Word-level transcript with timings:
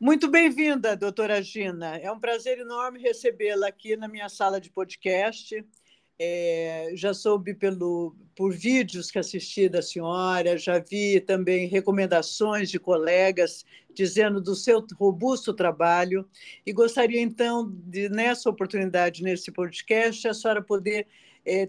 Muito 0.00 0.28
bem-vinda, 0.28 0.96
doutora 0.96 1.42
Gina. 1.42 1.96
É 1.98 2.10
um 2.10 2.18
prazer 2.18 2.58
enorme 2.58 3.00
recebê-la 3.00 3.68
aqui 3.68 3.96
na 3.96 4.08
minha 4.08 4.28
sala 4.28 4.60
de 4.60 4.70
podcast. 4.70 5.62
É, 6.18 6.90
já 6.94 7.12
soube 7.14 7.54
pelo, 7.54 8.16
por 8.34 8.52
vídeos 8.52 9.10
que 9.10 9.18
assisti 9.18 9.68
da 9.68 9.82
senhora, 9.82 10.58
já 10.58 10.78
vi 10.78 11.20
também 11.20 11.66
recomendações 11.66 12.70
de 12.70 12.78
colegas 12.78 13.64
dizendo 13.94 14.40
do 14.40 14.54
seu 14.54 14.84
robusto 14.94 15.52
trabalho 15.52 16.28
e 16.64 16.72
gostaria 16.72 17.20
então 17.20 17.70
de 17.70 18.08
nessa 18.08 18.50
oportunidade 18.50 19.22
nesse 19.22 19.50
podcast 19.50 20.28
a 20.28 20.34
senhora 20.34 20.62
poder 20.62 21.06
é, 21.44 21.68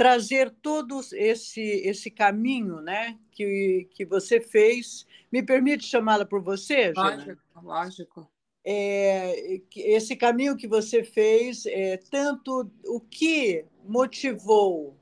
trazer 0.00 0.50
todo 0.62 0.98
esse 1.12 1.60
esse 1.60 2.10
caminho, 2.10 2.80
né, 2.80 3.18
que 3.30 3.86
que 3.92 4.06
você 4.06 4.40
fez. 4.40 5.06
Me 5.30 5.42
permite 5.42 5.84
chamá-la 5.84 6.24
por 6.24 6.40
você, 6.40 6.94
Gina? 6.94 7.16
Lógico, 7.16 7.42
lógico. 7.62 8.30
É, 8.64 9.60
esse 9.76 10.16
caminho 10.16 10.56
que 10.56 10.66
você 10.66 11.04
fez, 11.04 11.66
é, 11.66 11.98
tanto 12.10 12.70
o 12.86 12.98
que 12.98 13.66
motivou 13.84 14.96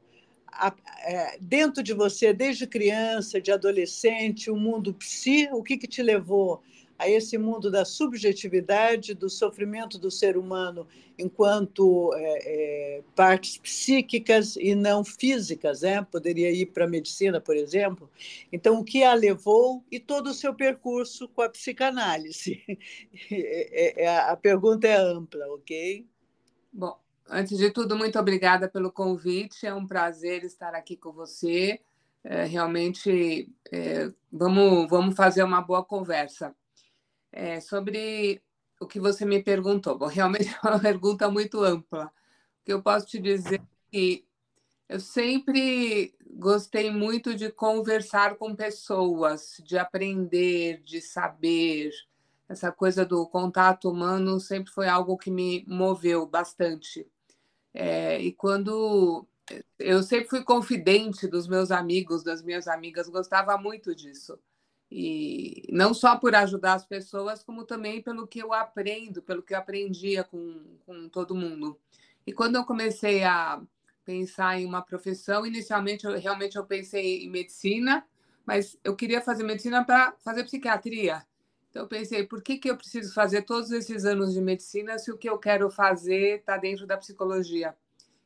a, 0.49 0.75
é, 1.05 1.39
dentro 1.41 1.81
de 1.81 1.95
você, 1.95 2.33
desde 2.33 2.67
criança, 2.67 3.41
de 3.41 3.53
adolescente, 3.53 4.51
o 4.51 4.57
mundo 4.57 4.93
psi, 4.95 5.49
o 5.53 5.63
que, 5.63 5.77
que 5.77 5.87
te 5.87 6.03
levou 6.03 6.61
a 6.99 7.09
esse 7.09 7.39
mundo 7.39 7.71
da 7.71 7.85
subjetividade, 7.85 9.15
do 9.15 9.31
sofrimento 9.31 9.99
do 9.99 10.11
ser 10.11 10.37
humano 10.37 10.87
enquanto 11.17 12.13
é, 12.15 12.99
é, 12.99 13.03
partes 13.15 13.59
psíquicas 13.59 14.57
e 14.57 14.75
não 14.75 15.05
físicas, 15.05 15.83
né? 15.83 16.03
Poderia 16.03 16.51
ir 16.51 16.67
para 16.67 16.85
a 16.85 16.89
medicina, 16.89 17.41
por 17.41 17.57
exemplo. 17.57 18.11
Então, 18.53 18.79
o 18.79 18.85
que 18.85 19.03
a 19.03 19.15
levou 19.15 19.85
e 19.91 19.99
todo 19.99 20.29
o 20.29 20.35
seu 20.35 20.55
percurso 20.55 21.29
com 21.29 21.43
a 21.43 21.49
psicanálise? 21.49 22.63
É, 23.31 24.01
é, 24.01 24.05
é, 24.05 24.19
a 24.19 24.37
pergunta 24.37 24.87
é 24.87 24.97
ampla, 24.97 25.47
ok? 25.49 26.07
Bom, 26.73 26.99
antes 27.29 27.59
de 27.59 27.71
tudo, 27.71 27.97
muito 27.97 28.19
obrigada 28.19 28.69
pelo 28.69 28.91
convite. 28.91 29.67
É 29.67 29.75
um 29.75 29.87
prazer 29.87 30.45
estar 30.45 30.75
aqui 30.75 30.97
com 30.97 31.13
você. 31.13 31.81
É, 32.25 32.45
realmente, 32.45 33.53
é, 33.71 34.11
vamos, 34.33 34.89
vamos 34.89 35.15
fazer 35.15 35.43
uma 35.43 35.61
boa 35.61 35.85
conversa. 35.85 36.55
É, 37.33 37.61
sobre 37.61 38.43
o 38.81 38.87
que 38.87 39.01
você 39.01 39.25
me 39.25 39.43
perguntou. 39.43 39.99
Bom, 39.99 40.07
realmente 40.07 40.49
é 40.65 40.69
uma 40.69 40.81
pergunta 40.81 41.31
muito 41.31 41.63
ampla. 41.63 42.07
O 42.07 42.65
que 42.65 42.73
eu 42.73 42.83
posso 42.83 43.07
te 43.07 43.19
dizer 43.19 43.61
é 43.61 43.91
que 43.91 44.29
eu 44.89 45.01
sempre 45.01 46.15
gostei 46.31 46.91
muito 46.91 47.35
de 47.35 47.51
conversar 47.51 48.37
com 48.37 48.55
pessoas, 48.55 49.63
de 49.65 49.77
aprender, 49.79 50.83
de 50.83 51.01
saber. 51.01 51.91
Essa 52.49 52.73
coisa 52.73 53.05
do 53.05 53.27
contato 53.27 53.91
humano 53.91 54.41
sempre 54.41 54.73
foi 54.73 54.89
algo 54.89 55.19
que 55.19 55.31
me 55.31 55.65
moveu 55.69 56.27
bastante. 56.27 57.07
É, 57.75 58.21
e 58.21 58.33
quando 58.33 59.27
eu 59.79 60.03
sempre 60.03 60.29
fui 60.29 60.43
confidente 60.43 61.27
dos 61.27 61.47
meus 61.47 61.71
amigos, 61.71 62.23
das 62.23 62.43
minhas 62.43 62.67
amigas, 62.67 63.09
gostava 63.09 63.57
muito 63.59 63.95
disso. 63.95 64.39
E 64.91 65.69
não 65.71 65.93
só 65.93 66.17
por 66.17 66.35
ajudar 66.35 66.75
as 66.75 66.87
pessoas, 66.87 67.43
como 67.43 67.65
também 67.65 68.03
pelo 68.03 68.27
que 68.27 68.39
eu 68.39 68.53
aprendo, 68.55 69.23
pelo 69.23 69.43
que 69.43 69.53
eu 69.53 69.59
aprendia 69.59 70.25
com, 70.25 70.65
com 70.87 71.09
todo 71.09 71.35
mundo. 71.35 71.79
E 72.27 72.33
quando 72.33 72.57
eu 72.57 72.65
comecei 72.65 73.23
a 73.23 73.61
pensar 74.05 74.59
em 74.59 74.65
uma 74.65 74.81
profissão, 74.81 75.47
inicialmente 75.47 76.07
eu 76.07 76.19
realmente 76.19 76.57
eu 76.57 76.65
pensei 76.65 77.25
em 77.25 77.31
medicina, 77.31 78.07
mas 78.47 78.79
eu 78.83 78.97
queria 78.97 79.21
fazer 79.21 79.45
medicina 79.45 79.85
para 79.85 80.15
fazer 80.25 80.45
psiquiatria. 80.45 81.23
Então 81.69 81.83
eu 81.83 81.89
pensei, 81.89 82.27
por 82.27 82.43
que, 82.43 82.57
que 82.57 82.71
eu 82.71 82.77
preciso 82.77 83.13
fazer 83.13 83.43
todos 83.43 83.71
esses 83.71 84.07
anos 84.07 84.33
de 84.33 84.41
medicina 84.41 84.99
se 84.99 85.13
o 85.13 85.19
que 85.19 85.29
eu 85.29 85.39
quero 85.39 85.71
fazer 85.71 86.39
está 86.39 86.57
dentro 86.57 86.87
da 86.87 86.97
psicologia? 86.97 87.77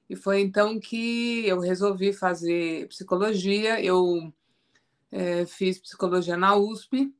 E 0.08 0.14
foi 0.14 0.40
então 0.40 0.78
que 0.78 1.46
eu 1.46 1.58
resolvi 1.58 2.12
fazer 2.12 2.86
psicologia. 2.88 3.82
Eu 3.82 4.32
é, 5.12 5.44
fiz 5.44 5.78
psicologia 5.78 6.36
na 6.36 6.56
USP, 6.56 7.14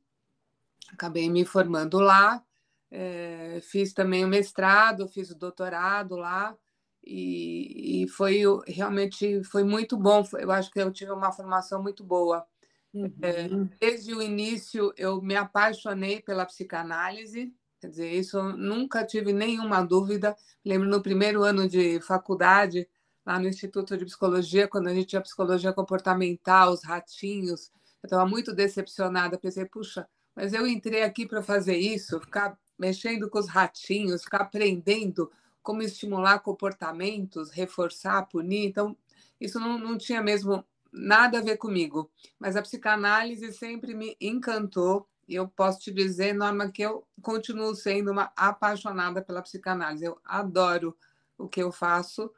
acabei 0.91 1.29
me 1.29 1.45
formando 1.45 1.99
lá, 1.99 2.43
é, 2.89 3.59
fiz 3.61 3.93
também 3.93 4.25
o 4.25 4.27
mestrado, 4.27 5.07
fiz 5.07 5.29
o 5.29 5.37
doutorado 5.37 6.15
lá, 6.15 6.57
e, 7.05 8.03
e, 8.03 8.07
foi 8.07 8.43
realmente 8.65 9.43
foi 9.43 9.63
muito 9.63 9.97
bom. 9.97 10.23
Eu 10.39 10.51
acho 10.51 10.71
que 10.71 10.79
eu 10.79 10.91
tive 10.91 11.11
uma 11.11 11.33
formação 11.33 11.83
muito 11.83 12.03
boa. 12.03 12.45
Uhum. 12.93 13.11
É, 13.21 13.49
desde 13.79 14.13
o 14.13 14.21
início, 14.21 14.93
eu 14.95 15.21
me 15.21 15.35
apaixonei 15.35 16.21
pela 16.21 16.45
psicanálise, 16.45 17.53
quer 17.81 17.89
dizer, 17.89 18.11
isso 18.13 18.37
eu 18.37 18.55
nunca 18.55 19.05
tive 19.05 19.33
nenhuma 19.33 19.83
dúvida. 19.83 20.35
Lembro 20.63 20.87
no 20.87 21.01
primeiro 21.01 21.43
ano 21.43 21.67
de 21.67 21.99
faculdade, 21.99 22.87
lá 23.25 23.39
no 23.39 23.47
Instituto 23.47 23.97
de 23.97 24.05
Psicologia, 24.05 24.67
quando 24.67 24.87
a 24.87 24.93
gente 24.93 25.07
tinha 25.07 25.21
psicologia 25.21 25.73
comportamental, 25.73 26.71
os 26.71 26.83
ratinhos, 26.83 27.71
eu 28.03 28.07
estava 28.07 28.25
muito 28.25 28.53
decepcionada. 28.53 29.37
Pensei, 29.37 29.65
puxa, 29.65 30.07
mas 30.35 30.53
eu 30.53 30.67
entrei 30.67 31.03
aqui 31.03 31.25
para 31.25 31.41
fazer 31.41 31.77
isso, 31.77 32.19
ficar 32.19 32.57
mexendo 32.77 33.29
com 33.29 33.39
os 33.39 33.47
ratinhos, 33.47 34.23
ficar 34.23 34.41
aprendendo 34.41 35.31
como 35.61 35.81
estimular 35.81 36.39
comportamentos, 36.39 37.49
reforçar, 37.49 38.27
punir. 38.27 38.65
Então, 38.67 38.97
isso 39.39 39.59
não, 39.59 39.77
não 39.77 39.97
tinha 39.97 40.21
mesmo 40.21 40.65
nada 40.91 41.39
a 41.39 41.41
ver 41.41 41.57
comigo. 41.57 42.11
Mas 42.37 42.57
a 42.57 42.61
psicanálise 42.61 43.53
sempre 43.53 43.95
me 43.95 44.17
encantou. 44.19 45.07
E 45.25 45.35
eu 45.35 45.47
posso 45.47 45.79
te 45.79 45.91
dizer, 45.91 46.33
Norma, 46.33 46.69
que 46.69 46.81
eu 46.81 47.07
continuo 47.21 47.73
sendo 47.73 48.11
uma 48.11 48.33
apaixonada 48.35 49.21
pela 49.21 49.41
psicanálise. 49.41 50.03
Eu 50.03 50.19
adoro 50.25 50.95
o 51.37 51.47
que 51.47 51.63
eu 51.63 51.71
faço 51.71 52.29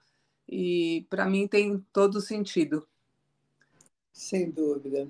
e 0.47 1.07
para 1.09 1.25
mim 1.25 1.47
tem 1.47 1.83
todo 1.91 2.21
sentido. 2.21 2.87
Sem 4.13 4.51
dúvida. 4.51 5.07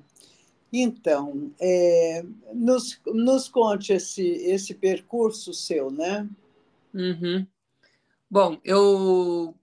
Então, 0.81 1.53
é, 1.57 2.21
nos, 2.53 2.99
nos 3.05 3.47
conte 3.47 3.93
esse, 3.93 4.21
esse 4.21 4.73
percurso 4.73 5.53
seu, 5.53 5.89
né? 5.89 6.27
Uhum. 6.93 7.47
Bom, 8.29 8.59
eu, 8.61 9.55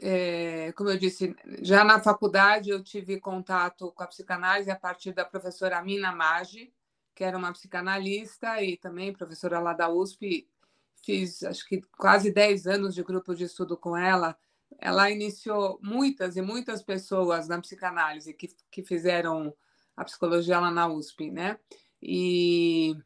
é, 0.00 0.72
como 0.72 0.90
eu 0.90 0.98
disse, 0.98 1.36
já 1.62 1.84
na 1.84 2.00
faculdade 2.00 2.70
eu 2.70 2.82
tive 2.82 3.20
contato 3.20 3.92
com 3.92 4.02
a 4.02 4.06
psicanálise 4.08 4.68
a 4.68 4.74
partir 4.74 5.12
da 5.12 5.24
professora 5.24 5.80
Mina 5.80 6.10
Maggi, 6.10 6.72
que 7.14 7.22
era 7.22 7.38
uma 7.38 7.52
psicanalista 7.52 8.60
e 8.60 8.76
também 8.76 9.12
professora 9.12 9.60
lá 9.60 9.72
da 9.72 9.88
USP. 9.88 10.48
Fiz, 11.04 11.44
acho 11.44 11.68
que, 11.68 11.82
quase 11.96 12.32
10 12.32 12.66
anos 12.66 12.96
de 12.96 13.04
grupo 13.04 13.32
de 13.32 13.44
estudo 13.44 13.76
com 13.76 13.96
ela. 13.96 14.36
Ela 14.80 15.08
iniciou 15.08 15.78
muitas 15.80 16.36
e 16.36 16.42
muitas 16.42 16.82
pessoas 16.82 17.46
na 17.46 17.60
psicanálise 17.60 18.34
que, 18.34 18.48
que 18.70 18.82
fizeram 18.82 19.54
a 19.98 20.04
psicologia 20.04 20.60
lá 20.60 20.70
na 20.70 20.86
USP, 20.86 21.30
né? 21.30 21.58
E 22.00 22.96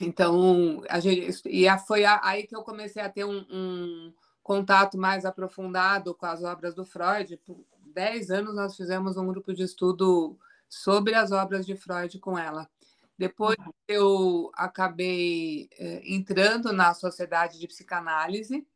então 0.00 0.82
a 0.88 1.00
gente 1.00 1.42
e 1.46 1.78
foi 1.78 2.04
aí 2.04 2.46
que 2.46 2.54
eu 2.54 2.62
comecei 2.62 3.02
a 3.02 3.08
ter 3.08 3.24
um, 3.24 3.44
um 3.50 4.14
contato 4.42 4.96
mais 4.96 5.24
aprofundado 5.24 6.14
com 6.14 6.26
as 6.26 6.44
obras 6.44 6.72
do 6.74 6.84
Freud. 6.84 7.36
Por 7.38 7.64
dez 7.92 8.30
anos 8.30 8.54
nós 8.54 8.76
fizemos 8.76 9.16
um 9.16 9.26
grupo 9.26 9.52
de 9.52 9.64
estudo 9.64 10.38
sobre 10.68 11.14
as 11.14 11.32
obras 11.32 11.66
de 11.66 11.76
Freud 11.76 12.18
com 12.20 12.38
ela. 12.38 12.70
Depois 13.18 13.56
uhum. 13.58 13.72
eu 13.88 14.50
acabei 14.54 15.68
é, 15.76 16.00
entrando 16.04 16.72
na 16.72 16.94
Sociedade 16.94 17.58
de 17.58 17.66
Psicanálise, 17.66 18.66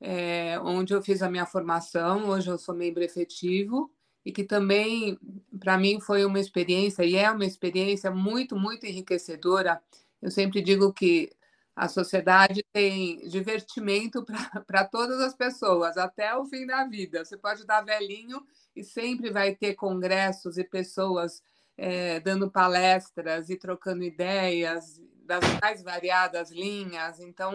é, 0.00 0.58
onde 0.60 0.92
eu 0.92 1.02
fiz 1.02 1.22
a 1.22 1.30
minha 1.30 1.46
formação. 1.46 2.28
Hoje 2.28 2.50
eu 2.50 2.58
sou 2.58 2.74
membro 2.74 3.02
efetivo 3.02 3.93
e 4.24 4.32
que 4.32 4.44
também, 4.44 5.18
para 5.60 5.76
mim, 5.76 6.00
foi 6.00 6.24
uma 6.24 6.40
experiência, 6.40 7.04
e 7.04 7.16
é 7.16 7.30
uma 7.30 7.44
experiência 7.44 8.10
muito, 8.10 8.56
muito 8.56 8.86
enriquecedora. 8.86 9.80
Eu 10.22 10.30
sempre 10.30 10.62
digo 10.62 10.92
que 10.92 11.30
a 11.76 11.88
sociedade 11.88 12.64
tem 12.72 13.28
divertimento 13.28 14.24
para 14.66 14.84
todas 14.88 15.20
as 15.20 15.34
pessoas, 15.34 15.96
até 15.96 16.34
o 16.36 16.46
fim 16.46 16.66
da 16.66 16.84
vida. 16.84 17.24
Você 17.24 17.36
pode 17.36 17.66
dar 17.66 17.82
velhinho 17.82 18.40
e 18.74 18.82
sempre 18.82 19.30
vai 19.30 19.54
ter 19.54 19.74
congressos 19.74 20.56
e 20.56 20.64
pessoas 20.64 21.42
é, 21.76 22.20
dando 22.20 22.50
palestras 22.50 23.50
e 23.50 23.56
trocando 23.56 24.04
ideias 24.04 25.02
das 25.26 25.42
mais 25.60 25.82
variadas 25.82 26.50
linhas. 26.50 27.18
Então, 27.18 27.54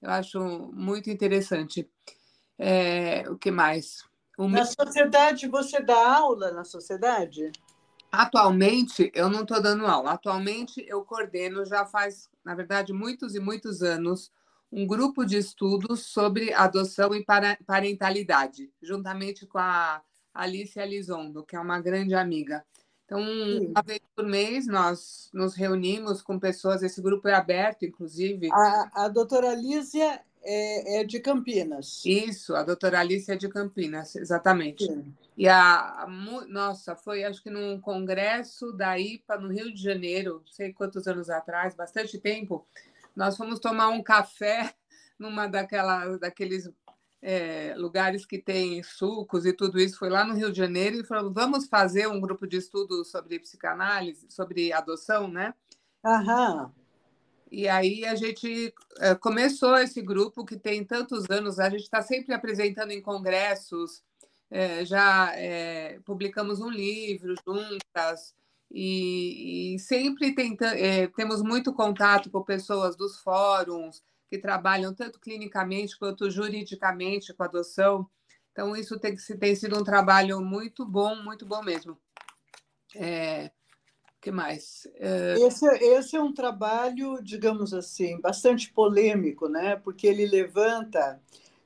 eu 0.00 0.10
acho 0.10 0.40
muito 0.72 1.10
interessante. 1.10 1.88
É, 2.58 3.28
o 3.28 3.36
que 3.36 3.50
mais? 3.50 4.04
Na 4.38 4.64
sociedade, 4.64 5.46
você 5.46 5.80
dá 5.82 6.16
aula 6.16 6.50
na 6.52 6.64
sociedade? 6.64 7.52
Atualmente, 8.10 9.10
eu 9.14 9.30
não 9.30 9.42
estou 9.42 9.60
dando 9.60 9.86
aula. 9.86 10.12
Atualmente, 10.12 10.84
eu 10.86 11.02
coordeno, 11.02 11.64
já 11.64 11.86
faz, 11.86 12.28
na 12.44 12.54
verdade, 12.54 12.92
muitos 12.92 13.34
e 13.34 13.40
muitos 13.40 13.82
anos, 13.82 14.30
um 14.70 14.86
grupo 14.86 15.24
de 15.24 15.36
estudos 15.36 16.06
sobre 16.06 16.52
adoção 16.52 17.14
e 17.14 17.24
parentalidade, 17.66 18.70
juntamente 18.82 19.46
com 19.46 19.58
a 19.58 20.02
Alice 20.34 20.78
Elizondo, 20.78 21.44
que 21.44 21.56
é 21.56 21.60
uma 21.60 21.80
grande 21.80 22.14
amiga. 22.14 22.64
Então, 23.04 23.20
uma 23.20 23.82
vez 23.82 24.00
por 24.16 24.26
mês, 24.26 24.66
nós 24.66 25.28
nos 25.34 25.54
reunimos 25.54 26.22
com 26.22 26.38
pessoas, 26.38 26.82
esse 26.82 27.02
grupo 27.02 27.28
é 27.28 27.34
aberto, 27.34 27.84
inclusive. 27.84 28.48
A, 28.50 29.04
a 29.04 29.08
doutora 29.08 29.54
Lísia 29.54 30.22
é, 30.44 31.00
é, 31.00 31.04
de 31.04 31.20
Campinas. 31.20 32.02
Isso, 32.04 32.54
a 32.54 32.62
doutora 32.62 33.00
Alice 33.00 33.30
é 33.30 33.36
de 33.36 33.48
Campinas, 33.48 34.16
exatamente. 34.16 34.86
Sim. 34.86 35.14
E 35.36 35.48
a, 35.48 36.02
a, 36.02 36.06
nossa, 36.48 36.94
foi 36.96 37.24
acho 37.24 37.42
que 37.42 37.50
num 37.50 37.80
congresso 37.80 38.72
da 38.72 38.98
IPA 38.98 39.38
no 39.38 39.48
Rio 39.48 39.72
de 39.72 39.80
Janeiro, 39.80 40.42
não 40.44 40.52
sei 40.52 40.72
quantos 40.72 41.06
anos 41.06 41.30
atrás, 41.30 41.74
bastante 41.74 42.18
tempo, 42.18 42.66
nós 43.14 43.36
fomos 43.36 43.60
tomar 43.60 43.88
um 43.88 44.02
café 44.02 44.74
numa 45.18 45.46
daquela, 45.46 46.16
daqueles 46.18 46.68
é, 47.22 47.74
lugares 47.76 48.26
que 48.26 48.38
tem 48.38 48.82
sucos 48.82 49.46
e 49.46 49.52
tudo 49.52 49.78
isso, 49.78 49.98
foi 49.98 50.10
lá 50.10 50.24
no 50.24 50.34
Rio 50.34 50.50
de 50.50 50.58
Janeiro 50.58 50.98
e 50.98 51.04
falou: 51.04 51.32
vamos 51.32 51.66
fazer 51.66 52.08
um 52.08 52.20
grupo 52.20 52.46
de 52.46 52.56
estudo 52.56 53.04
sobre 53.04 53.38
psicanálise, 53.38 54.26
sobre 54.28 54.72
adoção, 54.72 55.28
né? 55.28 55.54
Aham. 56.04 56.72
E 57.52 57.68
aí 57.68 58.06
a 58.06 58.14
gente 58.14 58.72
é, 58.98 59.14
começou 59.14 59.76
esse 59.76 60.00
grupo 60.00 60.42
que 60.42 60.56
tem 60.56 60.82
tantos 60.82 61.28
anos, 61.28 61.60
a 61.60 61.68
gente 61.68 61.82
está 61.82 62.00
sempre 62.00 62.32
apresentando 62.32 62.92
em 62.92 63.02
congressos, 63.02 64.02
é, 64.50 64.86
já 64.86 65.30
é, 65.36 66.00
publicamos 66.02 66.60
um 66.60 66.70
livro 66.70 67.34
juntas, 67.46 68.34
e, 68.70 69.74
e 69.74 69.78
sempre 69.78 70.34
tenta, 70.34 70.74
temos 71.14 71.42
muito 71.42 71.74
contato 71.74 72.30
com 72.30 72.42
pessoas 72.42 72.96
dos 72.96 73.20
fóruns 73.20 74.02
que 74.30 74.38
trabalham 74.38 74.94
tanto 74.94 75.20
clinicamente 75.20 75.98
quanto 75.98 76.30
juridicamente 76.30 77.34
com 77.34 77.42
adoção. 77.42 78.08
Então, 78.50 78.74
isso 78.74 78.98
tem, 78.98 79.14
tem 79.38 79.54
sido 79.54 79.78
um 79.78 79.84
trabalho 79.84 80.40
muito 80.40 80.86
bom, 80.86 81.16
muito 81.16 81.44
bom 81.44 81.62
mesmo. 81.62 81.98
É, 82.96 83.50
que 84.22 84.30
mais? 84.30 84.86
É... 85.00 85.34
Esse, 85.40 85.66
esse, 85.66 86.16
é 86.16 86.22
um 86.22 86.32
trabalho, 86.32 87.20
digamos 87.20 87.74
assim, 87.74 88.20
bastante 88.20 88.72
polêmico, 88.72 89.48
né? 89.48 89.74
porque 89.74 90.06
ele 90.06 90.24
levanta 90.24 91.20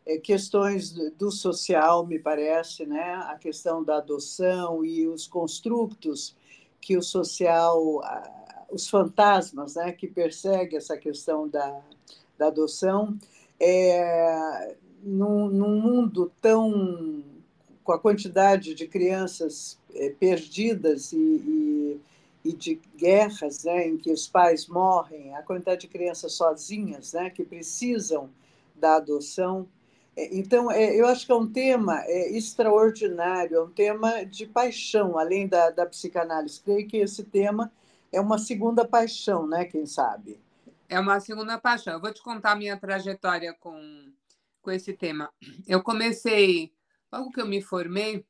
é, 0.06 0.16
questões 0.16 0.90
do 0.90 1.30
social, 1.30 2.06
me 2.06 2.18
parece, 2.18 2.86
né? 2.86 3.14
a 3.28 3.36
questão 3.36 3.84
da 3.84 3.98
adoção 3.98 4.82
e 4.82 5.06
os 5.06 5.26
construtos 5.26 6.34
que 6.80 6.96
o 6.96 7.02
social, 7.02 8.00
os 8.70 8.88
fantasmas 8.88 9.74
né? 9.74 9.92
que 9.92 10.06
perseguem 10.06 10.78
essa 10.78 10.96
questão 10.96 11.46
da, 11.46 11.82
da 12.38 12.46
adoção. 12.46 13.18
É, 13.60 14.74
num, 15.02 15.48
num 15.48 15.80
mundo 15.80 16.32
tão 16.40 17.22
com 17.84 17.92
a 17.92 17.98
quantidade 17.98 18.74
de 18.74 18.86
crianças 18.88 19.78
é, 19.94 20.10
perdidas 20.10 21.12
e, 21.12 21.16
e 21.16 22.00
e 22.46 22.52
de 22.52 22.80
guerras 22.96 23.64
né, 23.64 23.88
em 23.88 23.96
que 23.96 24.12
os 24.12 24.28
pais 24.28 24.68
morrem, 24.68 25.34
a 25.34 25.42
quantidade 25.42 25.80
de 25.80 25.88
crianças 25.88 26.32
sozinhas 26.34 27.12
né, 27.12 27.28
que 27.30 27.44
precisam 27.44 28.30
da 28.74 28.96
adoção. 28.96 29.68
É, 30.16 30.36
então, 30.36 30.70
é, 30.70 30.94
eu 30.94 31.06
acho 31.06 31.26
que 31.26 31.32
é 31.32 31.34
um 31.34 31.50
tema 31.50 32.02
é, 32.04 32.30
extraordinário, 32.36 33.56
é 33.56 33.62
um 33.62 33.70
tema 33.70 34.24
de 34.24 34.46
paixão, 34.46 35.18
além 35.18 35.48
da, 35.48 35.70
da 35.70 35.84
psicanálise. 35.84 36.60
Creio 36.60 36.86
que 36.86 36.98
esse 36.98 37.24
tema 37.24 37.72
é 38.12 38.20
uma 38.20 38.38
segunda 38.38 38.86
paixão, 38.86 39.46
né? 39.46 39.64
Quem 39.64 39.84
sabe? 39.84 40.40
É 40.88 41.00
uma 41.00 41.18
segunda 41.18 41.58
paixão. 41.58 41.94
Eu 41.94 42.00
vou 42.00 42.12
te 42.12 42.22
contar 42.22 42.52
a 42.52 42.56
minha 42.56 42.76
trajetória 42.76 43.52
com, 43.58 44.12
com 44.62 44.70
esse 44.70 44.92
tema. 44.92 45.32
Eu 45.66 45.82
comecei, 45.82 46.72
logo 47.12 47.32
que 47.32 47.40
eu 47.40 47.46
me 47.46 47.60
formei, 47.60 48.24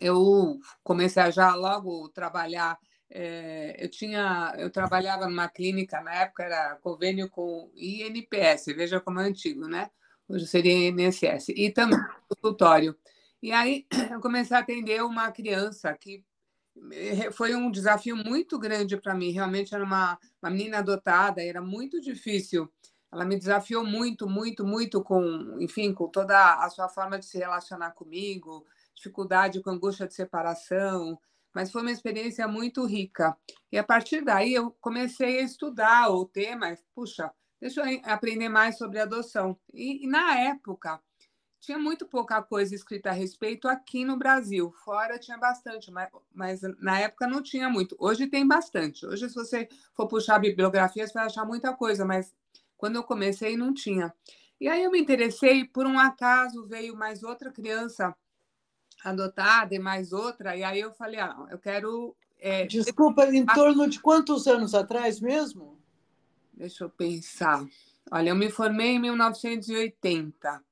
eu 0.00 0.58
comecei 0.82 1.22
a 1.22 1.30
já 1.30 1.54
logo 1.54 2.08
trabalhar. 2.10 2.78
É, 3.08 3.76
eu 3.84 3.88
tinha, 3.90 4.52
eu 4.58 4.70
trabalhava 4.70 5.28
numa 5.28 5.48
clínica 5.48 6.00
na 6.00 6.12
época 6.12 6.42
era 6.42 6.76
convênio 6.76 7.30
com 7.30 7.70
INPS, 7.74 8.66
veja 8.74 9.00
como 9.00 9.20
é 9.20 9.24
antigo, 9.24 9.68
né? 9.68 9.90
Hoje 10.28 10.46
seria 10.46 10.88
INSS 10.88 11.50
e 11.50 11.70
também 11.70 11.98
consultório. 12.28 12.96
E 13.40 13.52
aí 13.52 13.86
eu 14.10 14.20
comecei 14.20 14.56
a 14.56 14.60
atender 14.60 15.02
uma 15.04 15.30
criança 15.30 15.94
que 15.94 16.24
eh, 16.92 17.30
foi 17.30 17.54
um 17.54 17.70
desafio 17.70 18.16
muito 18.16 18.58
grande 18.58 18.96
para 18.96 19.14
mim. 19.14 19.30
Realmente 19.30 19.74
era 19.74 19.84
uma, 19.84 20.18
uma 20.42 20.50
menina 20.50 20.78
adotada, 20.78 21.42
era 21.42 21.62
muito 21.62 22.00
difícil. 22.00 22.68
Ela 23.12 23.24
me 23.24 23.38
desafiou 23.38 23.84
muito, 23.84 24.28
muito, 24.28 24.66
muito 24.66 25.02
com, 25.02 25.56
enfim, 25.60 25.94
com 25.94 26.08
toda 26.08 26.54
a 26.54 26.68
sua 26.70 26.88
forma 26.88 27.18
de 27.18 27.24
se 27.24 27.38
relacionar 27.38 27.92
comigo, 27.92 28.66
dificuldade 28.96 29.60
com 29.60 29.70
angústia 29.70 30.06
de 30.06 30.14
separação, 30.14 31.18
mas 31.54 31.70
foi 31.70 31.82
uma 31.82 31.92
experiência 31.92 32.48
muito 32.48 32.84
rica. 32.84 33.36
E 33.70 33.78
a 33.78 33.84
partir 33.84 34.22
daí 34.22 34.52
eu 34.52 34.70
comecei 34.80 35.38
a 35.38 35.42
estudar 35.42 36.10
o 36.10 36.24
tema, 36.24 36.76
puxa, 36.94 37.30
deixa 37.60 37.80
eu 37.80 38.00
aprender 38.04 38.48
mais 38.48 38.76
sobre 38.76 38.98
adoção. 38.98 39.56
E, 39.72 40.04
e 40.04 40.08
na 40.08 40.38
época 40.38 41.00
tinha 41.60 41.78
muito 41.78 42.06
pouca 42.06 42.42
coisa 42.42 42.74
escrita 42.74 43.10
a 43.10 43.12
respeito 43.12 43.66
aqui 43.68 44.04
no 44.04 44.16
Brasil. 44.16 44.72
Fora 44.84 45.18
tinha 45.18 45.38
bastante, 45.38 45.90
mas, 45.90 46.10
mas 46.32 46.60
na 46.78 47.00
época 47.00 47.26
não 47.26 47.42
tinha 47.42 47.68
muito. 47.68 47.96
Hoje 47.98 48.26
tem 48.26 48.46
bastante. 48.46 49.04
Hoje, 49.06 49.28
se 49.28 49.34
você 49.34 49.68
for 49.94 50.06
puxar 50.06 50.36
a 50.36 50.40
bibliografia, 50.40 51.06
você 51.06 51.12
vai 51.12 51.26
achar 51.26 51.44
muita 51.44 51.72
coisa, 51.72 52.04
mas 52.04 52.34
quando 52.76 52.96
eu 52.96 53.02
comecei 53.02 53.56
não 53.56 53.74
tinha. 53.74 54.14
E 54.60 54.68
aí 54.68 54.84
eu 54.84 54.90
me 54.90 55.00
interessei, 55.00 55.64
por 55.64 55.86
um 55.86 55.98
acaso 55.98 56.66
veio 56.66 56.96
mais 56.96 57.22
outra 57.22 57.50
criança 57.50 58.14
adotada 59.06 59.74
e 59.74 59.78
mais 59.78 60.12
outra, 60.12 60.54
e 60.56 60.64
aí 60.64 60.80
eu 60.80 60.92
falei, 60.92 61.20
ah, 61.20 61.46
eu 61.50 61.58
quero. 61.58 62.16
É... 62.38 62.66
Desculpa, 62.66 63.24
em 63.26 63.46
torno 63.46 63.88
de 63.88 63.98
quantos 64.00 64.46
anos 64.46 64.74
atrás 64.74 65.18
mesmo? 65.20 65.78
Deixa 66.52 66.84
eu 66.84 66.90
pensar. 66.90 67.66
Olha, 68.10 68.30
eu 68.30 68.36
me 68.36 68.50
formei 68.50 68.90
em 68.92 68.98
1980. 68.98 70.62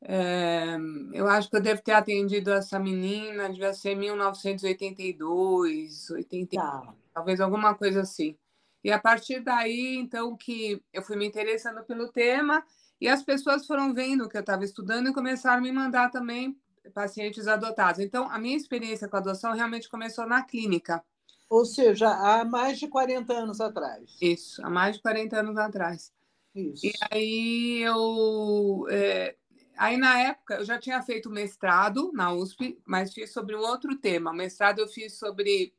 É, 0.00 0.76
eu 1.12 1.26
acho 1.28 1.50
que 1.50 1.56
eu 1.56 1.60
devo 1.60 1.82
ter 1.82 1.90
atendido 1.92 2.52
essa 2.52 2.78
menina, 2.78 3.50
devia 3.50 3.74
ser 3.74 3.96
1982, 3.96 6.10
80, 6.10 6.56
tá. 6.56 6.94
talvez 7.12 7.40
alguma 7.40 7.74
coisa 7.74 8.02
assim. 8.02 8.38
E 8.82 8.90
a 8.92 8.98
partir 8.98 9.40
daí, 9.40 9.96
então, 9.96 10.36
que 10.36 10.80
eu 10.92 11.02
fui 11.02 11.16
me 11.16 11.26
interessando 11.26 11.82
pelo 11.82 12.12
tema 12.12 12.64
e 13.00 13.08
as 13.08 13.24
pessoas 13.24 13.66
foram 13.66 13.92
vendo 13.92 14.28
que 14.28 14.36
eu 14.36 14.40
estava 14.40 14.64
estudando 14.64 15.08
e 15.08 15.12
começaram 15.12 15.58
a 15.58 15.62
me 15.62 15.72
mandar 15.72 16.10
também 16.10 16.56
pacientes 16.90 17.46
adotados. 17.46 18.00
Então, 18.00 18.30
a 18.30 18.38
minha 18.38 18.56
experiência 18.56 19.08
com 19.08 19.16
a 19.16 19.20
adoção 19.20 19.52
realmente 19.52 19.88
começou 19.88 20.26
na 20.26 20.42
clínica. 20.42 21.02
Ou 21.48 21.64
seja, 21.64 22.08
há 22.08 22.44
mais 22.44 22.78
de 22.78 22.88
40 22.88 23.32
anos 23.32 23.60
atrás. 23.60 24.16
Isso, 24.20 24.64
há 24.64 24.68
mais 24.68 24.96
de 24.96 25.02
40 25.02 25.40
anos 25.40 25.56
atrás. 25.56 26.12
Isso. 26.54 26.86
E 26.86 26.92
aí 27.10 27.82
eu. 27.82 28.86
É, 28.90 29.36
aí, 29.76 29.96
na 29.96 30.18
época, 30.20 30.56
eu 30.56 30.64
já 30.64 30.78
tinha 30.78 31.02
feito 31.02 31.30
mestrado 31.30 32.12
na 32.12 32.32
USP, 32.32 32.78
mas 32.84 33.14
fiz 33.14 33.32
sobre 33.32 33.56
um 33.56 33.60
outro 33.60 33.96
tema. 33.96 34.30
O 34.30 34.34
mestrado 34.34 34.80
eu 34.80 34.88
fiz 34.88 35.18
sobre 35.18 35.72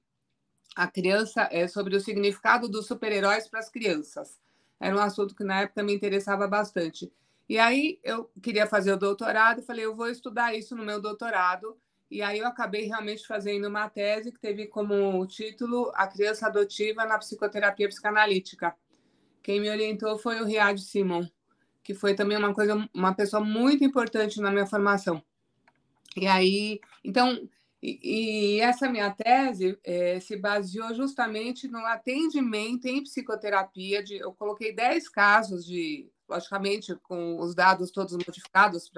a 0.75 0.87
criança, 0.87 1.47
é, 1.51 1.67
sobre 1.67 1.95
o 1.95 1.99
significado 1.99 2.67
dos 2.67 2.87
super-heróis 2.87 3.47
para 3.47 3.59
as 3.59 3.69
crianças. 3.69 4.39
Era 4.79 4.95
um 4.95 4.99
assunto 4.99 5.35
que 5.35 5.43
na 5.43 5.61
época 5.61 5.83
me 5.83 5.93
interessava 5.93 6.47
bastante. 6.47 7.11
E 7.49 7.57
aí 7.57 7.99
eu 8.03 8.29
queria 8.43 8.67
fazer 8.67 8.93
o 8.93 8.97
doutorado, 8.97 9.63
falei, 9.63 9.83
eu 9.83 9.95
vou 9.95 10.07
estudar 10.07 10.53
isso 10.53 10.75
no 10.75 10.85
meu 10.85 11.01
doutorado. 11.01 11.75
E 12.09 12.21
aí 12.21 12.37
eu 12.37 12.47
acabei 12.47 12.85
realmente 12.85 13.25
fazendo 13.25 13.67
uma 13.67 13.89
tese 13.89 14.31
que 14.31 14.39
teve 14.39 14.67
como 14.67 15.25
título 15.25 15.91
A 15.95 16.07
Criança 16.07 16.45
Adotiva 16.45 17.05
na 17.05 17.17
Psicoterapia 17.17 17.89
Psicanalítica. 17.89 18.75
Quem 19.41 19.59
me 19.59 19.69
orientou 19.69 20.17
foi 20.19 20.39
o 20.39 20.45
Riad 20.45 20.79
Simon, 20.79 21.27
que 21.83 21.95
foi 21.95 22.13
também 22.13 22.37
uma 22.37 22.53
coisa, 22.53 22.87
uma 22.93 23.15
pessoa 23.15 23.43
muito 23.43 23.83
importante 23.83 24.39
na 24.39 24.51
minha 24.51 24.67
formação. 24.67 25.23
E 26.15 26.27
aí, 26.27 26.79
então, 27.03 27.49
e, 27.81 28.57
e 28.57 28.61
essa 28.61 28.87
minha 28.87 29.09
tese 29.09 29.79
é, 29.83 30.19
se 30.19 30.35
baseou 30.37 30.93
justamente 30.93 31.67
no 31.67 31.79
atendimento 31.79 32.85
em 32.85 33.01
psicoterapia. 33.01 34.03
De, 34.03 34.17
eu 34.17 34.33
coloquei 34.33 34.73
10 34.73 35.09
casos 35.09 35.65
de 35.65 36.11
logicamente 36.29 36.95
com 37.03 37.39
os 37.39 37.55
dados 37.55 37.91
todos 37.91 38.13
modificados 38.13 38.89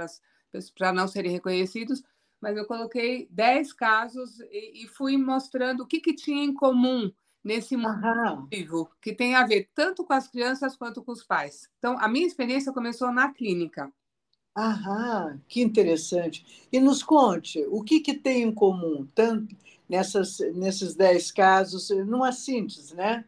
para 0.76 0.94
não 0.94 1.08
serem 1.08 1.32
reconhecidos, 1.32 2.04
mas 2.40 2.58
eu 2.58 2.66
coloquei 2.66 3.28
10 3.32 3.74
casos 3.74 4.40
e, 4.52 4.84
e 4.84 4.88
fui 4.88 5.16
mostrando 5.18 5.82
o 5.82 5.88
que, 5.88 6.00
que 6.00 6.14
tinha 6.14 6.44
em 6.44 6.54
comum 6.54 7.12
nesse 7.44 7.76
mundo 7.76 8.48
vivo, 8.52 8.90
que 9.02 9.14
tem 9.14 9.36
a 9.36 9.46
ver 9.46 9.70
tanto 9.74 10.04
com 10.04 10.14
as 10.14 10.28
crianças 10.28 10.76
quanto 10.76 11.04
com 11.04 11.12
os 11.12 11.24
pais. 11.24 11.70
Então, 11.78 11.98
a 12.00 12.08
minha 12.08 12.28
experiência 12.28 12.74
começou 12.74 13.12
na 13.12 13.32
clínica. 13.34 13.92
Aham, 14.56 15.42
que 15.48 15.62
interessante. 15.62 16.68
E 16.72 16.80
nos 16.80 17.02
conte, 17.02 17.66
o 17.70 17.82
que, 17.82 18.00
que 18.02 18.14
tem 18.14 18.44
em 18.44 18.54
comum 18.54 19.08
tanto 19.16 19.56
nessas, 19.88 20.40
nesses 20.56 20.94
10 20.94 21.32
casos, 21.32 21.90
numa 21.90 22.32
síntese, 22.32 22.96
né? 22.96 23.26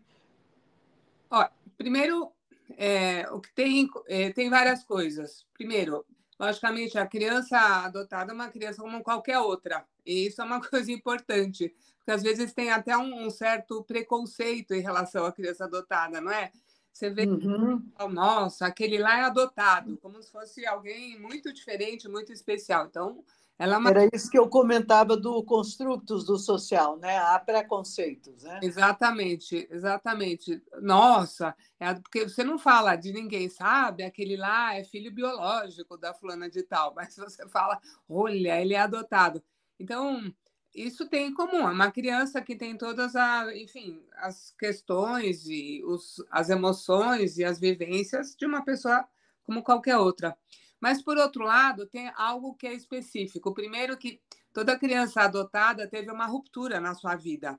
Ó, 1.30 1.48
primeiro, 1.78 2.32
é, 2.78 3.30
o 3.32 3.40
que 3.40 3.54
tem, 3.54 3.90
é, 4.08 4.32
tem 4.32 4.50
várias 4.50 4.84
coisas. 4.84 5.46
Primeiro, 5.54 6.06
logicamente, 6.40 6.98
a 6.98 7.08
criança 7.08 7.58
adotada 7.58 8.32
é 8.32 8.36
uma 8.36 8.50
criança 8.50 8.82
como 8.82 9.04
qualquer 9.04 9.40
outra, 9.40 9.86
e 10.06 10.28
isso 10.28 10.42
é 10.42 10.46
uma 10.46 10.62
coisa 10.68 10.92
importante, 10.92 11.74
porque 11.98 12.12
às 12.12 12.24
vezes 12.24 12.54
tem 12.54 12.72
até 12.72 12.98
um, 12.98 13.26
um 13.26 13.30
certo 13.30 13.84
preconceito 13.84 14.74
em 14.74 14.82
relação 14.82 15.26
à 15.26 15.32
criança 15.32 15.66
adotada, 15.66 16.20
não 16.20 16.32
é? 16.32 16.52
Você 16.92 17.10
vê, 17.10 17.26
uhum. 17.26 17.82
nossa, 18.12 18.68
aquele 18.68 19.00
lá 19.00 19.18
é 19.18 19.24
adotado, 19.24 19.98
como 19.98 20.22
se 20.22 20.32
fosse 20.32 20.64
alguém 20.64 21.20
muito 21.20 21.52
diferente, 21.52 22.08
muito 22.08 22.32
especial. 22.32 22.86
Então, 22.86 23.26
ela 23.58 23.76
é 23.76 23.78
uma... 23.78 23.90
Era 23.90 24.10
isso 24.14 24.30
que 24.30 24.38
eu 24.38 24.50
comentava 24.50 25.16
do 25.16 25.44
construtos 25.44 26.26
do 26.26 26.38
social, 26.38 26.98
né? 26.98 27.18
Há 27.18 27.38
preconceitos, 27.40 28.44
né? 28.44 28.60
Exatamente, 28.64 29.68
exatamente. 29.70 30.62
Nossa, 30.82 31.56
é 31.80 31.94
porque 31.94 32.28
você 32.28 32.44
não 32.44 32.58
fala 32.58 32.96
de 32.96 33.14
ninguém, 33.14 33.50
sabe? 33.50 34.04
Aquele 34.04 34.36
lá 34.36 34.76
é 34.76 34.84
filho 34.84 35.12
biológico 35.14 35.98
da 35.98 36.14
fulana 36.14 36.50
de 36.50 36.64
tal, 36.64 36.94
mas 36.96 37.16
você 37.16 37.48
fala, 37.48 37.80
olha, 38.10 38.60
ele 38.60 38.74
é 38.74 38.80
adotado. 38.80 39.44
Então, 39.80 40.34
isso 40.74 41.08
tem 41.08 41.28
em 41.28 41.34
comum. 41.34 41.68
É 41.68 41.72
uma 41.72 41.92
criança 41.92 42.42
que 42.42 42.56
tem 42.56 42.76
todas 42.76 43.16
as, 43.16 43.56
enfim, 43.56 44.02
as 44.18 44.52
questões 44.58 45.46
e 45.48 45.84
os, 45.86 46.24
as 46.32 46.50
emoções 46.50 47.38
e 47.38 47.44
as 47.44 47.60
vivências 47.60 48.36
de 48.36 48.46
uma 48.46 48.64
pessoa 48.66 49.08
como 49.44 49.62
qualquer 49.62 49.98
outra. 49.98 50.36
Mas, 50.84 51.02
por 51.02 51.18
outro 51.18 51.46
lado, 51.46 51.86
tem 51.86 52.12
algo 52.14 52.56
que 52.56 52.68
é 52.68 52.74
específico. 52.74 53.54
Primeiro 53.54 53.96
que 53.98 54.20
toda 54.52 54.78
criança 54.78 55.22
adotada 55.22 55.88
teve 55.88 56.12
uma 56.12 56.26
ruptura 56.26 56.82
na 56.82 56.94
sua 56.94 57.16
vida, 57.16 57.58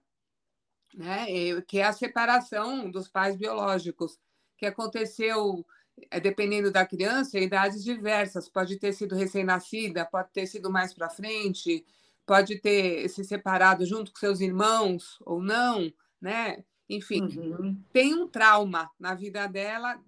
né? 0.94 1.24
que 1.62 1.78
é 1.78 1.84
a 1.84 1.92
separação 1.94 2.90
dos 2.90 3.08
pais 3.08 3.34
biológicos, 3.34 4.18
que 4.58 4.66
aconteceu, 4.66 5.64
é, 6.10 6.20
dependendo 6.20 6.70
da 6.70 6.84
criança, 6.84 7.38
em 7.38 7.44
idades 7.44 7.82
diversas. 7.82 8.46
Pode 8.46 8.78
ter 8.78 8.92
sido 8.92 9.14
recém-nascida, 9.14 10.04
pode 10.04 10.30
ter 10.30 10.44
sido 10.44 10.70
mais 10.70 10.92
para 10.92 11.08
frente, 11.08 11.82
pode 12.26 12.60
ter 12.60 13.08
se 13.08 13.24
separado 13.24 13.86
junto 13.86 14.12
com 14.12 14.18
seus 14.18 14.42
irmãos 14.42 15.16
ou 15.24 15.40
não, 15.40 15.90
né? 16.20 16.62
Enfim, 16.90 17.22
uhum. 17.22 17.82
tem 17.90 18.12
um 18.12 18.28
trauma 18.28 18.90
na 19.00 19.14
vida 19.14 19.46
dela 19.46 19.98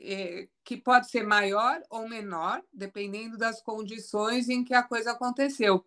é, 0.00 0.48
que 0.64 0.76
pode 0.76 1.10
ser 1.10 1.24
maior 1.24 1.80
ou 1.90 2.08
menor, 2.08 2.62
dependendo 2.72 3.36
das 3.36 3.60
condições 3.60 4.48
em 4.48 4.64
que 4.64 4.74
a 4.74 4.82
coisa 4.82 5.12
aconteceu. 5.12 5.84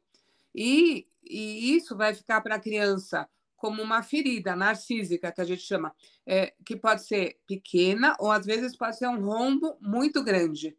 E, 0.54 1.08
e 1.24 1.76
isso 1.76 1.96
vai 1.96 2.14
ficar 2.14 2.42
para 2.42 2.56
a 2.56 2.60
criança 2.60 3.28
como 3.56 3.82
uma 3.82 4.02
ferida 4.02 4.56
narcísica, 4.56 5.32
que 5.32 5.40
a 5.40 5.46
gente 5.46 5.62
chama, 5.62 5.94
é, 6.26 6.54
que 6.66 6.76
pode 6.76 7.06
ser 7.06 7.40
pequena 7.46 8.16
ou 8.20 8.32
às 8.32 8.46
vezes 8.46 8.76
pode 8.76 8.98
ser 8.98 9.08
um 9.08 9.24
rombo 9.24 9.78
muito 9.80 10.24
grande. 10.24 10.76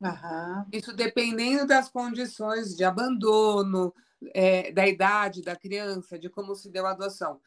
Uhum. 0.00 0.64
Isso 0.72 0.92
dependendo 0.94 1.66
das 1.66 1.90
condições 1.90 2.74
de 2.74 2.84
abandono, 2.84 3.94
é, 4.34 4.72
da 4.72 4.88
idade 4.88 5.42
da 5.42 5.54
criança, 5.54 6.18
de 6.18 6.30
como 6.30 6.54
se 6.54 6.70
deu 6.70 6.86
a 6.86 6.92
adoção. 6.92 7.40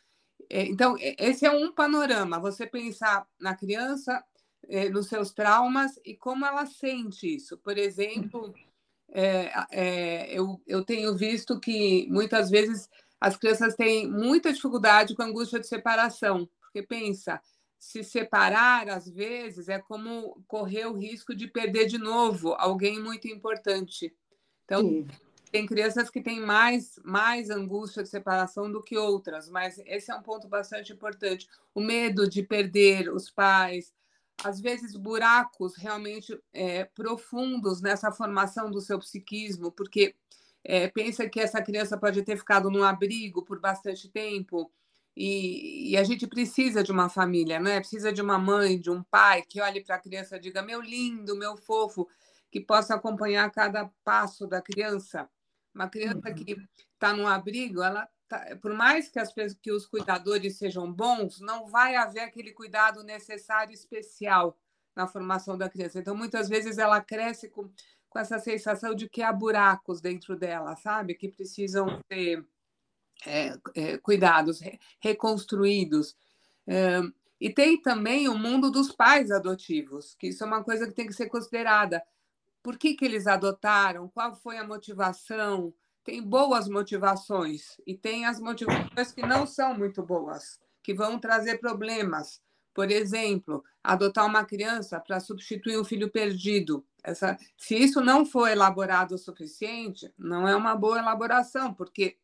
É, 0.49 0.63
então, 0.65 0.95
esse 0.99 1.45
é 1.45 1.51
um 1.51 1.71
panorama, 1.71 2.39
você 2.39 2.67
pensar 2.67 3.27
na 3.39 3.55
criança 3.55 4.23
é, 4.69 4.89
nos 4.89 5.07
seus 5.07 5.31
traumas 5.31 5.99
e 6.05 6.15
como 6.15 6.45
ela 6.45 6.65
sente 6.65 7.35
isso. 7.35 7.57
Por 7.57 7.77
exemplo, 7.77 8.53
é, 9.11 9.51
é, 9.71 10.37
eu, 10.37 10.61
eu 10.65 10.83
tenho 10.83 11.15
visto 11.15 11.59
que 11.59 12.07
muitas 12.09 12.49
vezes 12.49 12.89
as 13.19 13.37
crianças 13.37 13.75
têm 13.75 14.09
muita 14.09 14.51
dificuldade 14.51 15.15
com 15.15 15.23
a 15.23 15.25
angústia 15.25 15.59
de 15.59 15.67
separação, 15.67 16.49
porque 16.59 16.81
pensa, 16.83 17.41
se 17.79 18.03
separar 18.03 18.89
às 18.89 19.09
vezes 19.09 19.69
é 19.69 19.79
como 19.79 20.43
correr 20.47 20.85
o 20.87 20.97
risco 20.97 21.35
de 21.35 21.47
perder 21.47 21.85
de 21.85 21.97
novo 21.97 22.53
alguém 22.57 22.99
muito 22.99 23.27
importante. 23.27 24.13
Então, 24.65 24.81
Sim. 24.81 25.07
tem 25.51 25.65
crianças 25.65 26.09
que 26.09 26.21
têm 26.21 26.39
mais, 26.39 26.99
mais 27.03 27.49
angústia 27.49 28.03
de 28.03 28.09
separação 28.09 28.71
do 28.71 28.81
que 28.81 28.97
outras, 28.97 29.47
mas 29.47 29.77
esse 29.85 30.11
é 30.11 30.15
um 30.15 30.23
ponto 30.23 30.47
bastante 30.47 30.91
importante. 30.91 31.47
O 31.73 31.79
medo 31.79 32.27
de 32.27 32.41
perder 32.41 33.13
os 33.13 33.29
pais, 33.29 33.93
às 34.43 34.59
vezes, 34.59 34.95
buracos 34.95 35.75
realmente 35.75 36.37
é, 36.53 36.85
profundos 36.85 37.81
nessa 37.81 38.11
formação 38.11 38.69
do 38.69 38.81
seu 38.81 38.99
psiquismo, 38.99 39.71
porque 39.71 40.15
é, 40.63 40.87
pensa 40.87 41.27
que 41.29 41.39
essa 41.39 41.61
criança 41.61 41.97
pode 41.97 42.21
ter 42.23 42.37
ficado 42.37 42.69
num 42.69 42.83
abrigo 42.83 43.43
por 43.43 43.59
bastante 43.59 44.09
tempo, 44.09 44.71
e, 45.17 45.91
e, 45.91 45.97
a 45.97 46.03
gente 46.03 46.27
precisa 46.27 46.83
de 46.83 46.91
uma 46.91 47.07
família, 47.07 47.57
né? 47.57 47.79
Precisa 47.79 48.11
de 48.11 48.21
uma 48.21 48.37
mãe, 48.37 48.77
de 48.77 48.91
um 48.91 49.01
pai 49.01 49.43
que 49.43 49.61
olhe 49.61 49.81
para 49.81 49.95
a 49.95 49.99
criança 49.99 50.35
e 50.35 50.39
diga: 50.41 50.61
meu 50.61 50.81
lindo, 50.81 51.37
meu 51.37 51.55
fofo, 51.55 52.05
que 52.51 52.59
possa 52.59 52.95
acompanhar 52.95 53.49
cada 53.49 53.89
passo 54.03 54.45
da 54.45 54.61
criança. 54.61 55.29
Uma 55.73 55.87
criança 55.87 56.27
uhum. 56.27 56.35
que 56.35 56.57
está 56.93 57.13
num 57.13 57.27
abrigo, 57.27 57.81
ela 57.81 58.07
Tá, 58.27 58.57
por 58.59 58.73
mais 58.73 59.07
que, 59.09 59.19
as, 59.19 59.31
que 59.61 59.71
os 59.71 59.85
cuidadores 59.85 60.57
sejam 60.57 60.91
bons, 60.91 61.39
não 61.39 61.67
vai 61.67 61.95
haver 61.95 62.21
aquele 62.21 62.51
cuidado 62.51 63.03
necessário 63.03 63.73
especial 63.73 64.57
na 64.95 65.05
formação 65.05 65.57
da 65.57 65.69
criança. 65.69 65.99
Então, 65.99 66.15
muitas 66.15 66.49
vezes 66.49 66.77
ela 66.77 67.01
cresce 67.01 67.49
com, 67.49 67.69
com 68.09 68.19
essa 68.19 68.39
sensação 68.39 68.95
de 68.95 69.07
que 69.07 69.21
há 69.21 69.31
buracos 69.31 70.01
dentro 70.01 70.35
dela, 70.35 70.75
sabe? 70.75 71.13
Que 71.13 71.29
precisam 71.29 71.99
ser 72.11 72.43
é, 73.25 73.57
é, 73.75 73.97
cuidados, 73.97 74.59
re, 74.59 74.79
reconstruídos. 74.99 76.15
É, 76.65 77.01
e 77.39 77.49
tem 77.49 77.79
também 77.79 78.27
o 78.27 78.37
mundo 78.37 78.71
dos 78.71 78.91
pais 78.91 79.29
adotivos, 79.29 80.15
que 80.15 80.27
isso 80.27 80.43
é 80.43 80.47
uma 80.47 80.63
coisa 80.63 80.87
que 80.87 80.93
tem 80.93 81.05
que 81.05 81.13
ser 81.13 81.27
considerada. 81.27 82.01
Por 82.63 82.77
que, 82.77 82.95
que 82.95 83.05
eles 83.05 83.27
adotaram? 83.27 84.09
Qual 84.09 84.33
foi 84.33 84.57
a 84.57 84.65
motivação? 84.65 85.73
Tem 86.05 86.21
boas 86.21 86.69
motivações 86.69 87.77
e 87.85 87.97
tem 87.97 88.25
as 88.25 88.39
motivações 88.39 89.11
que 89.11 89.25
não 89.25 89.47
são 89.47 89.75
muito 89.75 90.03
boas, 90.03 90.59
que 90.83 90.93
vão 90.93 91.19
trazer 91.19 91.57
problemas. 91.57 92.39
Por 92.75 92.91
exemplo, 92.91 93.63
adotar 93.83 94.25
uma 94.25 94.45
criança 94.45 94.99
para 94.99 95.19
substituir 95.19 95.79
um 95.79 95.83
filho 95.83 96.09
perdido. 96.11 96.85
Essa, 97.03 97.37
se 97.57 97.75
isso 97.75 98.01
não 98.01 98.25
for 98.25 98.47
elaborado 98.47 99.15
o 99.15 99.17
suficiente, 99.17 100.13
não 100.17 100.47
é 100.47 100.55
uma 100.55 100.75
boa 100.75 100.99
elaboração, 100.99 101.73
porque 101.73 102.17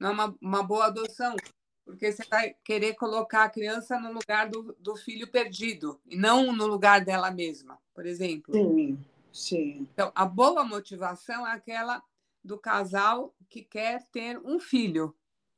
não 0.00 0.10
é 0.10 0.12
uma, 0.12 0.36
uma 0.40 0.62
boa 0.62 0.86
adoção, 0.86 1.36
porque 1.84 2.10
você 2.10 2.24
vai 2.30 2.54
querer 2.64 2.94
colocar 2.94 3.44
a 3.44 3.50
criança 3.50 3.98
no 4.00 4.12
lugar 4.12 4.48
do, 4.48 4.74
do 4.80 4.96
filho 4.96 5.30
perdido 5.30 6.00
e 6.06 6.16
não 6.16 6.52
no 6.52 6.66
lugar 6.66 7.04
dela 7.04 7.30
mesma, 7.30 7.78
por 7.94 8.06
exemplo. 8.06 8.54
Sim, 8.54 8.98
sim. 9.30 9.88
Então, 9.92 10.10
a 10.14 10.24
boa 10.24 10.64
motivação 10.64 11.46
é 11.46 11.52
aquela 11.52 12.02
do 12.46 12.58
casal 12.58 13.34
que 13.48 13.62
quer 13.62 14.02
ter 14.10 14.38
um 14.38 14.58
filho 14.58 15.14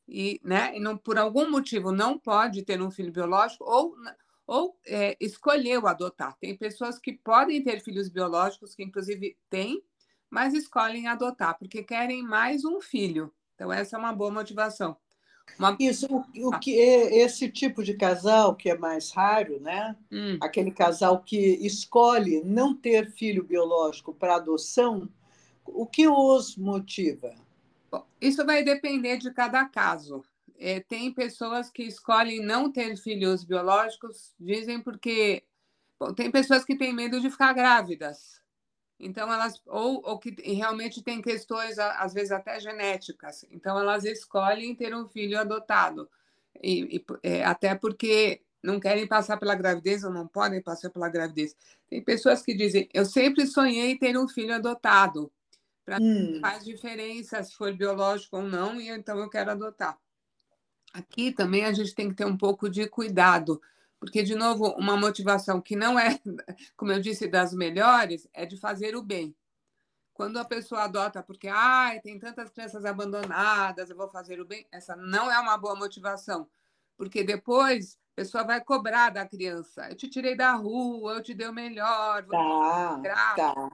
e, 0.08 0.40
né, 0.42 0.74
e 0.74 0.80
não, 0.80 0.96
por 0.96 1.18
algum 1.18 1.50
motivo 1.50 1.92
não 1.92 2.18
pode 2.18 2.62
ter 2.62 2.80
um 2.80 2.90
filho 2.90 3.12
biológico 3.12 3.64
ou, 3.64 3.94
ou 4.46 4.78
é, 4.86 5.14
escolheu 5.20 5.86
adotar. 5.86 6.34
Tem 6.40 6.56
pessoas 6.56 6.98
que 6.98 7.12
podem 7.12 7.62
ter 7.62 7.80
filhos 7.80 8.08
biológicos, 8.08 8.74
que 8.74 8.82
inclusive 8.82 9.36
têm, 9.50 9.82
mas 10.30 10.54
escolhem 10.54 11.06
adotar, 11.06 11.58
porque 11.58 11.82
querem 11.82 12.22
mais 12.22 12.64
um 12.64 12.80
filho. 12.80 13.32
Então, 13.54 13.70
essa 13.70 13.96
é 13.96 13.98
uma 13.98 14.12
boa 14.12 14.30
motivação. 14.30 14.96
Uma... 15.58 15.76
Isso, 15.78 16.06
o, 16.10 16.48
o 16.48 16.54
ah. 16.54 16.58
que 16.58 16.78
é 16.78 17.18
esse 17.18 17.50
tipo 17.50 17.82
de 17.82 17.94
casal 17.94 18.54
que 18.54 18.70
é 18.70 18.78
mais 18.78 19.10
raro, 19.10 19.60
né? 19.60 19.94
Hum. 20.10 20.38
Aquele 20.40 20.70
casal 20.70 21.22
que 21.22 21.36
escolhe 21.36 22.42
não 22.44 22.74
ter 22.74 23.10
filho 23.10 23.44
biológico 23.44 24.14
para 24.14 24.36
adoção, 24.36 25.08
o 25.74 25.86
que 25.86 26.08
os 26.08 26.56
motiva? 26.56 27.34
Bom, 27.90 28.06
isso 28.20 28.44
vai 28.44 28.62
depender 28.62 29.16
de 29.18 29.32
cada 29.32 29.64
caso. 29.64 30.24
É, 30.58 30.80
tem 30.80 31.12
pessoas 31.12 31.70
que 31.70 31.84
escolhem 31.84 32.44
não 32.44 32.70
ter 32.70 32.96
filhos 32.96 33.44
biológicos, 33.44 34.34
dizem 34.38 34.80
porque 34.80 35.44
bom, 35.98 36.12
tem 36.12 36.30
pessoas 36.30 36.64
que 36.64 36.76
têm 36.76 36.92
medo 36.92 37.20
de 37.20 37.30
ficar 37.30 37.52
grávidas. 37.52 38.42
Então 38.98 39.32
elas 39.32 39.62
ou, 39.66 40.02
ou 40.04 40.18
que 40.18 40.30
realmente 40.52 41.02
têm 41.02 41.22
questões 41.22 41.78
às 41.78 42.12
vezes 42.12 42.32
até 42.32 42.58
genéticas. 42.58 43.44
Então 43.50 43.78
elas 43.78 44.04
escolhem 44.04 44.74
ter 44.74 44.94
um 44.94 45.06
filho 45.06 45.38
adotado 45.38 46.10
e, 46.62 46.96
e 46.96 47.04
é, 47.22 47.44
até 47.44 47.74
porque 47.74 48.42
não 48.60 48.80
querem 48.80 49.06
passar 49.06 49.36
pela 49.36 49.54
gravidez 49.54 50.02
ou 50.02 50.10
não 50.10 50.26
podem 50.26 50.60
passar 50.60 50.90
pela 50.90 51.08
gravidez. 51.08 51.56
Tem 51.88 52.02
pessoas 52.02 52.42
que 52.42 52.54
dizem: 52.54 52.88
eu 52.92 53.04
sempre 53.04 53.46
sonhei 53.46 53.96
ter 53.96 54.18
um 54.18 54.26
filho 54.26 54.54
adotado 54.54 55.30
para 55.88 55.98
hum. 56.02 56.38
faz 56.42 56.62
diferença 56.62 57.42
se 57.42 57.54
for 57.54 57.72
biológico 57.72 58.36
ou 58.36 58.42
não, 58.42 58.78
e 58.78 58.90
então 58.90 59.18
eu 59.18 59.30
quero 59.30 59.50
adotar. 59.50 59.98
Aqui 60.92 61.32
também 61.32 61.64
a 61.64 61.72
gente 61.72 61.94
tem 61.94 62.10
que 62.10 62.14
ter 62.14 62.26
um 62.26 62.36
pouco 62.36 62.68
de 62.68 62.86
cuidado, 62.86 63.60
porque, 63.98 64.22
de 64.22 64.34
novo, 64.34 64.68
uma 64.76 64.98
motivação 64.98 65.62
que 65.62 65.74
não 65.74 65.98
é, 65.98 66.20
como 66.76 66.92
eu 66.92 67.00
disse, 67.00 67.26
das 67.26 67.54
melhores, 67.54 68.28
é 68.34 68.44
de 68.44 68.58
fazer 68.58 68.94
o 68.94 69.02
bem. 69.02 69.34
Quando 70.12 70.38
a 70.38 70.44
pessoa 70.44 70.82
adota 70.82 71.22
porque 71.22 71.48
ah, 71.48 71.98
tem 72.02 72.18
tantas 72.18 72.50
crianças 72.50 72.84
abandonadas, 72.84 73.88
eu 73.88 73.96
vou 73.96 74.08
fazer 74.08 74.40
o 74.40 74.44
bem, 74.44 74.66
essa 74.70 74.94
não 74.94 75.30
é 75.30 75.38
uma 75.38 75.56
boa 75.56 75.74
motivação, 75.74 76.46
porque 76.98 77.24
depois 77.24 77.96
a 78.12 78.16
pessoa 78.16 78.44
vai 78.44 78.60
cobrar 78.62 79.10
da 79.10 79.26
criança. 79.26 79.88
Eu 79.88 79.96
te 79.96 80.08
tirei 80.08 80.36
da 80.36 80.52
rua, 80.52 81.14
eu 81.14 81.22
te 81.22 81.32
dei 81.32 81.48
o 81.48 81.52
melhor. 81.52 82.26
Tá, 83.02 83.34
tá. 83.54 83.70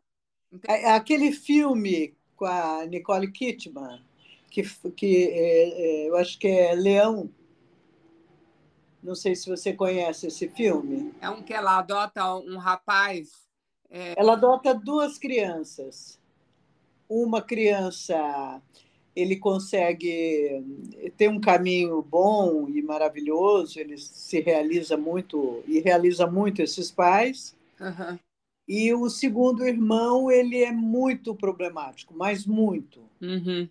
É, 0.66 0.82
é 0.84 0.90
aquele 0.92 1.32
filme 1.32 2.14
com 2.36 2.46
a 2.46 2.84
Nicole 2.86 3.30
Kidman, 3.30 4.00
que, 4.50 4.62
que 4.92 5.26
é, 5.28 5.68
é, 5.68 6.08
eu 6.08 6.16
acho 6.16 6.38
que 6.38 6.48
é 6.48 6.74
Leão. 6.74 7.30
Não 9.02 9.14
sei 9.14 9.36
se 9.36 9.48
você 9.48 9.72
conhece 9.72 10.28
esse 10.28 10.48
filme. 10.48 11.12
É 11.20 11.28
um 11.28 11.42
que 11.42 11.52
ela 11.52 11.78
adota 11.78 12.34
um 12.36 12.56
rapaz. 12.56 13.30
É... 13.90 14.18
Ela 14.18 14.32
adota 14.32 14.74
duas 14.74 15.18
crianças. 15.18 16.18
Uma 17.08 17.42
criança 17.42 18.62
ele 19.14 19.36
consegue 19.36 20.64
ter 21.16 21.28
um 21.28 21.40
caminho 21.40 22.02
bom 22.02 22.68
e 22.68 22.82
maravilhoso, 22.82 23.78
ele 23.78 23.96
se 23.96 24.40
realiza 24.40 24.96
muito 24.96 25.62
e 25.68 25.78
realiza 25.78 26.26
muito 26.26 26.60
esses 26.60 26.90
pais. 26.90 27.56
Uhum. 27.80 28.18
E 28.66 28.92
o 28.94 29.08
segundo 29.10 29.66
irmão, 29.66 30.30
ele 30.30 30.62
é 30.62 30.72
muito 30.72 31.34
problemático, 31.34 32.14
mas 32.16 32.46
muito. 32.46 33.02
Uhum. 33.20 33.68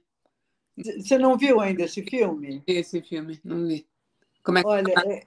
Você 0.78 1.18
não 1.18 1.38
viu 1.38 1.60
ainda 1.60 1.84
esse 1.84 2.04
filme? 2.04 2.64
Esse 2.68 3.02
filme, 3.02 3.40
não 3.44 3.68
vi. 3.68 3.88
Como 4.44 4.58
é 4.58 4.62
que... 4.62 4.68
Olha, 4.68 4.94
é, 5.06 5.24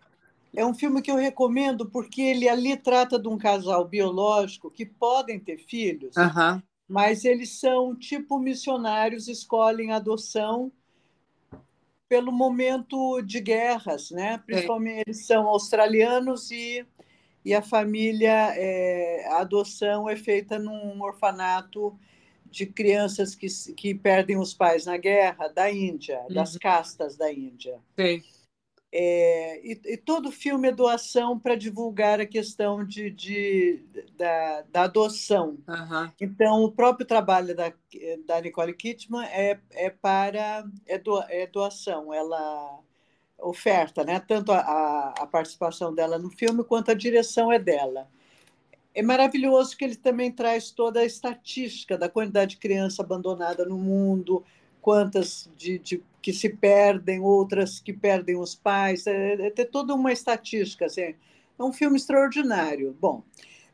é 0.55 0.67
um 0.67 0.75
filme 0.75 1.03
que 1.03 1.11
eu 1.11 1.17
recomendo 1.17 1.89
porque 1.89 2.23
ele 2.23 2.49
ali 2.49 2.77
trata 2.77 3.19
de 3.19 3.29
um 3.29 3.39
casal 3.39 3.85
biológico 3.87 4.71
que 4.71 4.87
podem 4.87 5.39
ter 5.39 5.59
filhos, 5.59 6.17
uhum 6.17 6.63
mas 6.89 7.25
eles 7.25 7.59
são 7.59 7.97
tipo 7.97 8.39
missionários, 8.39 9.29
escolhem 9.29 9.93
adoção 9.93 10.71
pelo 12.09 12.31
momento 12.31 13.21
de 13.23 13.41
guerras, 13.41 14.11
né? 14.13 14.39
Principalmente 14.39 14.99
é. 14.99 15.03
eles 15.07 15.27
são 15.27 15.49
australianos 15.49 16.51
e, 16.53 16.87
e 17.47 17.55
a 17.55 17.63
família, 17.63 18.53
é, 18.57 19.25
a 19.29 19.43
adoção 19.43 20.11
é 20.11 20.17
feita 20.17 20.59
num 20.59 21.01
orfanato 21.01 21.97
de 22.51 22.67
crianças 22.67 23.37
que, 23.37 23.47
que 23.73 23.95
perdem 23.95 24.37
os 24.37 24.53
pais 24.53 24.85
na 24.85 24.97
guerra 24.97 25.47
da 25.47 25.71
Índia, 25.71 26.21
uhum. 26.23 26.35
das 26.35 26.57
castas 26.57 27.17
da 27.17 27.33
Índia. 27.33 27.79
Sim. 27.97 28.21
É, 28.91 29.61
e, 29.65 29.81
e, 29.85 29.97
todo 29.97 30.33
filme 30.33 30.69
é 30.69 30.73
doação 30.73 31.39
para 31.39 31.55
divulgar 31.55 32.21
a 32.21 32.27
questão 32.27 32.85
de, 32.85 33.11
de 33.11 33.85
da, 34.17 34.63
da, 34.63 34.83
adoção. 34.83 35.59
Uhum. 35.69 36.11
Então, 36.21 36.65
o 36.65 36.73
próprio 36.73 37.07
trabalho 37.07 37.55
da, 37.55 37.73
da 38.27 38.41
Nicole 38.41 38.75
Kidman 38.75 39.25
é, 39.27 39.61
é 39.71 39.89
para 39.89 40.69
é, 40.85 40.99
do, 40.99 41.23
é 41.29 41.47
doação. 41.47 42.13
Ela 42.13 42.81
oferta, 43.39 44.05
né? 44.05 44.21
tanto 44.21 44.53
a, 44.53 45.15
a 45.19 45.27
participação 45.27 45.95
dela 45.95 46.19
no 46.19 46.31
filme 46.31 46.65
quanto 46.65 46.91
a 46.91 46.95
direção 46.95 47.53
é 47.53 47.59
dela. 47.59 48.09
É 48.95 49.03
maravilhoso 49.03 49.77
que 49.77 49.85
ele 49.85 49.97
também 49.97 50.33
traz 50.33 50.71
toda 50.71 51.01
a 51.01 51.05
estatística 51.05 51.99
da 51.99 52.09
quantidade 52.09 52.53
de 52.53 52.57
criança 52.57 53.03
abandonada 53.03 53.65
no 53.67 53.77
mundo, 53.77 54.43
quantas 54.81 55.51
de, 55.55 55.79
de, 55.79 56.03
que 56.23 56.33
se 56.33 56.49
perdem, 56.49 57.21
outras 57.21 57.79
que 57.79 57.93
perdem 57.93 58.37
os 58.37 58.55
pais. 58.55 59.07
É, 59.07 59.35
é 59.35 59.51
ter 59.51 59.67
toda 59.67 59.95
uma 59.95 60.13
estatística. 60.13 60.87
Assim. 60.87 61.15
É 61.59 61.63
um 61.63 61.73
filme 61.73 61.97
extraordinário. 61.97 62.97
Bom, 62.99 63.23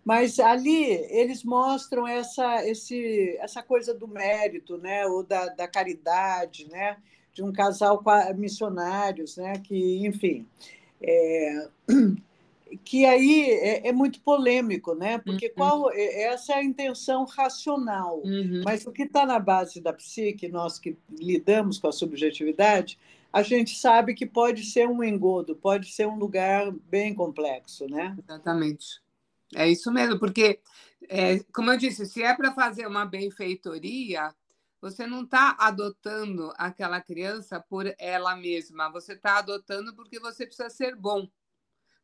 mas 0.04 0.40
ali 0.40 0.90
eles 1.10 1.44
mostram 1.44 2.06
essa, 2.06 2.66
esse, 2.66 3.36
essa 3.40 3.62
coisa 3.62 3.94
do 3.94 4.08
mérito, 4.08 4.76
né? 4.76 5.06
ou 5.06 5.22
da, 5.22 5.46
da 5.50 5.68
caridade, 5.68 6.68
né? 6.68 6.96
De 7.32 7.42
um 7.42 7.52
casal 7.52 8.02
missionários, 8.36 9.36
né? 9.36 9.54
que, 9.58 10.06
enfim. 10.06 10.46
É 11.00 11.68
que 12.84 13.04
aí 13.04 13.50
é, 13.50 13.88
é, 13.88 13.92
muito 13.92 14.20
polêmico, 14.20 14.94
né? 14.94 15.18
Porque 15.18 15.48
uhum. 15.48 15.52
qual 15.54 15.92
é, 15.92 16.22
essa 16.24 16.54
é 16.54 16.56
a 16.56 16.64
intenção 16.64 17.24
racional, 17.24 18.20
uhum. 18.24 18.62
mas 18.64 18.86
o 18.86 18.92
que 18.92 19.02
está 19.02 19.26
na 19.26 19.38
base 19.38 19.80
da 19.80 19.92
psique, 19.92 20.48
nós 20.48 20.78
que 20.78 20.96
lidamos 21.10 21.78
com 21.78 21.88
a 21.88 21.92
subjetividade, 21.92 22.98
a 23.32 23.42
gente 23.42 23.76
sabe 23.76 24.14
que 24.14 24.26
pode 24.26 24.64
ser 24.64 24.86
um 24.88 25.02
engodo, 25.02 25.56
pode 25.56 25.90
ser 25.92 26.06
um 26.06 26.18
lugar 26.18 26.70
bem 26.90 27.14
complexo, 27.14 27.86
né? 27.86 28.16
Exatamente. 28.18 29.00
É 29.54 29.68
isso 29.68 29.92
mesmo, 29.92 30.18
porque, 30.18 30.60
é, 31.08 31.40
como 31.52 31.70
eu 31.70 31.76
disse, 31.76 32.06
se 32.06 32.22
é 32.22 32.34
para 32.34 32.52
fazer 32.52 32.86
uma 32.86 33.04
benfeitoria, 33.04 34.34
você 34.82 35.06
não 35.06 35.22
está 35.22 35.56
adotando 35.58 36.52
aquela 36.58 37.00
criança 37.00 37.58
por 37.58 37.90
ela 37.98 38.36
mesma, 38.36 38.90
você 38.90 39.14
está 39.14 39.38
adotando 39.38 39.94
porque 39.94 40.20
você 40.20 40.44
precisa 40.44 40.68
ser 40.68 40.94
bom 40.94 41.26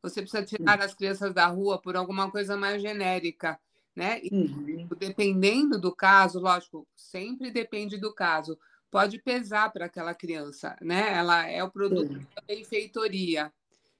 você 0.02 0.22
precisa 0.22 0.44
tirar 0.44 0.80
as 0.80 0.94
crianças 0.94 1.34
da 1.34 1.46
rua 1.46 1.80
por 1.80 1.96
alguma 1.96 2.30
coisa 2.30 2.56
mais 2.56 2.80
genérica, 2.80 3.58
né? 3.94 4.20
E, 4.22 4.30
uhum. 4.32 4.88
dependendo 4.96 5.78
do 5.78 5.94
caso, 5.94 6.38
lógico, 6.38 6.86
sempre 6.94 7.50
depende 7.50 7.98
do 7.98 8.14
caso, 8.14 8.58
pode 8.90 9.18
pesar 9.18 9.72
para 9.72 9.86
aquela 9.86 10.14
criança, 10.14 10.76
né? 10.80 11.12
Ela 11.12 11.46
é 11.48 11.62
o 11.62 11.70
produto 11.70 12.12
uhum. 12.12 12.26
da 12.34 12.42
benfeitoria. 12.46 13.52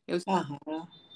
Eu. 0.07 0.19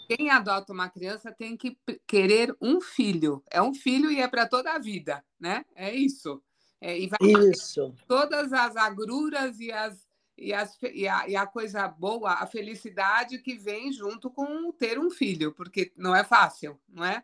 Quem 0.08 0.28
adota 0.30 0.72
uma 0.72 0.90
criança 0.90 1.32
tem 1.32 1.56
que 1.56 1.78
querer 2.06 2.54
um 2.60 2.80
filho. 2.80 3.42
É 3.50 3.62
um 3.62 3.72
filho 3.72 4.10
e 4.10 4.20
é 4.20 4.28
para 4.28 4.46
toda 4.46 4.72
a 4.72 4.78
vida, 4.78 5.24
né? 5.38 5.64
É 5.74 5.94
isso. 5.94 6.42
É, 6.82 6.98
e 6.98 7.06
vai 7.06 7.18
isso. 7.48 7.94
todas 8.08 8.52
as 8.52 8.74
agruras 8.74 9.60
e 9.60 9.70
as 9.70 10.10
e, 10.36 10.52
as, 10.52 10.76
e, 10.82 11.06
a, 11.06 11.28
e 11.28 11.36
a 11.36 11.46
coisa 11.46 11.86
boa, 11.86 12.32
a 12.32 12.46
felicidade 12.46 13.38
que 13.38 13.54
vem 13.56 13.92
junto 13.92 14.28
com 14.28 14.72
ter 14.72 14.98
um 14.98 15.10
filho, 15.10 15.52
porque 15.52 15.92
não 15.96 16.16
é 16.16 16.24
fácil, 16.24 16.76
não 16.88 17.04
é? 17.04 17.22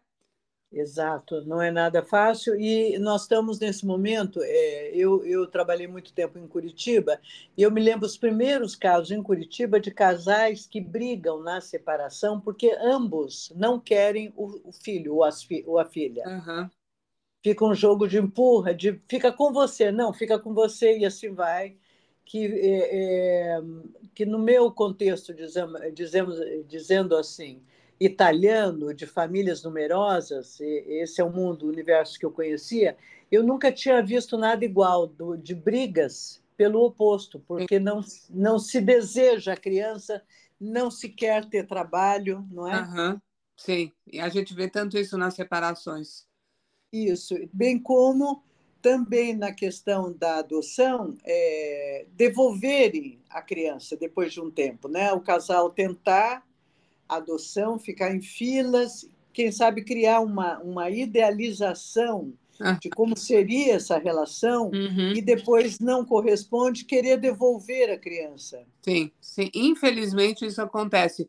Exato, 0.71 1.41
não 1.47 1.61
é 1.61 1.71
nada 1.71 2.03
fácil. 2.05 2.55
E 2.55 2.99
nós 2.99 3.23
estamos 3.23 3.59
nesse 3.59 3.87
momento. 3.87 4.41
É, 4.43 4.91
eu, 4.95 5.25
eu 5.25 5.47
trabalhei 5.47 5.89
muito 5.89 6.13
tempo 6.13 6.39
em 6.39 6.47
Curitiba 6.47 7.19
e 7.57 7.63
eu 7.63 7.71
me 7.71 7.81
lembro 7.81 8.07
os 8.07 8.19
primeiros 8.19 8.77
casos 8.77 9.11
em 9.11 9.23
Curitiba 9.23 9.81
de 9.81 9.91
casais 9.91 10.67
que 10.67 10.81
brigam 10.81 11.43
na 11.43 11.61
separação 11.61 12.39
porque 12.39 12.77
ambos 12.83 13.51
não 13.57 13.81
querem 13.81 14.33
o, 14.37 14.69
o 14.69 14.73
filho 14.73 15.15
ou, 15.15 15.25
as, 15.25 15.45
ou 15.65 15.79
a 15.79 15.87
filha. 15.87 16.23
Uhum. 16.27 16.71
Fica 17.43 17.65
um 17.65 17.75
jogo 17.75 18.07
de 18.07 18.19
empurra, 18.19 18.75
de 18.75 19.01
fica 19.09 19.33
com 19.33 19.53
você, 19.53 19.93
não, 19.93 20.13
fica 20.13 20.39
com 20.39 20.53
você 20.53 20.99
e 20.99 21.05
assim 21.05 21.33
vai 21.33 21.77
que, 22.29 22.45
é, 22.45 23.57
é, 23.57 23.61
que 24.15 24.27
no 24.27 24.39
meu 24.39 24.71
contexto, 24.71 25.33
dizemos, 25.33 25.81
dizemos, 25.95 26.37
dizendo 26.69 27.17
assim, 27.17 27.63
italiano, 27.99 28.93
de 28.93 29.07
famílias 29.07 29.63
numerosas, 29.63 30.61
esse 30.61 31.23
é 31.23 31.25
o 31.25 31.33
mundo, 31.33 31.65
o 31.65 31.71
universo 31.71 32.19
que 32.19 32.27
eu 32.27 32.31
conhecia, 32.31 32.99
eu 33.33 33.43
nunca 33.43 33.73
tinha 33.73 34.03
visto 34.03 34.37
nada 34.37 34.63
igual 34.63 35.07
do, 35.07 35.37
de 35.37 35.55
brigas 35.55 36.43
pelo 36.55 36.85
oposto, 36.85 37.43
porque 37.49 37.79
não, 37.79 38.03
não 38.29 38.59
se 38.59 38.79
deseja 38.79 39.55
a 39.55 39.57
criança, 39.57 40.23
não 40.61 40.91
se 40.91 41.09
quer 41.09 41.47
ter 41.47 41.67
trabalho, 41.67 42.47
não 42.51 42.69
é? 42.69 42.83
Uhum. 42.83 43.21
Sim, 43.57 43.91
e 44.07 44.21
a 44.21 44.29
gente 44.29 44.55
vê 44.55 44.69
tanto 44.69 44.99
isso 44.99 45.17
nas 45.17 45.33
separações. 45.33 46.28
Isso, 46.93 47.35
bem 47.53 47.79
como 47.79 48.43
também 48.81 49.35
na 49.35 49.53
questão 49.53 50.13
da 50.13 50.37
adoção, 50.39 51.17
é, 51.25 52.07
devolverem 52.17 53.19
a 53.29 53.43
criança 53.43 53.97
depois 53.97 54.33
de 54.33 54.41
um 54.41 54.51
tempo, 54.51 54.89
né? 54.89 55.13
O 55.13 55.21
casal 55.21 55.71
tentar 55.71 56.47
a 57.09 57.17
adoção, 57.17 57.79
ficar 57.79 58.15
em 58.15 58.21
filas, 58.21 59.09
quem 59.33 59.51
sabe 59.51 59.83
criar 59.83 60.21
uma, 60.21 60.59
uma 60.61 60.91
idealização 60.91 62.33
ah. 62.61 62.79
de 62.81 62.89
como 62.91 63.17
seria 63.17 63.75
essa 63.75 63.99
relação 63.99 64.71
uhum. 64.71 65.13
e 65.13 65.23
depois 65.23 65.79
não 65.79 66.05
corresponde, 66.05 66.85
querer 66.85 67.19
devolver 67.19 67.91
a 67.91 67.99
criança. 67.99 68.65
Sim, 68.83 69.11
sim, 69.21 69.51
infelizmente 69.55 70.45
isso 70.45 70.61
acontece. 70.61 71.29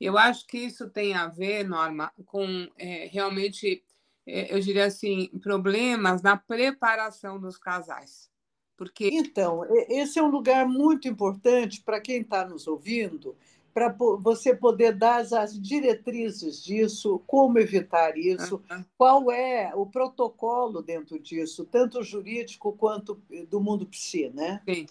Eu 0.00 0.16
acho 0.16 0.46
que 0.46 0.58
isso 0.58 0.88
tem 0.88 1.14
a 1.14 1.28
ver, 1.28 1.68
Norma, 1.68 2.10
com 2.24 2.66
é, 2.78 3.08
realmente 3.12 3.82
eu 4.30 4.60
diria 4.60 4.86
assim, 4.86 5.28
problemas 5.42 6.22
na 6.22 6.36
preparação 6.36 7.38
dos 7.38 7.56
casais. 7.56 8.30
Porque... 8.76 9.10
Então, 9.12 9.66
esse 9.88 10.18
é 10.18 10.22
um 10.22 10.30
lugar 10.30 10.66
muito 10.66 11.06
importante 11.06 11.82
para 11.82 12.00
quem 12.00 12.22
está 12.22 12.48
nos 12.48 12.66
ouvindo, 12.66 13.36
para 13.74 13.94
você 14.18 14.54
poder 14.54 14.94
dar 14.94 15.20
as 15.20 15.60
diretrizes 15.60 16.62
disso, 16.62 17.22
como 17.26 17.58
evitar 17.58 18.16
isso, 18.16 18.62
uhum. 18.70 18.84
qual 18.96 19.30
é 19.30 19.72
o 19.74 19.86
protocolo 19.86 20.82
dentro 20.82 21.18
disso, 21.18 21.64
tanto 21.64 22.02
jurídico 22.02 22.72
quanto 22.72 23.20
do 23.48 23.60
mundo 23.60 23.86
psi, 23.86 24.30
né? 24.34 24.62
Sim. 24.68 24.86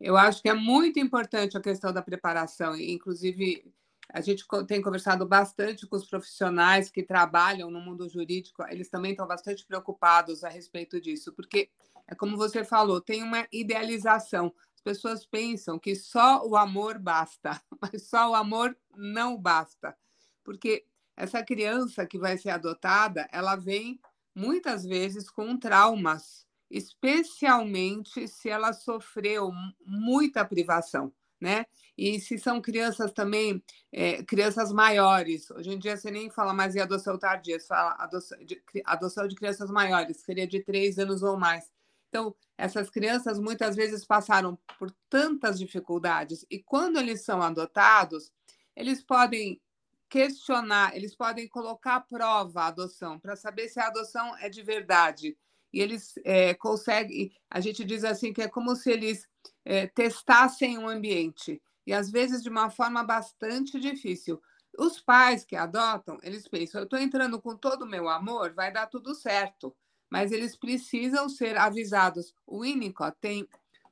Eu 0.00 0.16
acho 0.16 0.42
que 0.42 0.48
é 0.48 0.54
muito 0.54 0.98
importante 0.98 1.56
a 1.56 1.60
questão 1.60 1.92
da 1.92 2.02
preparação, 2.02 2.76
inclusive 2.76 3.64
a 4.08 4.20
gente 4.20 4.44
tem 4.66 4.82
conversado 4.82 5.26
bastante 5.26 5.86
com 5.86 5.96
os 5.96 6.06
profissionais 6.06 6.90
que 6.90 7.02
trabalham 7.02 7.70
no 7.70 7.80
mundo 7.80 8.08
jurídico, 8.08 8.62
eles 8.68 8.88
também 8.88 9.12
estão 9.12 9.26
bastante 9.26 9.64
preocupados 9.66 10.44
a 10.44 10.48
respeito 10.48 11.00
disso, 11.00 11.32
porque 11.32 11.70
é 12.06 12.14
como 12.14 12.36
você 12.36 12.64
falou, 12.64 13.00
tem 13.00 13.22
uma 13.22 13.46
idealização. 13.50 14.52
As 14.74 14.80
pessoas 14.82 15.24
pensam 15.24 15.78
que 15.78 15.94
só 15.94 16.46
o 16.46 16.56
amor 16.56 16.98
basta, 16.98 17.60
mas 17.80 18.08
só 18.08 18.30
o 18.30 18.34
amor 18.34 18.76
não 18.94 19.36
basta, 19.36 19.96
porque 20.44 20.84
essa 21.16 21.42
criança 21.42 22.06
que 22.06 22.18
vai 22.18 22.36
ser 22.36 22.50
adotada, 22.50 23.28
ela 23.30 23.56
vem 23.56 24.00
muitas 24.34 24.84
vezes 24.84 25.30
com 25.30 25.56
traumas, 25.56 26.46
especialmente 26.70 28.26
se 28.26 28.48
ela 28.48 28.72
sofreu 28.72 29.52
muita 29.84 30.44
privação, 30.44 31.12
né? 31.42 31.66
E 31.98 32.20
se 32.20 32.38
são 32.38 32.62
crianças 32.62 33.12
também, 33.12 33.62
é, 33.90 34.22
crianças 34.22 34.72
maiores, 34.72 35.50
hoje 35.50 35.70
em 35.70 35.78
dia 35.78 35.96
você 35.96 36.10
nem 36.10 36.30
fala 36.30 36.54
mais 36.54 36.76
em 36.76 36.80
adoção 36.80 37.18
tardia, 37.18 37.58
você 37.58 37.66
fala 37.66 37.96
adoção 37.98 38.38
de, 38.44 38.62
adoção 38.84 39.26
de 39.26 39.34
crianças 39.34 39.68
maiores, 39.70 40.18
seria 40.18 40.46
de 40.46 40.60
três 40.60 40.98
anos 41.00 41.22
ou 41.22 41.36
mais. 41.36 41.68
Então, 42.08 42.34
essas 42.56 42.88
crianças 42.88 43.40
muitas 43.40 43.74
vezes 43.74 44.04
passaram 44.04 44.56
por 44.78 44.90
tantas 45.10 45.58
dificuldades, 45.58 46.46
e 46.48 46.62
quando 46.62 46.98
eles 46.98 47.24
são 47.24 47.42
adotados, 47.42 48.30
eles 48.76 49.02
podem 49.02 49.60
questionar, 50.08 50.94
eles 50.94 51.16
podem 51.16 51.48
colocar 51.48 51.96
à 51.96 52.00
prova 52.00 52.62
a 52.62 52.66
adoção, 52.68 53.18
para 53.18 53.34
saber 53.34 53.68
se 53.68 53.80
a 53.80 53.88
adoção 53.88 54.36
é 54.38 54.48
de 54.48 54.62
verdade. 54.62 55.36
E 55.72 55.80
eles 55.80 56.14
é, 56.24 56.54
conseguem, 56.54 57.32
a 57.50 57.60
gente 57.60 57.84
diz 57.84 58.04
assim, 58.04 58.32
que 58.32 58.42
é 58.42 58.48
como 58.48 58.76
se 58.76 58.90
eles 58.90 59.26
é, 59.64 59.86
testassem 59.86 60.78
o 60.78 60.88
ambiente, 60.88 61.62
e 61.86 61.92
às 61.92 62.10
vezes 62.10 62.42
de 62.42 62.48
uma 62.48 62.70
forma 62.70 63.02
bastante 63.02 63.80
difícil. 63.80 64.40
Os 64.78 65.00
pais 65.00 65.44
que 65.44 65.56
adotam, 65.56 66.18
eles 66.22 66.48
pensam, 66.48 66.80
eu 66.80 66.84
estou 66.84 66.98
entrando 66.98 67.40
com 67.40 67.56
todo 67.56 67.82
o 67.82 67.88
meu 67.88 68.08
amor, 68.08 68.54
vai 68.54 68.72
dar 68.72 68.86
tudo 68.86 69.14
certo, 69.14 69.74
mas 70.10 70.32
eles 70.32 70.56
precisam 70.56 71.28
ser 71.28 71.56
avisados. 71.56 72.34
O 72.46 72.60
Winnicott 72.60 73.16
tem 73.20 73.48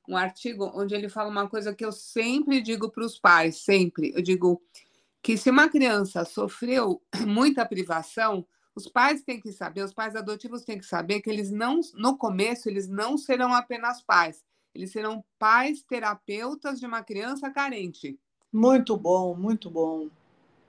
um 0.09 0.16
artigo 0.16 0.71
onde 0.75 0.95
ele 0.95 1.09
fala 1.09 1.31
uma 1.31 1.49
coisa 1.49 1.75
que 1.75 1.85
eu 1.85 1.93
sempre 1.93 2.61
digo 2.61 2.90
para 2.90 3.05
os 3.05 3.19
pais, 3.19 3.62
sempre. 3.62 4.12
Eu 4.14 4.23
digo 4.23 4.62
que 5.23 5.37
se 5.37 5.51
uma 5.51 5.69
criança 5.69 6.25
sofreu 6.25 7.03
muita 7.27 7.66
privação, 7.66 8.47
os 8.74 8.88
pais 8.88 9.22
têm 9.22 9.40
que 9.40 9.52
saber, 9.52 9.83
os 9.83 9.92
pais 9.92 10.14
adotivos 10.16 10.64
têm 10.64 10.78
que 10.78 10.87
saber 10.87 11.20
que 11.20 11.30
eles 11.30 11.50
não, 11.50 11.80
no 11.94 12.16
começo, 12.16 12.68
eles 12.68 12.88
não 12.88 13.18
serão 13.18 13.52
apenas 13.52 14.02
pais, 14.02 14.44
eles 14.74 14.92
serão 14.92 15.24
pais 15.38 15.83
terapeutas 15.83 16.78
de 16.78 16.87
uma 16.87 17.02
criança 17.02 17.50
carente. 17.50 18.18
Muito 18.52 18.96
bom, 18.96 19.35
muito 19.35 19.70
bom. 19.70 20.09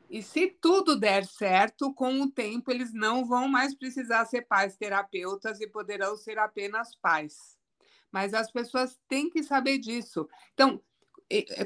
E 0.09 0.21
se 0.21 0.47
tudo 0.47 0.99
der 0.99 1.25
certo, 1.25 1.93
com 1.93 2.21
o 2.21 2.29
tempo 2.29 2.69
eles 2.69 2.93
não 2.93 3.25
vão 3.25 3.47
mais 3.47 3.73
precisar 3.73 4.25
ser 4.25 4.41
pais 4.41 4.75
terapeutas 4.75 5.61
e 5.61 5.67
poderão 5.67 6.17
ser 6.17 6.37
apenas 6.37 6.93
pais 6.95 7.61
mas 8.11 8.33
as 8.33 8.51
pessoas 8.51 8.99
têm 9.07 9.29
que 9.29 9.41
saber 9.41 9.77
disso. 9.77 10.27
Então, 10.53 10.81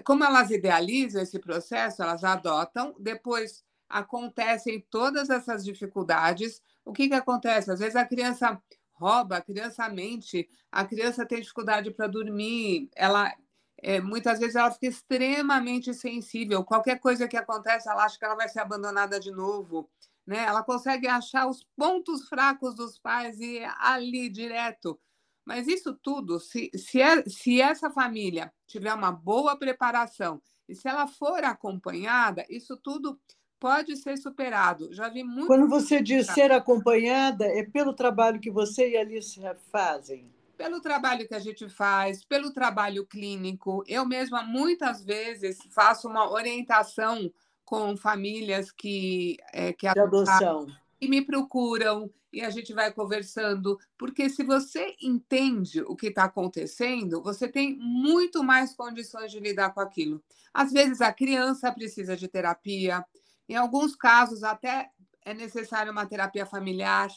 como 0.03 0.23
elas 0.23 0.51
idealizam 0.51 1.21
esse 1.21 1.39
processo, 1.39 2.03
elas 2.03 2.23
adotam, 2.23 2.95
depois 2.99 3.63
acontecem 3.89 4.85
todas 4.89 5.29
essas 5.29 5.63
dificuldades. 5.63 6.61
O 6.83 6.93
que, 6.93 7.07
que 7.07 7.13
acontece? 7.13 7.71
Às 7.71 7.79
vezes 7.79 7.95
a 7.95 8.05
criança 8.05 8.61
rouba, 8.93 9.37
a 9.37 9.41
criança 9.41 9.87
mente, 9.89 10.49
a 10.71 10.85
criança 10.85 11.25
tem 11.25 11.41
dificuldade 11.41 11.91
para 11.91 12.07
dormir, 12.07 12.89
ela 12.95 13.33
é, 13.81 13.99
muitas 13.99 14.39
vezes 14.39 14.55
ela 14.55 14.71
fica 14.71 14.87
extremamente 14.87 15.93
sensível. 15.93 16.63
Qualquer 16.63 16.99
coisa 16.99 17.27
que 17.27 17.37
acontece, 17.37 17.89
ela 17.89 18.05
acha 18.05 18.17
que 18.17 18.25
ela 18.25 18.35
vai 18.35 18.49
ser 18.49 18.59
abandonada 18.59 19.19
de 19.19 19.31
novo. 19.31 19.89
Né? 20.25 20.43
Ela 20.43 20.63
consegue 20.63 21.07
achar 21.07 21.47
os 21.47 21.63
pontos 21.75 22.27
fracos 22.27 22.73
dos 22.73 22.97
pais 22.97 23.39
e 23.39 23.59
ali 23.79 24.29
direto. 24.29 24.99
Mas 25.45 25.67
isso 25.67 25.93
tudo, 25.93 26.39
se, 26.39 26.71
se, 26.75 26.99
é, 26.99 27.23
se 27.29 27.61
essa 27.61 27.91
família 27.91 28.51
tiver 28.65 28.93
uma 28.93 29.11
boa 29.11 29.55
preparação 29.55 30.41
e 30.67 30.73
se 30.73 30.87
ela 30.87 31.05
for 31.05 31.43
acompanhada, 31.43 32.43
isso 32.49 32.75
tudo 32.77 33.19
pode 33.65 33.97
ser 33.97 34.15
superado. 34.15 34.93
Já 34.93 35.09
vi 35.09 35.23
muito. 35.23 35.47
Quando 35.47 35.67
você 35.67 35.99
diz 35.99 36.27
ser 36.27 36.51
acompanhada, 36.51 37.45
é 37.45 37.63
pelo 37.63 37.93
trabalho 37.93 38.39
que 38.39 38.51
você 38.51 38.91
e 38.91 38.95
a 38.95 39.01
Alice 39.01 39.41
fazem? 39.71 40.31
Pelo 40.55 40.79
trabalho 40.79 41.27
que 41.27 41.33
a 41.33 41.39
gente 41.39 41.67
faz, 41.67 42.23
pelo 42.23 42.53
trabalho 42.53 43.07
clínico. 43.07 43.83
Eu 43.87 44.05
mesma, 44.05 44.43
muitas 44.43 45.03
vezes, 45.03 45.57
faço 45.71 46.07
uma 46.07 46.31
orientação 46.31 47.33
com 47.63 47.97
famílias 47.97 48.71
que. 48.71 49.37
É, 49.51 49.73
que 49.73 49.91
de 49.91 49.99
adoção 49.99 50.67
e 51.01 51.07
me 51.07 51.21
procuram 51.21 52.09
e 52.31 52.41
a 52.41 52.49
gente 52.49 52.73
vai 52.73 52.91
conversando, 52.91 53.79
porque 53.97 54.29
se 54.29 54.43
você 54.43 54.93
entende 55.01 55.81
o 55.81 55.95
que 55.95 56.07
está 56.07 56.25
acontecendo, 56.25 57.21
você 57.21 57.47
tem 57.47 57.77
muito 57.77 58.43
mais 58.43 58.75
condições 58.75 59.31
de 59.31 59.39
lidar 59.39 59.73
com 59.73 59.79
aquilo. 59.79 60.21
Às 60.53 60.71
vezes 60.71 60.99
a 60.99 61.13
criança 61.13 61.71
precisa 61.71 62.15
de 62.15 62.27
terapia, 62.27 63.05
em 63.47 63.55
alguns 63.55 63.95
casos 63.95 64.43
até 64.43 64.89
é 65.23 65.33
necessário 65.33 65.91
uma 65.91 66.05
terapia 66.05 66.45
familiar, 66.45 67.09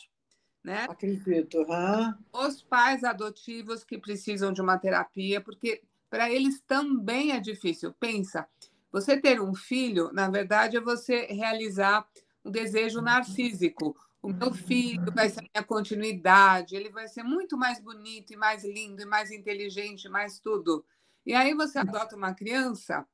né? 0.64 0.86
Acredito. 0.88 1.58
Uhum. 1.58 2.14
Os 2.32 2.62
pais 2.62 3.04
adotivos 3.04 3.84
que 3.84 3.98
precisam 3.98 4.52
de 4.52 4.60
uma 4.60 4.78
terapia, 4.78 5.40
porque 5.40 5.82
para 6.10 6.30
eles 6.30 6.60
também 6.66 7.32
é 7.32 7.40
difícil. 7.40 7.92
Pensa, 8.00 8.48
você 8.90 9.20
ter 9.20 9.40
um 9.40 9.54
filho, 9.54 10.10
na 10.12 10.28
verdade, 10.30 10.76
é 10.76 10.80
você 10.80 11.26
realizar 11.26 12.08
um 12.44 12.50
desejo 12.50 13.00
narcísico. 13.02 13.94
O 14.20 14.32
meu 14.32 14.52
filho 14.52 15.12
vai 15.14 15.28
ser 15.28 15.40
a 15.40 15.42
minha 15.54 15.64
continuidade, 15.64 16.74
ele 16.74 16.90
vai 16.90 17.06
ser 17.06 17.22
muito 17.22 17.56
mais 17.56 17.80
bonito 17.80 18.32
e 18.32 18.36
mais 18.36 18.64
lindo 18.64 19.02
e 19.02 19.06
mais 19.06 19.30
inteligente, 19.30 20.08
mais 20.08 20.40
tudo. 20.40 20.84
E 21.24 21.34
aí 21.34 21.54
você 21.54 21.78
adota 21.78 22.16
uma 22.16 22.34
criança 22.34 23.06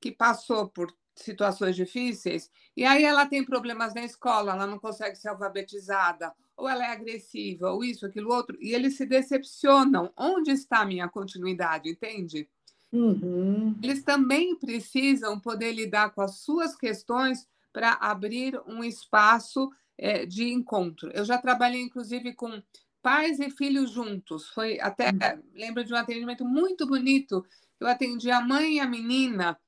que 0.00 0.10
passou 0.10 0.68
por 0.68 0.92
situações 1.22 1.76
difíceis 1.76 2.50
e 2.78 2.84
aí 2.84 3.02
ela 3.02 3.26
tem 3.26 3.44
problemas 3.44 3.92
na 3.92 4.04
escola, 4.04 4.52
ela 4.52 4.64
não 4.64 4.78
consegue 4.78 5.16
ser 5.16 5.28
alfabetizada, 5.30 6.32
ou 6.56 6.68
ela 6.68 6.86
é 6.86 6.92
agressiva, 6.92 7.72
ou 7.72 7.82
isso, 7.82 8.06
aquilo, 8.06 8.32
outro, 8.32 8.56
e 8.60 8.72
eles 8.72 8.96
se 8.96 9.04
decepcionam. 9.04 10.12
Onde 10.16 10.52
está 10.52 10.82
a 10.82 10.86
minha 10.86 11.08
continuidade, 11.08 11.90
entende? 11.90 12.48
Uhum. 12.92 13.76
Eles 13.82 14.04
também 14.04 14.56
precisam 14.56 15.40
poder 15.40 15.72
lidar 15.72 16.10
com 16.10 16.20
as 16.20 16.38
suas 16.38 16.76
questões 16.76 17.48
para 17.72 17.94
abrir 17.94 18.56
um 18.64 18.84
espaço 18.84 19.68
é, 19.98 20.24
de 20.24 20.44
encontro. 20.44 21.10
Eu 21.12 21.24
já 21.24 21.36
trabalhei, 21.36 21.82
inclusive, 21.82 22.32
com 22.32 22.62
pais 23.02 23.40
e 23.40 23.50
filhos 23.50 23.90
juntos. 23.90 24.48
Foi 24.50 24.78
até 24.78 25.10
uhum. 25.10 25.42
lembro 25.52 25.82
de 25.82 25.92
um 25.92 25.96
atendimento 25.96 26.44
muito 26.44 26.86
bonito. 26.86 27.44
Eu 27.80 27.88
atendi 27.88 28.30
a 28.30 28.40
mãe 28.40 28.76
e 28.76 28.80
a 28.80 28.86
menina, 28.86 29.58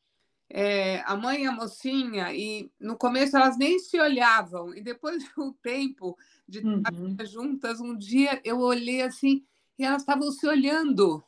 é, 0.51 1.01
a 1.07 1.17
mãe 1.17 1.45
e 1.45 1.47
a 1.47 1.53
mocinha, 1.53 2.35
e 2.35 2.71
no 2.79 2.97
começo 2.97 3.37
elas 3.37 3.57
nem 3.57 3.79
se 3.79 3.99
olhavam. 4.01 4.75
E 4.75 4.83
depois 4.83 5.23
de 5.23 5.31
um 5.39 5.53
tempo 5.53 6.19
de 6.47 6.59
estar 6.59 6.93
uhum. 6.93 7.17
juntas, 7.25 7.81
um 7.81 7.97
dia 7.97 8.41
eu 8.45 8.59
olhei 8.59 9.03
assim 9.03 9.45
e 9.79 9.85
elas 9.85 10.03
estavam 10.03 10.31
se 10.33 10.47
olhando. 10.47 11.23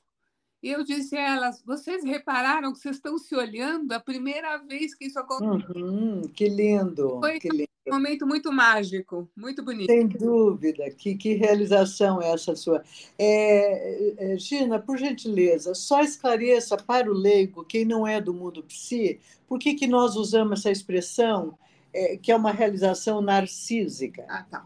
E 0.60 0.68
eu 0.70 0.84
disse 0.84 1.16
a 1.16 1.34
elas: 1.34 1.62
vocês 1.64 2.04
repararam 2.04 2.72
que 2.72 2.78
vocês 2.78 2.96
estão 2.96 3.16
se 3.16 3.34
olhando 3.34 3.92
a 3.92 4.00
primeira 4.00 4.58
vez 4.58 4.94
que 4.94 5.06
isso 5.06 5.18
aconteceu? 5.18 5.82
Uhum, 5.82 6.22
que 6.22 6.48
lindo! 6.48 7.20
Foi 7.20 7.38
que 7.38 7.48
lindo. 7.48 7.71
Um 7.86 7.94
momento 7.94 8.26
muito 8.26 8.52
mágico, 8.52 9.28
muito 9.36 9.62
bonito. 9.62 9.90
Sem 9.90 10.06
dúvida, 10.06 10.88
que, 10.90 11.16
que 11.16 11.34
realização 11.34 12.22
é 12.22 12.30
essa 12.30 12.54
sua. 12.54 12.82
É, 13.18 14.32
é, 14.32 14.38
Gina, 14.38 14.78
por 14.78 14.96
gentileza, 14.98 15.74
só 15.74 16.00
esclareça 16.00 16.76
para 16.76 17.10
o 17.10 17.14
leigo, 17.14 17.64
quem 17.64 17.84
não 17.84 18.06
é 18.06 18.20
do 18.20 18.32
mundo 18.32 18.62
psi, 18.62 19.20
por 19.46 19.58
que, 19.58 19.74
que 19.74 19.86
nós 19.86 20.14
usamos 20.14 20.60
essa 20.60 20.70
expressão 20.70 21.58
é, 21.92 22.16
que 22.16 22.30
é 22.30 22.36
uma 22.36 22.52
realização 22.52 23.20
narcísica? 23.20 24.24
Ah, 24.28 24.44
tá. 24.44 24.64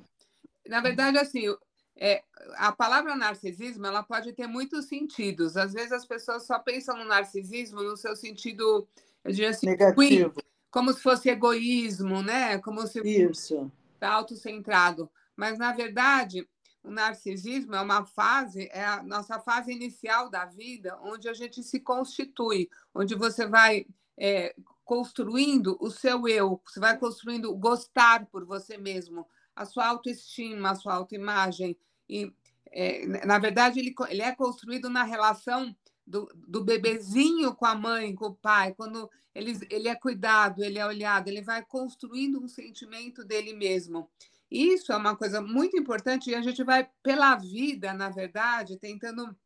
Na 0.69 0.81
verdade, 0.81 1.19
assim, 1.19 1.45
é, 1.97 2.23
a 2.57 2.71
palavra 2.73 3.17
narcisismo 3.17 3.87
ela 3.87 4.03
pode 4.03 4.33
ter 4.33 4.47
muitos 4.47 4.87
sentidos. 4.87 5.57
Às 5.57 5.73
vezes 5.73 5.93
as 5.93 6.05
pessoas 6.05 6.47
só 6.47 6.59
pensam 6.59 6.97
no 6.97 7.05
narcisismo 7.05 7.83
no 7.83 7.97
seu 7.97 8.15
sentido, 8.15 8.87
eu 9.25 9.33
diria 9.33 9.51
assim, 9.51 9.67
negativo, 9.67 9.97
ruim, 9.97 10.33
como 10.77 10.93
se 10.93 11.01
fosse 11.01 11.31
egoísmo, 11.31 12.23
né? 12.23 12.59
Como 12.59 12.87
se 12.87 13.01
isso 13.01 13.73
autocentrado. 13.99 15.11
Mas 15.35 15.59
na 15.59 15.73
verdade, 15.73 16.47
o 16.85 16.91
narcisismo 16.91 17.75
é 17.75 17.81
uma 17.81 18.05
fase, 18.05 18.69
é 18.71 18.85
a 18.85 19.03
nossa 19.03 19.41
fase 19.41 19.73
inicial 19.73 20.29
da 20.29 20.45
vida, 20.45 20.99
onde 21.01 21.31
a 21.31 21.33
gente 21.33 21.63
se 21.63 21.81
constitui, 21.81 22.69
onde 22.95 23.15
você 23.15 23.47
vai 23.47 23.87
é, 24.19 24.55
construindo 24.85 25.79
o 25.81 25.91
seu 25.91 26.29
eu, 26.29 26.61
você 26.67 26.79
vai 26.79 26.99
construindo 26.99 27.55
gostar 27.55 28.27
por 28.27 28.45
você 28.45 28.77
mesmo, 28.77 29.27
a 29.55 29.65
sua 29.65 29.87
autoestima, 29.87 30.73
a 30.73 30.75
sua 30.75 30.93
autoimagem. 30.93 31.75
E, 32.07 32.31
é, 32.71 33.07
na 33.25 33.39
verdade, 33.39 33.81
ele, 33.81 33.95
ele 34.11 34.21
é 34.21 34.35
construído 34.35 34.91
na 34.91 35.05
relação 35.05 35.75
do, 36.07 36.29
do 36.47 36.63
bebezinho 36.63 37.55
com 37.55 37.67
a 37.67 37.75
mãe, 37.75 38.15
com 38.15 38.27
o 38.27 38.35
pai, 38.35 38.73
quando 38.75 39.11
ele, 39.35 39.59
ele 39.71 39.89
é 39.89 39.95
cuidado, 39.95 40.63
ele 40.63 40.79
é 40.79 40.87
olhado, 40.87 41.29
ele 41.29 41.43
vai 41.43 41.65
construindo 41.65 42.43
um 42.43 42.49
sentimento 42.49 43.25
dele 43.25 43.53
mesmo. 43.53 44.09
Isso 44.51 44.93
é 44.93 44.97
uma 44.97 45.17
coisa 45.17 45.41
muito 45.41 45.77
importante 45.77 46.31
e 46.31 46.35
a 46.35 46.43
gente 46.43 46.63
vai 46.63 46.89
pela 47.03 47.35
vida, 47.35 47.93
na 47.93 48.09
verdade, 48.09 48.79
tentando 48.79 49.37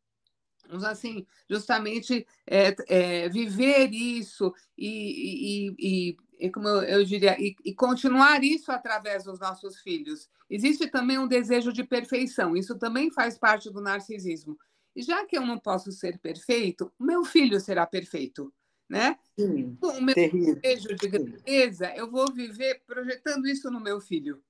assim, 0.85 1.27
justamente 1.49 2.25
é, 2.47 2.77
é, 2.87 3.29
viver 3.29 3.91
isso 3.93 4.55
e, 4.77 5.69
e, 5.69 5.75
e 5.79 6.17
e 6.41 6.51
como 6.51 6.69
eu 6.69 7.05
diria, 7.05 7.37
e, 7.39 7.55
e, 7.63 7.75
continuar 7.75 8.43
isso 8.43 8.73
através 8.73 9.25
dos 9.25 9.39
nossos 9.39 9.79
filhos. 9.81 10.27
Existe 10.49 10.89
também 10.89 11.19
um 11.19 11.29
desejo 11.29 11.71
de 11.71 11.85
perfeição, 11.85 12.57
isso 12.57 12.79
também 12.79 13.13
faz 13.13 13.39
parte 13.39 13.71
do 13.71 13.81
narcisismo. 13.81 14.59
E 14.95 15.03
já 15.03 15.25
que 15.25 15.37
eu 15.37 15.47
não 15.47 15.59
posso 15.59 15.93
ser 15.93 16.19
perfeito, 16.19 16.93
meu 16.99 17.25
filho 17.25 17.61
será 17.61 17.87
perfeito, 17.87 18.53
né? 18.89 19.19
Sim, 19.39 19.79
o 19.81 20.01
meu 20.01 20.15
terrível. 20.15 20.57
desejo 20.57 20.95
de 20.95 21.09
grandeza, 21.09 21.95
eu 21.95 22.11
vou 22.11 22.33
viver 22.33 22.83
projetando 22.87 23.47
isso 23.47 23.71
no 23.71 23.81
meu 23.81 24.01
filho. 24.01 24.43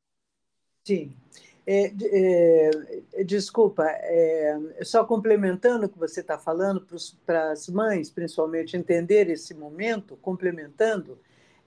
Sim. 0.84 1.14
É, 1.66 1.92
é, 3.12 3.24
desculpa, 3.24 3.84
é, 3.86 4.58
só 4.82 5.04
complementando 5.04 5.86
o 5.86 5.88
que 5.88 5.98
você 5.98 6.20
está 6.20 6.38
falando, 6.38 6.84
para 7.24 7.52
as 7.52 7.68
mães, 7.68 8.10
principalmente, 8.10 8.76
entender 8.76 9.28
esse 9.28 9.54
momento, 9.54 10.16
complementando, 10.16 11.18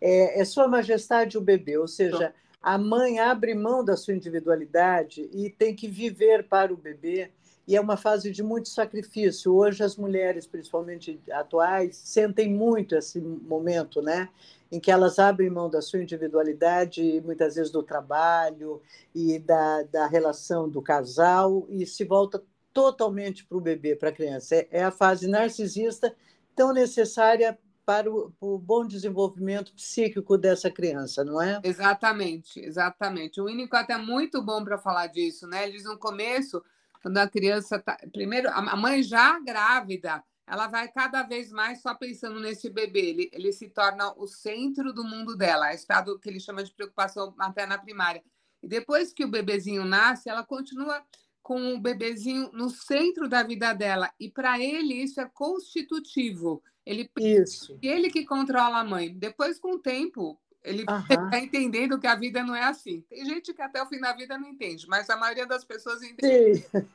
é, 0.01 0.41
é 0.41 0.43
Sua 0.43 0.67
Majestade 0.67 1.37
o 1.37 1.41
bebê, 1.41 1.77
ou 1.77 1.87
seja, 1.87 2.33
a 2.61 2.77
mãe 2.77 3.19
abre 3.19 3.53
mão 3.53 3.83
da 3.83 3.95
sua 3.95 4.13
individualidade 4.13 5.29
e 5.31 5.49
tem 5.49 5.75
que 5.75 5.87
viver 5.87 6.47
para 6.47 6.73
o 6.73 6.77
bebê, 6.77 7.31
e 7.67 7.75
é 7.75 7.81
uma 7.81 7.97
fase 7.97 8.31
de 8.31 8.43
muito 8.43 8.69
sacrifício. 8.69 9.53
Hoje, 9.53 9.83
as 9.83 9.95
mulheres, 9.95 10.45
principalmente 10.45 11.19
atuais, 11.31 11.95
sentem 11.95 12.51
muito 12.51 12.95
esse 12.95 13.19
momento, 13.19 14.01
né? 14.01 14.29
em 14.73 14.79
que 14.79 14.89
elas 14.89 15.19
abrem 15.19 15.51
mão 15.51 15.69
da 15.69 15.83
sua 15.83 16.01
individualidade, 16.01 17.21
muitas 17.23 17.53
vezes 17.53 17.71
do 17.71 17.83
trabalho 17.83 18.81
e 19.13 19.37
da, 19.37 19.83
da 19.83 20.07
relação 20.07 20.67
do 20.67 20.81
casal, 20.81 21.67
e 21.69 21.85
se 21.85 22.03
volta 22.03 22.43
totalmente 22.73 23.45
para 23.45 23.55
o 23.55 23.61
bebê, 23.61 23.95
para 23.95 24.09
a 24.09 24.11
criança. 24.11 24.55
É, 24.55 24.67
é, 24.71 24.83
a 24.83 24.89
fase 24.89 25.27
narcisista 25.27 26.15
tão 26.55 26.73
necessária 26.73 27.55
para 27.85 28.11
o, 28.11 28.31
para 28.31 28.47
o, 28.47 28.57
bom 28.57 28.83
desenvolvimento 28.83 29.71
psíquico 29.75 30.39
dessa 30.39 30.71
criança, 30.71 31.23
não 31.23 31.39
é? 31.39 31.61
Exatamente, 31.63 32.59
exatamente. 32.59 33.39
O 33.39 33.45
Winnicott 33.45 33.91
é 33.91 33.97
muito 33.99 34.41
bom 34.41 34.63
para 34.63 34.79
falar 34.79 35.05
disso, 35.05 35.45
né? 35.45 35.65
Ele 35.65 35.73
diz 35.73 35.83
no 35.83 35.99
começo, 35.99 36.63
quando 37.03 37.19
a 37.19 37.29
criança 37.29 37.75
está. 37.75 37.95
Primeiro, 38.11 38.49
a 38.49 38.75
mãe 38.75 39.03
já 39.03 39.39
grávida 39.39 40.23
ela 40.45 40.67
vai 40.67 40.87
cada 40.89 41.23
vez 41.23 41.51
mais 41.51 41.81
só 41.81 41.95
pensando 41.95 42.39
nesse 42.39 42.69
bebê. 42.69 42.99
Ele, 42.99 43.29
ele 43.31 43.51
se 43.53 43.69
torna 43.69 44.13
o 44.17 44.27
centro 44.27 44.93
do 44.93 45.03
mundo 45.03 45.35
dela, 45.35 45.71
é 45.71 45.75
estado 45.75 46.19
que 46.19 46.29
ele 46.29 46.39
chama 46.39 46.63
de 46.63 46.73
preocupação 46.73 47.33
materna 47.37 47.77
primária. 47.77 48.23
E 48.61 48.67
depois 48.67 49.13
que 49.13 49.25
o 49.25 49.29
bebezinho 49.31 49.85
nasce, 49.85 50.29
ela 50.29 50.43
continua 50.43 51.03
com 51.41 51.73
o 51.73 51.79
bebezinho 51.79 52.49
no 52.53 52.69
centro 52.69 53.27
da 53.27 53.43
vida 53.43 53.73
dela. 53.73 54.11
E 54.19 54.29
para 54.29 54.59
ele 54.59 54.93
isso 54.95 55.19
é 55.19 55.29
constitutivo. 55.33 56.61
Ele 56.85 57.09
isso. 57.17 57.77
ele 57.81 58.09
que 58.09 58.25
controla 58.25 58.79
a 58.79 58.83
mãe. 58.83 59.13
Depois, 59.17 59.57
com 59.57 59.75
o 59.75 59.79
tempo, 59.79 60.39
ele 60.63 60.81
está 60.83 61.39
entendendo 61.39 61.99
que 61.99 62.07
a 62.07 62.15
vida 62.15 62.43
não 62.43 62.55
é 62.55 62.63
assim. 62.63 63.03
Tem 63.09 63.25
gente 63.25 63.53
que 63.53 63.61
até 63.61 63.81
o 63.81 63.85
fim 63.85 63.99
da 63.99 64.13
vida 64.13 64.37
não 64.37 64.47
entende, 64.47 64.87
mas 64.87 65.09
a 65.09 65.17
maioria 65.17 65.45
das 65.45 65.63
pessoas 65.63 66.01
entende. 66.01 66.59
Sim. 66.59 66.87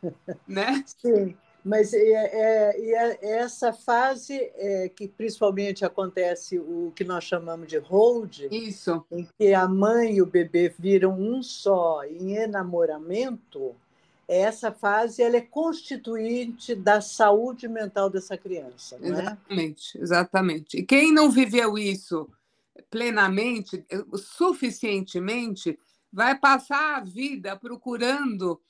Né? 0.46 0.84
Sim. 0.86 1.36
Mas 1.64 1.92
é, 1.92 1.98
é, 1.98 3.18
é 3.20 3.38
essa 3.40 3.72
fase 3.72 4.34
é, 4.54 4.88
que 4.88 5.06
principalmente 5.06 5.84
acontece 5.84 6.58
o 6.58 6.92
que 6.94 7.04
nós 7.04 7.24
chamamos 7.24 7.68
de 7.68 7.76
hold, 7.78 8.46
Isso. 8.50 9.04
em 9.10 9.28
que 9.36 9.52
a 9.52 9.68
mãe 9.68 10.16
e 10.16 10.22
o 10.22 10.26
bebê 10.26 10.72
viram 10.78 11.20
um 11.20 11.42
só 11.42 12.04
em 12.04 12.36
enamoramento, 12.36 13.74
essa 14.26 14.70
fase 14.70 15.22
ela 15.22 15.36
é 15.36 15.40
constituinte 15.40 16.74
da 16.74 17.00
saúde 17.00 17.66
mental 17.66 18.08
dessa 18.08 18.36
criança. 18.36 18.96
É? 19.02 19.08
exatamente, 19.08 19.98
exatamente. 19.98 20.78
E 20.78 20.82
quem 20.82 21.12
não 21.12 21.30
viveu 21.30 21.76
isso 21.76 22.30
plenamente, 22.90 23.84
suficientemente, 24.16 25.78
vai 26.12 26.38
passar 26.38 26.96
a 26.96 27.00
vida 27.00 27.56
procurando 27.56 28.60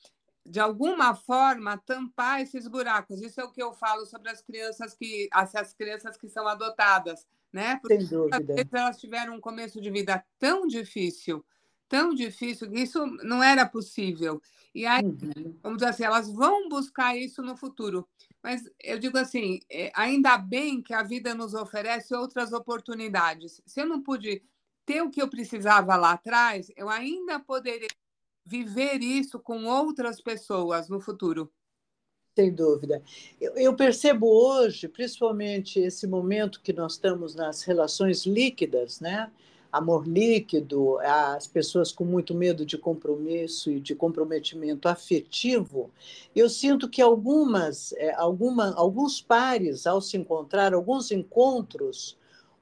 de 0.45 0.59
alguma 0.59 1.13
forma 1.13 1.77
tampar 1.77 2.41
esses 2.41 2.67
buracos. 2.67 3.21
Isso 3.21 3.39
é 3.39 3.43
o 3.43 3.51
que 3.51 3.61
eu 3.61 3.73
falo 3.73 4.05
sobre 4.05 4.29
as 4.29 4.41
crianças 4.41 4.95
que 4.95 5.29
as, 5.31 5.53
as 5.55 5.73
crianças 5.73 6.17
que 6.17 6.27
são 6.27 6.47
adotadas, 6.47 7.25
né? 7.53 7.77
Porque 7.77 7.99
Sem 8.01 8.07
dúvida. 8.07 8.67
elas 8.71 8.99
tiveram 8.99 9.35
um 9.35 9.41
começo 9.41 9.79
de 9.79 9.91
vida 9.91 10.23
tão 10.39 10.65
difícil, 10.65 11.45
tão 11.87 12.13
difícil 12.13 12.69
que 12.69 12.79
isso 12.79 13.05
não 13.23 13.43
era 13.43 13.65
possível. 13.65 14.41
E 14.73 14.85
aí, 14.85 15.03
uhum. 15.03 15.57
vamos 15.61 15.77
dizer 15.79 15.89
assim, 15.89 16.03
elas 16.03 16.31
vão 16.31 16.67
buscar 16.69 17.15
isso 17.15 17.41
no 17.41 17.55
futuro. 17.55 18.07
Mas 18.43 18.63
eu 18.81 18.97
digo 18.97 19.17
assim, 19.17 19.59
é, 19.69 19.91
ainda 19.93 20.37
bem 20.37 20.81
que 20.81 20.93
a 20.93 21.03
vida 21.03 21.35
nos 21.35 21.53
oferece 21.53 22.15
outras 22.15 22.53
oportunidades. 22.53 23.61
Se 23.65 23.81
eu 23.81 23.85
não 23.85 24.01
pude 24.01 24.41
ter 24.85 25.01
o 25.01 25.09
que 25.09 25.21
eu 25.21 25.29
precisava 25.29 25.95
lá 25.95 26.13
atrás, 26.13 26.71
eu 26.75 26.89
ainda 26.89 27.39
poderia 27.39 27.89
viver 28.45 29.01
isso 29.01 29.39
com 29.39 29.65
outras 29.65 30.21
pessoas 30.21 30.89
no 30.89 30.99
futuro. 30.99 31.51
Sem 32.35 32.53
dúvida. 32.53 33.03
Eu, 33.39 33.53
eu, 33.55 33.75
percebo 33.75 34.27
hoje, 34.27 34.87
principalmente 34.87 35.79
esse 35.79 36.07
momento 36.07 36.61
que 36.61 36.71
nós 36.71 36.93
estamos 36.93 37.35
nas 37.35 37.63
relações 37.63 38.25
líquidas, 38.25 38.99
né? 38.99 39.31
Amor 39.71 40.07
líquido, 40.07 40.97
as 40.99 41.45
pessoas 41.45 41.91
com 41.91 42.03
muito 42.03 42.33
medo 42.33 42.65
de 42.65 42.77
compromisso 42.77 43.69
e 43.69 43.79
de 43.79 43.93
comprometimento 43.93 44.87
afetivo. 44.87 45.91
Eu 46.35 46.49
sinto 46.49 46.89
que 46.89 47.01
algumas, 47.01 47.93
é, 47.93 48.13
alguma, 48.15 48.73
alguns 48.75 49.21
pares, 49.21 49.85
ao 49.85 50.01
se 50.01 50.17
encontrar, 50.17 50.73
alguns 50.73 51.11
encontros, 51.11 52.17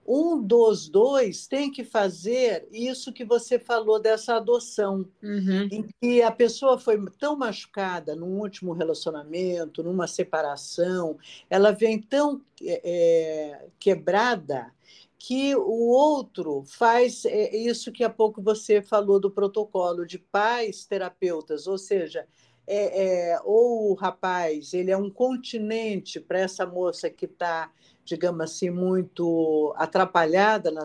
um 0.07 0.41
dos 0.41 0.87
dois 0.87 1.47
tem 1.47 1.69
que 1.69 1.83
fazer 1.83 2.65
isso 2.71 3.11
que 3.11 3.25
você 3.25 3.59
falou 3.59 3.99
dessa 3.99 4.37
adoção, 4.37 5.05
uhum. 5.21 5.67
em 5.69 5.85
que 6.01 6.21
a 6.21 6.31
pessoa 6.31 6.79
foi 6.79 6.97
tão 7.19 7.35
machucada 7.35 8.15
num 8.15 8.39
último 8.39 8.71
relacionamento, 8.71 9.83
numa 9.83 10.07
separação, 10.07 11.17
ela 11.49 11.71
vem 11.71 12.01
tão 12.01 12.41
é, 12.63 13.65
quebrada 13.77 14.71
que 15.19 15.55
o 15.55 15.87
outro 15.89 16.63
faz 16.65 17.25
é, 17.25 17.55
isso 17.55 17.91
que 17.91 18.03
há 18.03 18.09
pouco 18.09 18.41
você 18.41 18.81
falou 18.81 19.19
do 19.19 19.31
protocolo 19.31 20.05
de 20.05 20.19
pais 20.19 20.85
terapeutas, 20.85 21.67
ou 21.67 21.77
seja, 21.77 22.27
é, 22.65 23.31
é, 23.31 23.39
ou 23.43 23.91
o 23.91 23.93
rapaz 23.93 24.73
ele 24.73 24.91
é 24.91 24.97
um 24.97 25.09
continente 25.09 26.19
para 26.19 26.39
essa 26.39 26.65
moça 26.65 27.09
que 27.09 27.25
está 27.25 27.71
digamos 28.07 28.39
assim, 28.39 28.69
muito 28.69 29.73
atrapalhada 29.75 30.71
na, 30.71 30.83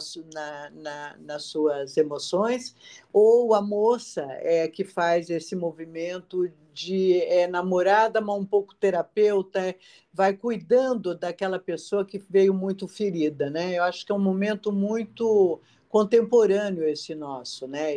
na, 0.72 1.16
nas 1.20 1.44
suas 1.44 1.96
emoções, 1.96 2.74
ou 3.12 3.54
a 3.54 3.62
moça 3.62 4.26
é 4.40 4.66
que 4.66 4.84
faz 4.84 5.30
esse 5.30 5.54
movimento 5.54 6.50
de 6.72 7.20
é, 7.22 7.46
namorada, 7.46 8.20
mas 8.20 8.36
um 8.36 8.44
pouco 8.44 8.74
terapeuta, 8.74 9.74
vai 10.12 10.34
cuidando 10.34 11.14
daquela 11.14 11.58
pessoa 11.58 12.04
que 12.04 12.18
veio 12.18 12.54
muito 12.54 12.88
ferida, 12.88 13.50
né? 13.50 13.78
Eu 13.78 13.84
acho 13.84 14.04
que 14.04 14.12
é 14.12 14.14
um 14.14 14.20
momento 14.20 14.72
muito 14.72 15.60
contemporâneo 15.88 16.84
esse 16.84 17.14
nosso, 17.14 17.66
né? 17.66 17.92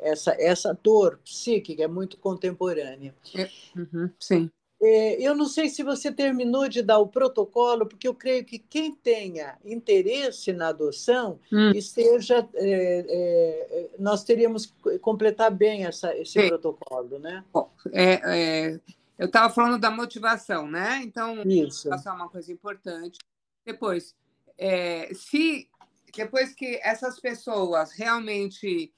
Essa 0.00 0.34
essa 0.38 0.78
dor 0.82 1.18
psíquica 1.22 1.84
é 1.84 1.88
muito 1.88 2.16
contemporânea. 2.18 3.14
É, 3.34 3.48
uhum, 3.76 4.10
sim. 4.18 4.50
É, 4.88 5.20
eu 5.20 5.34
não 5.34 5.46
sei 5.46 5.68
se 5.68 5.82
você 5.82 6.12
terminou 6.12 6.68
de 6.68 6.80
dar 6.80 6.98
o 6.98 7.08
protocolo, 7.08 7.86
porque 7.86 8.06
eu 8.06 8.14
creio 8.14 8.44
que 8.44 8.56
quem 8.56 8.94
tenha 8.94 9.58
interesse 9.64 10.52
na 10.52 10.68
adoção 10.68 11.40
hum. 11.52 11.72
esteja. 11.72 12.48
É, 12.54 13.04
é, 13.08 13.90
nós 13.98 14.22
teríamos 14.22 14.66
que 14.66 14.98
completar 15.00 15.50
bem 15.50 15.84
essa, 15.84 16.16
esse 16.16 16.40
Sim. 16.40 16.48
protocolo, 16.48 17.18
né? 17.18 17.44
Bom, 17.52 17.68
é, 17.92 18.20
é 18.22 18.80
eu 19.18 19.26
estava 19.26 19.52
falando 19.52 19.80
da 19.80 19.90
motivação, 19.90 20.68
né? 20.68 21.00
Então, 21.02 21.42
Isso. 21.42 21.92
é 21.92 22.10
uma 22.12 22.28
coisa 22.28 22.52
importante. 22.52 23.18
Depois, 23.64 24.14
é, 24.56 25.12
se 25.14 25.68
depois 26.14 26.54
que 26.54 26.78
essas 26.82 27.18
pessoas 27.18 27.90
realmente 27.92 28.92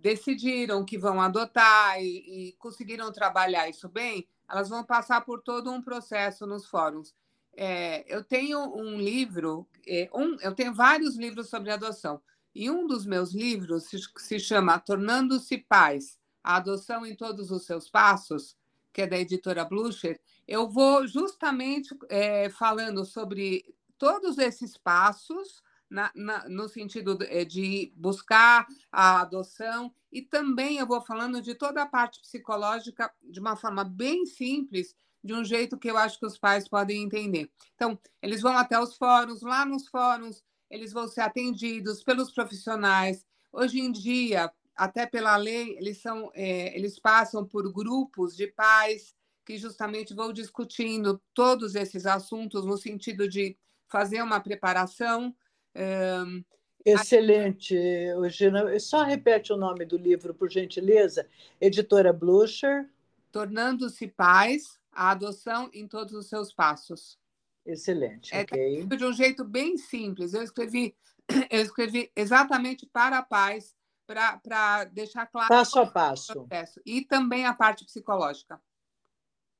decidiram 0.00 0.84
que 0.84 0.96
vão 0.96 1.20
adotar 1.20 2.00
e, 2.02 2.48
e 2.48 2.52
conseguiram 2.58 3.12
trabalhar 3.12 3.68
isso 3.68 3.86
bem, 3.86 4.26
elas 4.48 4.68
vão 4.68 4.84
passar 4.84 5.20
por 5.22 5.42
todo 5.42 5.70
um 5.70 5.82
processo 5.82 6.46
nos 6.46 6.66
fóruns. 6.66 7.14
É, 7.56 8.04
eu 8.12 8.22
tenho 8.22 8.74
um 8.74 8.96
livro, 8.96 9.68
é, 9.86 10.08
um, 10.14 10.36
eu 10.40 10.54
tenho 10.54 10.72
vários 10.74 11.16
livros 11.16 11.48
sobre 11.48 11.70
adoção, 11.70 12.22
e 12.54 12.70
um 12.70 12.86
dos 12.86 13.04
meus 13.04 13.32
livros 13.32 13.84
se, 13.84 13.98
se 14.16 14.38
chama 14.38 14.78
Tornando-se 14.78 15.58
Pais, 15.58 16.18
a 16.42 16.56
adoção 16.56 17.04
em 17.04 17.14
todos 17.14 17.50
os 17.50 17.64
seus 17.64 17.90
passos, 17.90 18.56
que 18.92 19.02
é 19.02 19.06
da 19.06 19.18
editora 19.18 19.64
Blucher. 19.64 20.20
Eu 20.46 20.68
vou 20.68 21.06
justamente 21.06 21.96
é, 22.08 22.48
falando 22.48 23.04
sobre 23.04 23.74
todos 23.98 24.38
esses 24.38 24.76
passos, 24.76 25.62
na, 25.90 26.10
na, 26.14 26.48
no 26.48 26.68
sentido 26.68 27.16
de, 27.16 27.26
eh, 27.26 27.44
de 27.44 27.92
buscar 27.96 28.66
a 28.90 29.20
adoção, 29.20 29.92
e 30.12 30.22
também 30.22 30.78
eu 30.78 30.86
vou 30.86 31.00
falando 31.00 31.40
de 31.40 31.54
toda 31.54 31.82
a 31.82 31.86
parte 31.86 32.20
psicológica 32.20 33.12
de 33.22 33.40
uma 33.40 33.56
forma 33.56 33.84
bem 33.84 34.26
simples, 34.26 34.94
de 35.22 35.34
um 35.34 35.44
jeito 35.44 35.78
que 35.78 35.90
eu 35.90 35.96
acho 35.96 36.18
que 36.18 36.26
os 36.26 36.38
pais 36.38 36.68
podem 36.68 37.02
entender. 37.02 37.50
Então, 37.74 37.98
eles 38.22 38.40
vão 38.40 38.56
até 38.56 38.80
os 38.80 38.96
fóruns, 38.96 39.42
lá 39.42 39.64
nos 39.64 39.88
fóruns, 39.88 40.42
eles 40.70 40.92
vão 40.92 41.08
ser 41.08 41.22
atendidos 41.22 42.02
pelos 42.02 42.30
profissionais. 42.30 43.26
Hoje 43.52 43.80
em 43.80 43.90
dia, 43.90 44.52
até 44.76 45.06
pela 45.06 45.36
lei, 45.36 45.76
eles, 45.76 45.98
são, 46.00 46.30
é, 46.34 46.76
eles 46.76 46.98
passam 46.98 47.44
por 47.44 47.70
grupos 47.72 48.36
de 48.36 48.46
pais 48.46 49.14
que 49.44 49.56
justamente 49.56 50.14
vão 50.14 50.32
discutindo 50.32 51.20
todos 51.34 51.74
esses 51.74 52.06
assuntos 52.06 52.64
no 52.64 52.76
sentido 52.76 53.28
de 53.28 53.56
fazer 53.88 54.22
uma 54.22 54.40
preparação. 54.40 55.34
Um, 55.76 56.44
Excelente, 56.84 57.74
Eugênia. 57.74 58.78
Só 58.80 59.02
repete 59.02 59.52
o 59.52 59.56
nome 59.56 59.84
do 59.84 59.96
livro, 59.96 60.32
por 60.34 60.50
gentileza. 60.50 61.28
Editora 61.60 62.12
Blucher. 62.12 62.88
Tornando-se 63.30 64.06
pais, 64.06 64.80
a 64.90 65.10
adoção 65.10 65.68
em 65.72 65.86
todos 65.86 66.14
os 66.14 66.26
seus 66.26 66.52
passos. 66.52 67.18
Excelente, 67.66 68.34
é, 68.34 68.42
ok. 68.42 68.86
De 68.86 69.04
um 69.04 69.12
jeito 69.12 69.44
bem 69.44 69.76
simples. 69.76 70.32
Eu 70.32 70.42
escrevi, 70.42 70.96
eu 71.50 71.60
escrevi 71.60 72.10
exatamente 72.16 72.86
para 72.86 73.22
pais, 73.22 73.76
para 74.06 74.84
deixar 74.84 75.26
claro 75.26 75.48
passo 75.48 75.78
a 75.78 75.86
passo. 75.86 76.46
Processo. 76.46 76.80
E 76.86 77.04
também 77.04 77.44
a 77.44 77.52
parte 77.52 77.84
psicológica. 77.84 78.58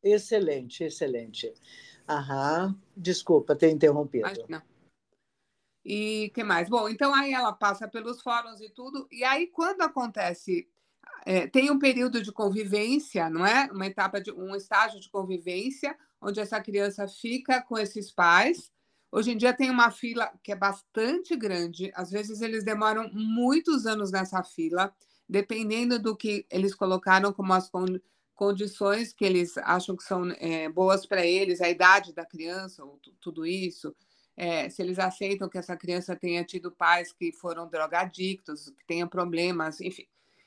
Excelente, 0.02 0.84
excelente. 0.84 1.52
Aham. 2.08 2.74
Desculpa 2.96 3.54
ter 3.54 3.70
interrompido. 3.70 4.26
Imagina. 4.26 4.64
E 5.84 6.30
que 6.34 6.44
mais? 6.44 6.68
Bom, 6.68 6.88
então 6.88 7.14
aí 7.14 7.32
ela 7.32 7.52
passa 7.52 7.88
pelos 7.88 8.20
fóruns 8.20 8.60
e 8.60 8.68
tudo, 8.68 9.08
e 9.10 9.24
aí 9.24 9.46
quando 9.46 9.82
acontece, 9.82 10.68
é, 11.24 11.46
tem 11.46 11.70
um 11.70 11.78
período 11.78 12.22
de 12.22 12.32
convivência, 12.32 13.30
não 13.30 13.44
é? 13.46 13.70
Uma 13.72 13.86
etapa 13.86 14.20
de 14.20 14.30
um 14.32 14.54
estágio 14.54 15.00
de 15.00 15.08
convivência, 15.10 15.96
onde 16.20 16.40
essa 16.40 16.60
criança 16.60 17.06
fica 17.06 17.62
com 17.62 17.78
esses 17.78 18.10
pais. 18.10 18.72
Hoje 19.10 19.30
em 19.30 19.36
dia 19.36 19.54
tem 19.54 19.70
uma 19.70 19.90
fila 19.90 20.30
que 20.42 20.52
é 20.52 20.56
bastante 20.56 21.34
grande, 21.34 21.90
às 21.94 22.10
vezes 22.10 22.42
eles 22.42 22.62
demoram 22.62 23.10
muitos 23.12 23.86
anos 23.86 24.10
nessa 24.10 24.42
fila, 24.42 24.94
dependendo 25.28 25.98
do 25.98 26.14
que 26.16 26.46
eles 26.50 26.74
colocaram 26.74 27.32
como 27.32 27.52
as 27.54 27.70
condições 28.34 29.12
que 29.12 29.24
eles 29.24 29.56
acham 29.58 29.96
que 29.96 30.04
são 30.04 30.30
é, 30.38 30.68
boas 30.68 31.06
para 31.06 31.24
eles, 31.26 31.60
a 31.60 31.68
idade 31.68 32.12
da 32.12 32.24
criança, 32.24 32.82
tudo 33.20 33.46
isso, 33.46 33.94
é, 34.38 34.70
se 34.70 34.80
eles 34.80 34.98
aceitam 34.98 35.48
que 35.48 35.58
essa 35.58 35.76
criança 35.76 36.14
tenha 36.14 36.44
tido 36.44 36.70
pais 36.70 37.12
que 37.12 37.32
foram 37.32 37.68
drogadictos, 37.68 38.70
que 38.70 38.86
tenha 38.86 39.06
problemas, 39.06 39.80
enfim. 39.80 40.06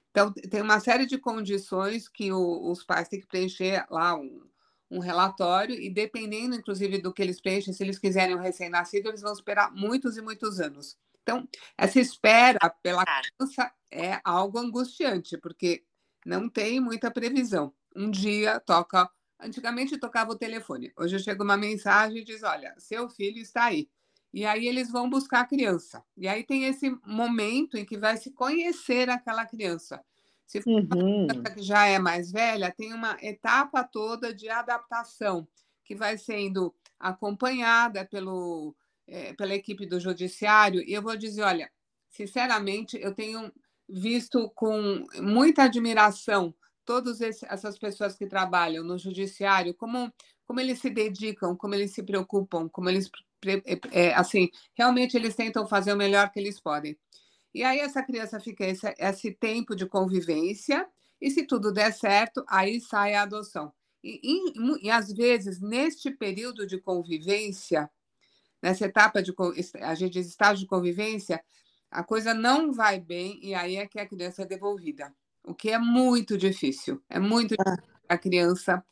Então, 0.10 0.32
tem 0.32 0.62
uma 0.62 0.80
série 0.80 1.06
de 1.06 1.18
condições 1.18 2.08
que 2.08 2.32
o, 2.32 2.72
os 2.72 2.84
pais 2.84 3.10
têm 3.10 3.20
que 3.20 3.28
preencher 3.28 3.86
lá 3.90 4.16
um, 4.16 4.42
um 4.90 5.00
relatório, 5.00 5.76
e 5.76 5.90
dependendo, 5.90 6.56
inclusive, 6.56 7.00
do 7.00 7.14
que 7.14 7.22
eles 7.22 7.42
preenchem, 7.42 7.74
se 7.74 7.84
eles 7.84 8.00
quiserem 8.00 8.36
um 8.36 8.42
recém-nascido, 8.42 9.10
eles 9.10 9.22
vão 9.22 9.34
esperar 9.34 9.72
muitos 9.74 10.18
e 10.18 10.22
muitos 10.22 10.62
anos. 10.62 10.98
Então, 11.22 11.48
essa 11.78 12.00
espera 12.00 12.70
pela 12.82 13.04
criança 13.06 13.72
é 13.92 14.22
algo 14.24 14.58
angustiante, 14.58 15.38
porque 15.38 15.84
não 16.26 16.50
tem 16.50 16.80
muita 16.80 17.12
previsão 17.12 17.74
um 17.96 18.10
dia 18.10 18.60
toca. 18.60 19.10
Antigamente 19.42 19.98
tocava 19.98 20.32
o 20.32 20.38
telefone. 20.38 20.92
Hoje 20.98 21.20
chega 21.20 21.44
uma 21.44 21.58
mensagem 21.58 22.20
e 22.20 22.24
diz: 22.24 22.44
Olha, 22.44 22.74
seu 22.78 23.10
filho 23.10 23.40
está 23.40 23.66
aí. 23.66 23.90
E 24.34 24.46
aí 24.46 24.68
eles 24.68 24.90
vão 24.90 25.10
buscar 25.10 25.42
a 25.42 25.46
criança. 25.46 26.04
E 26.16 26.28
aí 26.28 26.44
tem 26.44 26.66
esse 26.66 26.90
momento 27.06 27.78
em 27.78 27.84
que 27.84 27.98
vai 27.98 28.16
se 28.18 28.32
conhecer 28.32 29.10
aquela 29.10 29.46
criança. 29.46 30.02
Se 30.46 30.62
for 30.62 30.82
uma 30.82 30.96
uhum. 30.96 31.28
criança 31.28 31.56
que 31.56 31.62
já 31.62 31.86
é 31.86 32.00
mais 32.00 32.32
velha, 32.32 32.74
tem 32.76 32.94
uma 32.94 33.18
etapa 33.22 33.84
toda 33.84 34.34
de 34.34 34.50
adaptação 34.50 35.48
que 35.84 35.96
vai 35.96 36.18
sendo 36.18 36.74
acompanhada 37.00 38.06
pelo, 38.06 38.76
é, 39.08 39.34
pela 39.34 39.56
equipe 39.56 39.86
do 39.86 40.00
judiciário. 40.00 40.82
E 40.82 40.94
eu 40.94 41.02
vou 41.02 41.18
dizer, 41.18 41.42
olha, 41.42 41.70
sinceramente, 42.10 42.98
eu 43.02 43.14
tenho 43.14 43.52
visto 43.88 44.50
com 44.56 45.06
muita 45.22 45.64
admiração 45.64 46.54
todas 46.86 47.22
essas 47.22 47.78
pessoas 47.78 48.16
que 48.16 48.28
trabalham 48.28 48.84
no 48.84 48.98
judiciário, 48.98 49.74
como, 49.74 50.12
como 50.46 50.60
eles 50.60 50.80
se 50.80 50.90
dedicam, 50.90 51.56
como 51.56 51.76
eles 51.76 51.92
se 51.92 52.04
preocupam, 52.04 52.68
como 52.70 52.90
eles, 52.90 53.10
é, 53.92 54.14
assim, 54.14 54.50
realmente 54.74 55.16
eles 55.16 55.36
tentam 55.36 55.68
fazer 55.68 55.94
o 55.94 55.98
melhor 55.98 56.32
que 56.32 56.40
eles 56.40 56.60
podem. 56.60 56.98
E 57.54 57.64
aí 57.64 57.80
essa 57.80 58.04
criança 58.04 58.40
fica 58.40 58.66
esse, 58.66 58.94
esse 58.98 59.32
tempo 59.32 59.76
de 59.76 59.86
convivência, 59.86 60.88
e 61.20 61.30
se 61.30 61.46
tudo 61.46 61.72
der 61.72 61.94
certo, 61.94 62.44
aí 62.48 62.82
sai 62.82 63.14
a 63.14 63.24
adoção. 63.24 63.72
E, 64.04 64.20
e, 64.24 64.88
e 64.88 64.90
às 64.90 65.12
vezes, 65.12 65.62
neste 65.62 66.10
período 66.12 66.66
de 66.66 66.80
convivência, 66.80 67.90
nessa 68.62 68.86
etapa 68.86 69.22
de 69.22 69.34
a 69.82 69.96
gente 69.96 70.14
diz 70.14 70.28
estágio 70.28 70.64
de 70.64 70.68
convivência, 70.68 71.44
a 71.92 72.04
coisa 72.04 72.34
não 72.34 72.72
vai 72.74 73.00
bem 73.00 73.40
e 73.44 73.54
aí 73.54 73.76
é 73.76 73.88
que 73.88 74.00
a 74.00 74.08
criança 74.08 74.44
é 74.44 74.46
devolvida 74.46 75.14
o 75.44 75.54
que 75.54 75.70
é 75.70 75.78
muito 75.78 76.38
difícil. 76.38 77.02
É 77.10 77.20
muito 77.20 77.56
ah. 77.60 77.64
difícil 77.64 77.92
a 78.12 78.18
criança. 78.18 78.84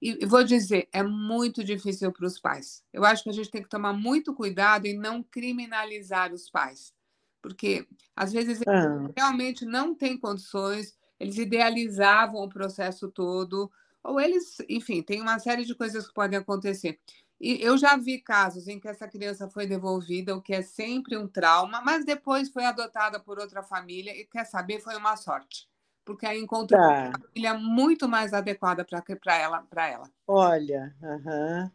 E 0.00 0.26
vou 0.26 0.44
dizer, 0.44 0.88
é 0.92 1.02
muito 1.02 1.64
difícil 1.64 2.12
para 2.12 2.26
os 2.26 2.38
pais. 2.38 2.84
Eu 2.92 3.04
acho 3.04 3.24
que 3.24 3.30
a 3.30 3.32
gente 3.32 3.50
tem 3.50 3.62
que 3.62 3.68
tomar 3.68 3.94
muito 3.94 4.34
cuidado 4.34 4.84
em 4.86 4.96
não 4.96 5.22
criminalizar 5.22 6.32
os 6.34 6.50
pais, 6.50 6.92
porque 7.40 7.88
às 8.14 8.30
vezes 8.30 8.60
eles 8.60 8.84
ah. 8.84 9.10
realmente 9.16 9.64
não 9.64 9.94
têm 9.94 10.18
condições, 10.18 10.94
eles 11.18 11.38
idealizavam 11.38 12.42
o 12.42 12.48
processo 12.48 13.08
todo, 13.10 13.70
ou 14.04 14.20
eles, 14.20 14.58
enfim, 14.68 15.02
tem 15.02 15.22
uma 15.22 15.38
série 15.38 15.64
de 15.64 15.74
coisas 15.74 16.06
que 16.06 16.14
podem 16.14 16.38
acontecer. 16.38 17.00
E 17.40 17.62
eu 17.62 17.78
já 17.78 17.96
vi 17.96 18.20
casos 18.20 18.68
em 18.68 18.78
que 18.78 18.88
essa 18.88 19.08
criança 19.08 19.48
foi 19.48 19.66
devolvida, 19.66 20.36
o 20.36 20.42
que 20.42 20.54
é 20.54 20.62
sempre 20.62 21.16
um 21.16 21.26
trauma, 21.26 21.80
mas 21.80 22.04
depois 22.04 22.50
foi 22.50 22.66
adotada 22.66 23.18
por 23.18 23.38
outra 23.38 23.62
família 23.62 24.14
e 24.14 24.26
quer 24.26 24.44
saber, 24.44 24.80
foi 24.80 24.94
uma 24.96 25.16
sorte 25.16 25.66
porque 26.06 26.24
aí 26.24 26.40
encontrou 26.40 26.80
tá. 26.80 26.86
uma 26.86 27.12
família 27.18 27.54
muito 27.54 28.08
mais 28.08 28.32
adequada 28.32 28.86
para 28.86 29.36
ela, 29.36 29.66
para 29.68 29.88
ela. 29.88 30.10
Olha, 30.26 30.94
uhum. 31.02 31.70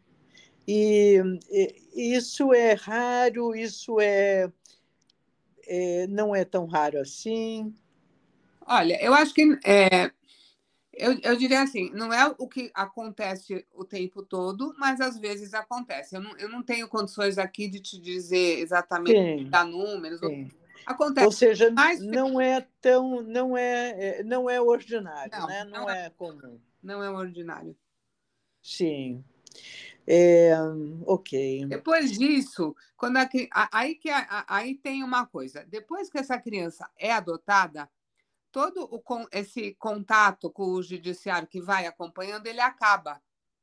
e, 0.66 1.22
e, 1.94 2.16
isso 2.16 2.52
é 2.52 2.72
raro, 2.72 3.54
isso 3.54 4.00
é, 4.00 4.50
é, 5.66 6.06
não 6.08 6.34
é 6.34 6.46
tão 6.46 6.64
raro 6.64 6.98
assim. 6.98 7.72
Olha, 8.66 9.00
eu 9.04 9.12
acho 9.12 9.34
que 9.34 9.58
é, 9.64 10.10
eu, 10.94 11.18
eu 11.22 11.36
diria 11.36 11.60
assim, 11.60 11.90
não 11.92 12.10
é 12.10 12.34
o 12.38 12.48
que 12.48 12.70
acontece 12.72 13.66
o 13.74 13.84
tempo 13.84 14.22
todo, 14.22 14.74
mas 14.78 14.98
às 14.98 15.18
vezes 15.18 15.52
acontece. 15.52 16.16
Eu 16.16 16.22
não, 16.22 16.36
eu 16.38 16.48
não 16.48 16.62
tenho 16.62 16.88
condições 16.88 17.36
aqui 17.36 17.68
de 17.68 17.80
te 17.80 18.00
dizer 18.00 18.60
exatamente 18.60 19.44
dar 19.44 19.66
números. 19.66 20.20
Sim. 20.20 20.48
Acontece. 20.86 21.26
Ou 21.26 21.32
seja, 21.32 21.70
mais... 21.70 22.00
não 22.00 22.40
é 22.40 22.66
tão, 22.80 23.22
não 23.22 23.56
é, 23.56 24.20
é, 24.20 24.22
não 24.24 24.48
é 24.48 24.60
ordinário, 24.60 25.32
não, 25.32 25.46
né? 25.46 25.64
não, 25.64 25.70
não 25.80 25.90
é, 25.90 26.06
é, 26.06 26.10
comum. 26.10 26.60
Não 26.82 27.02
é 27.02 27.10
ordinário. 27.10 27.76
Sim. 28.60 29.24
É, 30.06 30.52
ok. 31.06 31.66
Depois 31.66 32.12
disso, 32.12 32.74
quando 32.96 33.18
a, 33.18 33.28
aí 33.72 33.94
que 33.94 34.08
aí 34.48 34.74
tem 34.74 35.02
uma 35.04 35.26
coisa. 35.26 35.64
Depois 35.68 36.10
que 36.10 36.18
essa 36.18 36.38
criança 36.38 36.90
é 36.98 37.12
adotada, 37.12 37.88
todo 38.50 38.88
o, 38.90 39.02
esse 39.32 39.74
contato 39.74 40.50
com 40.50 40.64
o 40.72 40.82
judiciário 40.82 41.48
que 41.48 41.60
vai 41.60 41.86
acompanhando, 41.86 42.46
ele 42.46 42.60
acaba. 42.60 43.20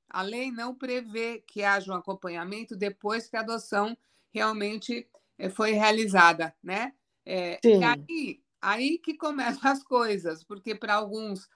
A 0.10 0.22
lei 0.24 0.52
não 0.52 0.74
prevê 0.74 1.44
que 1.46 1.64
haja 1.64 1.92
um 1.92 1.96
acompanhamento 1.96 2.76
depois 2.76 3.30
que 3.30 3.38
a 3.38 3.42
adoção 3.42 3.96
realmente 4.32 5.08
eh, 5.38 5.50
foi 5.50 5.72
realizada, 5.72 6.56
né? 6.64 6.94
É, 7.32 7.60
e 7.64 7.84
aí, 7.84 8.42
aí 8.60 8.98
que 8.98 9.14
começam 9.14 9.62
as 9.72 9.84
coisas, 9.84 10.44
porque 10.44 10.74
para 10.74 10.96
alguns 10.96 11.48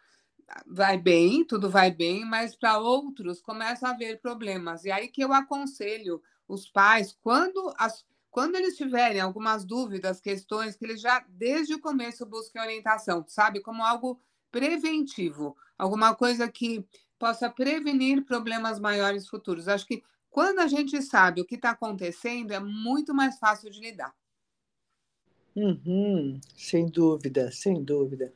vai 0.68 1.00
bem, 1.00 1.44
tudo 1.44 1.68
vai 1.68 1.90
bem, 1.90 2.24
mas 2.26 2.56
para 2.56 2.78
outros 2.78 3.42
começa 3.42 3.88
a 3.88 3.92
haver 3.92 4.22
problemas. 4.22 4.86
E 4.86 4.92
aí 4.92 5.08
que 5.08 5.24
eu 5.24 5.34
aconselho 5.34 6.22
os 6.48 6.68
pais, 6.70 7.18
quando, 7.24 7.74
as, 7.80 8.06
quando 8.30 8.56
eles 8.56 8.78
tiverem 8.78 9.20
algumas 9.20 9.66
dúvidas, 9.66 10.22
questões, 10.22 10.76
que 10.76 10.86
eles 10.86 11.02
já 11.02 11.26
desde 11.28 11.74
o 11.74 11.80
começo 11.82 12.24
busquem 12.24 12.62
orientação, 12.62 13.26
sabe? 13.28 13.60
Como 13.60 13.84
algo 13.84 14.22
preventivo, 14.52 15.58
alguma 15.76 16.14
coisa 16.14 16.48
que 16.52 16.86
possa 17.18 17.50
prevenir 17.50 18.24
problemas 18.26 18.80
maiores 18.80 19.28
futuros. 19.28 19.68
Acho 19.68 19.88
que 19.88 20.04
quando 20.30 20.60
a 20.60 20.68
gente 20.68 21.02
sabe 21.02 21.42
o 21.42 21.46
que 21.46 21.56
está 21.56 21.72
acontecendo, 21.72 22.52
é 22.52 22.60
muito 22.60 23.12
mais 23.14 23.40
fácil 23.40 23.72
de 23.72 23.80
lidar. 23.80 24.14
Uhum, 25.56 26.40
sem 26.56 26.88
dúvida, 26.88 27.52
sem 27.52 27.84
dúvida. 27.84 28.34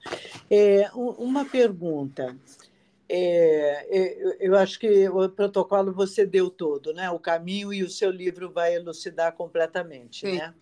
É, 0.49 0.89
uma 0.93 1.45
pergunta. 1.45 2.37
É, 3.09 3.87
é 3.89 4.37
eu 4.39 4.55
acho 4.55 4.79
que 4.79 5.07
o 5.09 5.29
protocolo 5.29 5.93
você 5.93 6.25
deu 6.25 6.49
todo, 6.49 6.93
né? 6.93 7.09
O 7.09 7.19
caminho 7.19 7.73
e 7.73 7.83
o 7.83 7.89
seu 7.89 8.11
livro 8.11 8.51
vai 8.51 8.75
elucidar 8.75 9.33
completamente, 9.33 10.27
Sim. 10.27 10.37
né? 10.37 10.53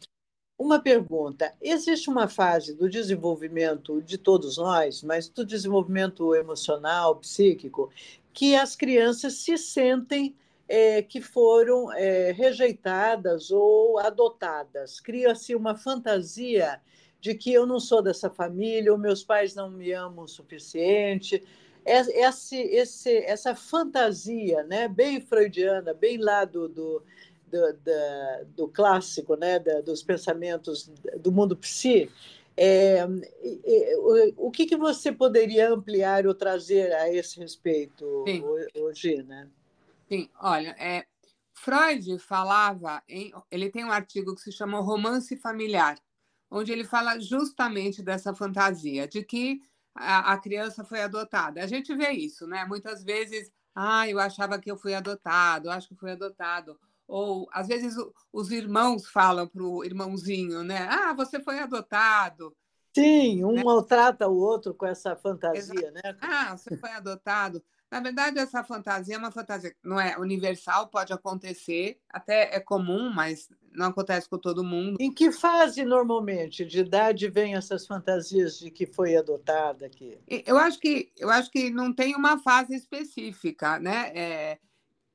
Uma 0.57 0.79
pergunta: 0.79 1.53
existe 1.61 2.09
uma 2.09 2.29
fase 2.29 2.73
do 2.73 2.89
desenvolvimento 2.89 4.01
de 4.01 4.17
todos 4.17 4.57
nós, 4.57 5.03
mas 5.03 5.27
do 5.27 5.45
desenvolvimento 5.45 6.33
emocional, 6.33 7.17
psíquico, 7.17 7.91
que 8.33 8.55
as 8.55 8.75
crianças 8.75 9.33
se 9.33 9.57
sentem 9.57 10.35
é, 10.67 11.01
que 11.01 11.21
foram 11.21 11.91
é, 11.93 12.31
rejeitadas 12.31 13.51
ou 13.51 13.99
adotadas. 13.99 14.99
Cria-se 14.99 15.55
uma 15.55 15.75
fantasia 15.75 16.81
de 17.21 17.33
que 17.33 17.51
eu 17.51 17.65
não 17.65 17.79
sou 17.79 18.01
dessa 18.01 18.29
família, 18.29 18.91
ou 18.91 18.97
meus 18.97 19.23
pais 19.23 19.55
não 19.55 19.69
me 19.69 19.91
amam 19.91 20.25
o 20.25 20.27
suficiente. 20.27 21.43
Esse, 21.85 22.57
esse, 22.57 23.17
essa 23.17 23.55
fantasia, 23.55 24.63
né, 24.63 24.87
bem 24.87 25.21
freudiana, 25.21 25.93
bem 25.93 26.17
lá 26.17 26.45
do, 26.45 26.67
do, 26.67 27.03
do, 27.51 27.73
do, 28.55 28.67
clássico, 28.67 29.35
né, 29.35 29.59
dos 29.59 30.01
pensamentos 30.01 30.91
do 31.19 31.31
mundo 31.31 31.55
psi, 31.55 32.09
é, 32.57 33.05
o 34.37 34.49
que, 34.49 34.65
que 34.65 34.77
você 34.77 35.11
poderia 35.11 35.69
ampliar 35.69 36.25
ou 36.25 36.33
trazer 36.33 36.91
a 36.93 37.11
esse 37.13 37.39
respeito, 37.39 38.23
hoje, 38.75 39.21
né? 39.23 39.47
Sim, 40.07 40.29
olha, 40.39 40.75
é, 40.79 41.05
Freud 41.53 42.19
falava, 42.19 43.01
em, 43.07 43.33
ele 43.49 43.69
tem 43.69 43.83
um 43.83 43.91
artigo 43.91 44.35
que 44.35 44.41
se 44.41 44.51
chama 44.51 44.79
Romance 44.79 45.35
Familiar, 45.37 45.97
onde 46.49 46.71
ele 46.71 46.83
fala 46.83 47.19
justamente 47.19 48.03
dessa 48.03 48.33
fantasia, 48.33 49.07
de 49.07 49.23
que 49.23 49.59
a, 49.95 50.33
a 50.33 50.37
criança 50.37 50.83
foi 50.83 51.01
adotada. 51.01 51.63
A 51.63 51.67
gente 51.67 51.95
vê 51.95 52.11
isso, 52.11 52.45
né? 52.45 52.65
Muitas 52.65 53.03
vezes, 53.03 53.51
ah, 53.73 54.07
eu 54.07 54.19
achava 54.19 54.59
que 54.59 54.69
eu 54.69 54.77
fui 54.77 54.93
adotado, 54.93 55.67
eu 55.67 55.71
acho 55.71 55.87
que 55.87 55.95
fui 55.95 56.11
adotado. 56.11 56.77
Ou, 57.07 57.47
às 57.51 57.67
vezes, 57.67 57.97
o, 57.97 58.13
os 58.33 58.51
irmãos 58.51 59.07
falam 59.07 59.47
para 59.47 59.63
o 59.63 59.83
irmãozinho, 59.83 60.63
né? 60.63 60.87
Ah, 60.89 61.13
você 61.13 61.39
foi 61.39 61.59
adotado. 61.59 62.55
Sim, 62.93 63.43
um 63.43 63.53
né? 63.53 63.63
maltrata 63.63 64.27
o 64.27 64.37
outro 64.37 64.73
com 64.73 64.85
essa 64.85 65.15
fantasia, 65.15 65.59
Exato. 65.59 65.93
né? 65.93 66.17
Ah, 66.21 66.57
você 66.57 66.77
foi 66.77 66.91
adotado. 66.91 67.63
Na 67.95 68.01
verdade, 68.01 68.39
essa 68.39 68.61
fantasia 68.61 69.15
é 69.15 69.17
uma 69.17 69.31
fantasia 69.31 69.73
não 69.81 69.97
é 69.97 70.17
universal, 70.19 70.89
pode 70.89 71.13
acontecer, 71.13 71.97
até 72.09 72.53
é 72.53 72.59
comum, 72.59 73.09
mas 73.09 73.47
não 73.71 73.85
acontece 73.85 74.27
com 74.27 74.37
todo 74.37 74.65
mundo. 74.65 74.97
Em 74.99 75.09
que 75.09 75.31
fase 75.31 75.85
normalmente 75.85 76.65
de 76.65 76.79
idade 76.79 77.29
vem 77.29 77.55
essas 77.55 77.87
fantasias 77.87 78.59
de 78.59 78.69
que 78.69 78.85
foi 78.85 79.15
adotada 79.15 79.85
aqui? 79.85 80.19
Eu 80.27 80.57
acho 80.57 80.77
que 80.77 81.09
eu 81.17 81.29
acho 81.29 81.49
que 81.49 81.69
não 81.69 81.93
tem 81.93 82.17
uma 82.17 82.37
fase 82.37 82.75
específica, 82.75 83.79
né? 83.79 84.11
É, 84.13 84.59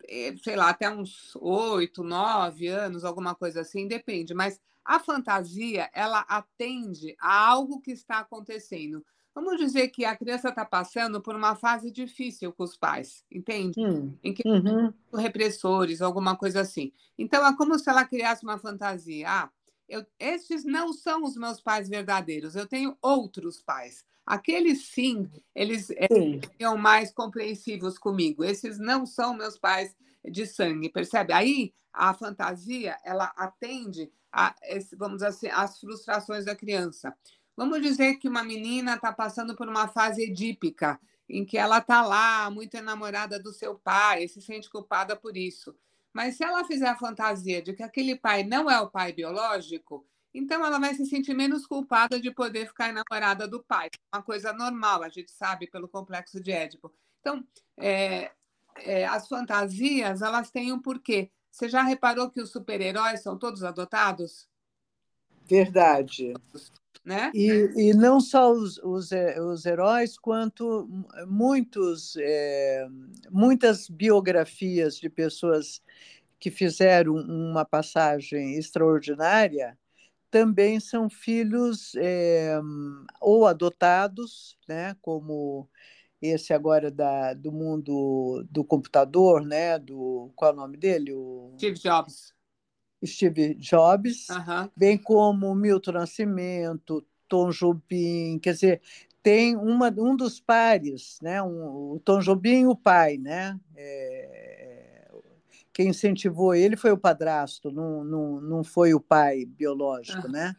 é, 0.09 0.35
sei 0.43 0.57
lá, 0.57 0.71
até 0.71 0.89
uns 0.89 1.37
oito, 1.37 2.03
nove 2.03 2.67
anos, 2.67 3.05
alguma 3.05 3.35
coisa 3.35 3.61
assim, 3.61 3.87
depende. 3.87 4.33
Mas 4.33 4.59
a 4.83 4.99
fantasia 4.99 5.91
ela 5.93 6.21
atende 6.21 7.15
a 7.21 7.47
algo 7.47 7.79
que 7.83 7.93
está 7.93 8.21
acontecendo. 8.21 9.05
Vamos 9.35 9.59
dizer 9.59 9.89
que 9.89 10.05
a 10.05 10.17
criança 10.17 10.49
está 10.49 10.65
passando 10.65 11.21
por 11.21 11.37
uma 11.37 11.55
fase 11.55 11.91
difícil 11.91 12.53
com 12.53 12.65
os 12.65 12.77
pais, 12.77 13.25
entende? 13.31 13.81
Hum, 13.81 14.17
em 14.23 14.35
que 14.35 14.47
uhum. 14.47 14.93
repressores, 15.15 16.03
alguma 16.03 16.37
coisa 16.37 16.61
assim. 16.61 16.93
Então, 17.17 17.47
é 17.47 17.57
como 17.57 17.79
se 17.79 17.89
ela 17.89 18.05
criasse 18.05 18.43
uma 18.43 18.59
fantasia. 18.59 19.29
Ah, 19.29 19.51
eu, 19.89 20.05
estes 20.19 20.65
não 20.65 20.93
são 20.93 21.25
os 21.25 21.37
meus 21.37 21.61
pais 21.61 21.89
verdadeiros, 21.89 22.57
eu 22.57 22.67
tenho 22.67 22.97
outros 23.01 23.63
pais. 23.63 24.05
Aqueles 24.27 24.87
sim, 24.87 25.29
eles 25.55 25.89
são 26.61 26.77
mais 26.77 27.13
compreensivos 27.13 27.99
comigo. 27.99 28.45
Esses 28.45 28.79
não 28.79 29.05
são 29.05 29.35
meus 29.35 29.59
pais 29.59 29.97
de 30.25 30.47
sangue, 30.47 30.89
percebe? 30.89 31.33
Aí 31.33 31.73
a 31.93 32.15
fantasia 32.15 32.97
ela 33.05 33.33
atende 33.37 34.11
a, 34.33 34.55
vamos 34.97 35.17
dizer 35.17 35.29
assim, 35.29 35.49
as 35.49 35.81
frustrações 35.81 36.45
da 36.45 36.55
criança. 36.55 37.13
Vamos 37.61 37.83
dizer 37.83 38.17
que 38.17 38.27
uma 38.27 38.43
menina 38.43 38.95
está 38.95 39.13
passando 39.13 39.55
por 39.55 39.69
uma 39.69 39.87
fase 39.87 40.23
edípica, 40.23 40.99
em 41.29 41.45
que 41.45 41.59
ela 41.59 41.77
está 41.77 42.01
lá, 42.01 42.51
muito 42.51 42.75
enamorada 42.75 43.39
do 43.39 43.53
seu 43.53 43.75
pai, 43.75 44.25
e 44.25 44.29
se 44.31 44.41
sente 44.41 44.71
culpada 44.71 45.15
por 45.15 45.37
isso. 45.37 45.77
Mas 46.11 46.39
se 46.39 46.43
ela 46.43 46.65
fizer 46.65 46.89
a 46.89 46.97
fantasia 46.97 47.61
de 47.61 47.75
que 47.75 47.83
aquele 47.83 48.17
pai 48.17 48.45
não 48.45 48.71
é 48.71 48.81
o 48.81 48.89
pai 48.89 49.13
biológico, 49.13 50.07
então 50.33 50.65
ela 50.65 50.79
vai 50.79 50.95
se 50.95 51.05
sentir 51.05 51.35
menos 51.35 51.67
culpada 51.67 52.19
de 52.19 52.31
poder 52.31 52.67
ficar 52.67 52.89
enamorada 52.89 53.47
do 53.47 53.63
pai. 53.63 53.91
Uma 54.11 54.23
coisa 54.23 54.55
normal, 54.55 55.03
a 55.03 55.11
gente 55.11 55.31
sabe 55.31 55.67
pelo 55.67 55.87
complexo 55.87 56.41
de 56.41 56.53
Édipo. 56.53 56.91
Então, 57.21 57.47
é, 57.77 58.33
é, 58.77 59.05
as 59.05 59.29
fantasias, 59.29 60.23
elas 60.23 60.51
têm 60.51 60.73
um 60.73 60.81
porquê. 60.81 61.31
Você 61.51 61.69
já 61.69 61.83
reparou 61.83 62.31
que 62.31 62.41
os 62.41 62.51
super-heróis 62.51 63.23
são 63.23 63.37
todos 63.37 63.63
adotados? 63.63 64.49
Verdade. 65.45 66.33
Né? 67.05 67.33
E, 67.35 67.71
e 67.77 67.95
não 67.95 68.21
só 68.21 68.53
os, 68.53 68.79
os, 68.79 69.11
é, 69.11 69.41
os 69.41 69.65
heróis, 69.65 70.19
quanto 70.19 70.89
muitos, 71.27 72.15
é, 72.17 72.87
muitas 73.31 73.89
biografias 73.89 74.97
de 74.97 75.09
pessoas 75.09 75.83
que 76.39 76.51
fizeram 76.51 77.15
uma 77.15 77.65
passagem 77.65 78.55
extraordinária 78.55 79.79
também 80.31 80.79
são 80.79 81.11
filhos 81.11 81.95
é, 81.97 82.59
ou 83.21 83.47
adotados, 83.47 84.57
né, 84.69 84.97
como 85.03 85.69
esse 86.23 86.53
agora 86.53 86.91
da, 86.91 87.35
do 87.35 87.51
mundo 87.51 88.47
do 88.51 88.63
computador, 88.63 89.45
né, 89.45 89.79
do 89.79 90.31
qual 90.37 90.53
é 90.53 90.55
o 90.55 90.57
nome 90.57 90.77
dele? 90.77 91.13
O... 91.13 91.53
Steve 91.57 91.79
Jobs. 91.79 92.33
Steve 93.05 93.55
Jobs, 93.55 94.27
bem 94.77 94.99
como 94.99 95.55
Milton 95.55 95.93
Nascimento, 95.93 97.05
Tom 97.29 97.51
Jobim, 97.51 98.39
quer 98.39 98.53
dizer, 98.53 98.83
tem 99.23 99.57
uma, 99.57 99.89
um 99.97 100.17
dos 100.17 100.41
pares, 100.41 101.19
né? 101.23 101.43
Um, 101.43 101.93
o 101.93 102.01
Tom 102.05 102.21
Jobim, 102.21 102.67
o 102.67 102.75
pai, 102.75 103.19
né? 103.19 103.59
É, 103.77 105.09
quem 105.73 105.89
incentivou 105.89 106.55
ele 106.55 106.77
foi 106.77 106.91
o 106.91 106.99
padrasto, 106.99 107.71
não, 107.71 108.05
não, 108.05 108.41
não 108.41 108.65
foi 108.65 108.93
o 108.95 109.01
pai 109.01 109.45
biológico, 109.45 110.27
ah. 110.27 110.31
né? 110.31 110.57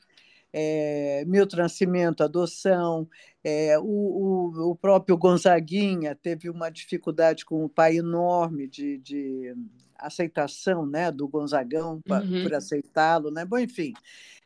É, 0.53 1.23
Milton 1.27 1.57
Nascimento, 1.57 2.23
adoção, 2.23 3.07
é, 3.43 3.79
o, 3.79 3.83
o, 3.83 4.71
o, 4.71 4.75
próprio 4.75 5.17
Gonzaguinha 5.17 6.13
teve 6.13 6.49
uma 6.49 6.69
dificuldade 6.69 7.45
com 7.45 7.63
o 7.63 7.69
pai 7.69 7.97
enorme 7.97 8.67
de, 8.67 8.97
de 8.97 9.55
aceitação 10.01 10.85
né, 10.85 11.11
do 11.11 11.27
Gonzagão 11.27 12.01
uhum. 12.09 12.43
por 12.43 12.53
aceitá-lo. 12.53 13.31
Né? 13.31 13.45
Bom, 13.45 13.59
enfim, 13.59 13.93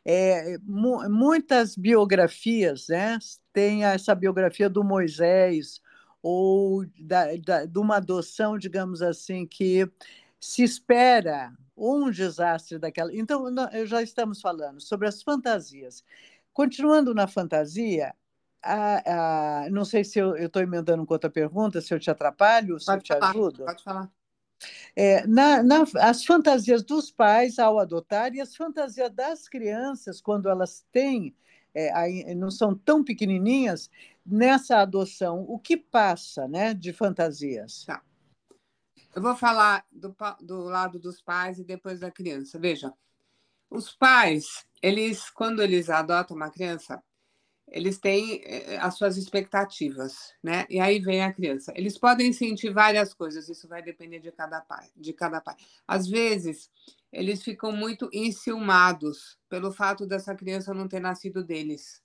é, 0.04 0.56
mu 0.62 1.08
muitas 1.08 1.76
biografias 1.76 2.86
né, 2.88 3.18
têm 3.52 3.84
essa 3.84 4.14
biografia 4.14 4.68
do 4.68 4.84
Moisés 4.84 5.80
ou 6.22 6.84
da, 6.98 7.36
da, 7.36 7.64
de 7.64 7.78
uma 7.78 7.96
adoção, 7.96 8.58
digamos 8.58 9.02
assim, 9.02 9.46
que 9.46 9.90
se 10.40 10.62
espera 10.62 11.52
um 11.76 12.10
desastre 12.10 12.78
daquela. 12.78 13.14
Então, 13.14 13.46
já 13.84 14.02
estamos 14.02 14.40
falando 14.40 14.80
sobre 14.80 15.06
as 15.06 15.22
fantasias. 15.22 16.02
Continuando 16.52 17.14
na 17.14 17.26
fantasia, 17.26 18.14
a, 18.62 19.64
a, 19.64 19.70
não 19.70 19.84
sei 19.84 20.02
se 20.02 20.18
eu 20.18 20.36
estou 20.36 20.62
emendando 20.62 21.04
com 21.06 21.12
outra 21.12 21.30
pergunta, 21.30 21.80
se 21.80 21.92
eu 21.94 22.00
te 22.00 22.10
atrapalho, 22.10 22.80
se 22.80 22.86
pode 22.86 22.98
eu 22.98 23.02
te 23.02 23.12
falar, 23.12 23.30
ajudo. 23.30 23.64
Pode 23.64 23.82
falar. 23.84 24.10
É, 24.94 25.26
na, 25.26 25.62
na, 25.62 25.84
as 25.96 26.24
fantasias 26.24 26.82
dos 26.82 27.10
pais 27.10 27.58
ao 27.58 27.78
adotar 27.78 28.34
e 28.34 28.40
as 28.40 28.56
fantasias 28.56 29.10
das 29.12 29.48
crianças, 29.48 30.20
quando 30.20 30.48
elas 30.48 30.86
têm, 30.90 31.34
é, 31.74 32.34
não 32.34 32.50
são 32.50 32.74
tão 32.74 33.04
pequenininhas, 33.04 33.90
nessa 34.24 34.78
adoção, 34.78 35.44
o 35.48 35.58
que 35.58 35.76
passa 35.76 36.48
né, 36.48 36.72
de 36.72 36.92
fantasias? 36.92 37.84
Tá. 37.84 38.02
Eu 39.14 39.22
vou 39.22 39.34
falar 39.36 39.86
do, 39.90 40.14
do 40.40 40.64
lado 40.64 40.98
dos 40.98 41.22
pais 41.22 41.58
e 41.58 41.64
depois 41.64 42.00
da 42.00 42.10
criança. 42.10 42.58
Veja, 42.58 42.92
os 43.70 43.94
pais, 43.94 44.66
eles, 44.82 45.30
quando 45.30 45.62
eles 45.62 45.88
adotam 45.88 46.36
uma 46.36 46.50
criança, 46.50 47.02
eles 47.68 47.98
têm 47.98 48.42
eh, 48.44 48.78
as 48.80 48.96
suas 48.96 49.16
expectativas, 49.16 50.34
né? 50.42 50.64
E 50.70 50.78
aí 50.80 50.98
vem 51.00 51.22
a 51.22 51.32
criança. 51.32 51.72
Eles 51.76 51.98
podem 51.98 52.32
sentir 52.32 52.72
várias 52.72 53.12
coisas, 53.12 53.48
isso 53.48 53.68
vai 53.68 53.82
depender 53.82 54.20
de 54.20 54.30
cada 54.32 54.60
pai, 54.60 54.88
de 54.96 55.12
cada 55.12 55.40
pai. 55.40 55.56
Às 55.86 56.06
vezes, 56.06 56.70
eles 57.12 57.42
ficam 57.42 57.72
muito 57.72 58.08
enciumados 58.12 59.38
pelo 59.48 59.72
fato 59.72 60.06
dessa 60.06 60.34
criança 60.34 60.74
não 60.74 60.88
ter 60.88 61.00
nascido 61.00 61.44
deles. 61.44 62.02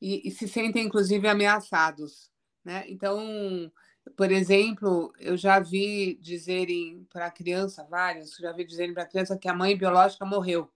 E, 0.00 0.28
e 0.28 0.30
se 0.30 0.46
sentem, 0.48 0.86
inclusive, 0.86 1.26
ameaçados, 1.28 2.30
né? 2.64 2.84
Então, 2.88 3.72
por 4.16 4.30
exemplo, 4.30 5.12
eu 5.18 5.36
já 5.36 5.58
vi 5.58 6.16
dizerem 6.20 7.06
para 7.12 7.26
a 7.26 7.30
criança, 7.30 7.84
vários, 7.90 8.36
já 8.36 8.52
vi 8.52 8.64
dizerem 8.64 8.94
para 8.94 9.02
a 9.04 9.06
criança 9.08 9.38
que 9.38 9.48
a 9.48 9.54
mãe 9.54 9.76
biológica 9.76 10.24
morreu. 10.24 10.70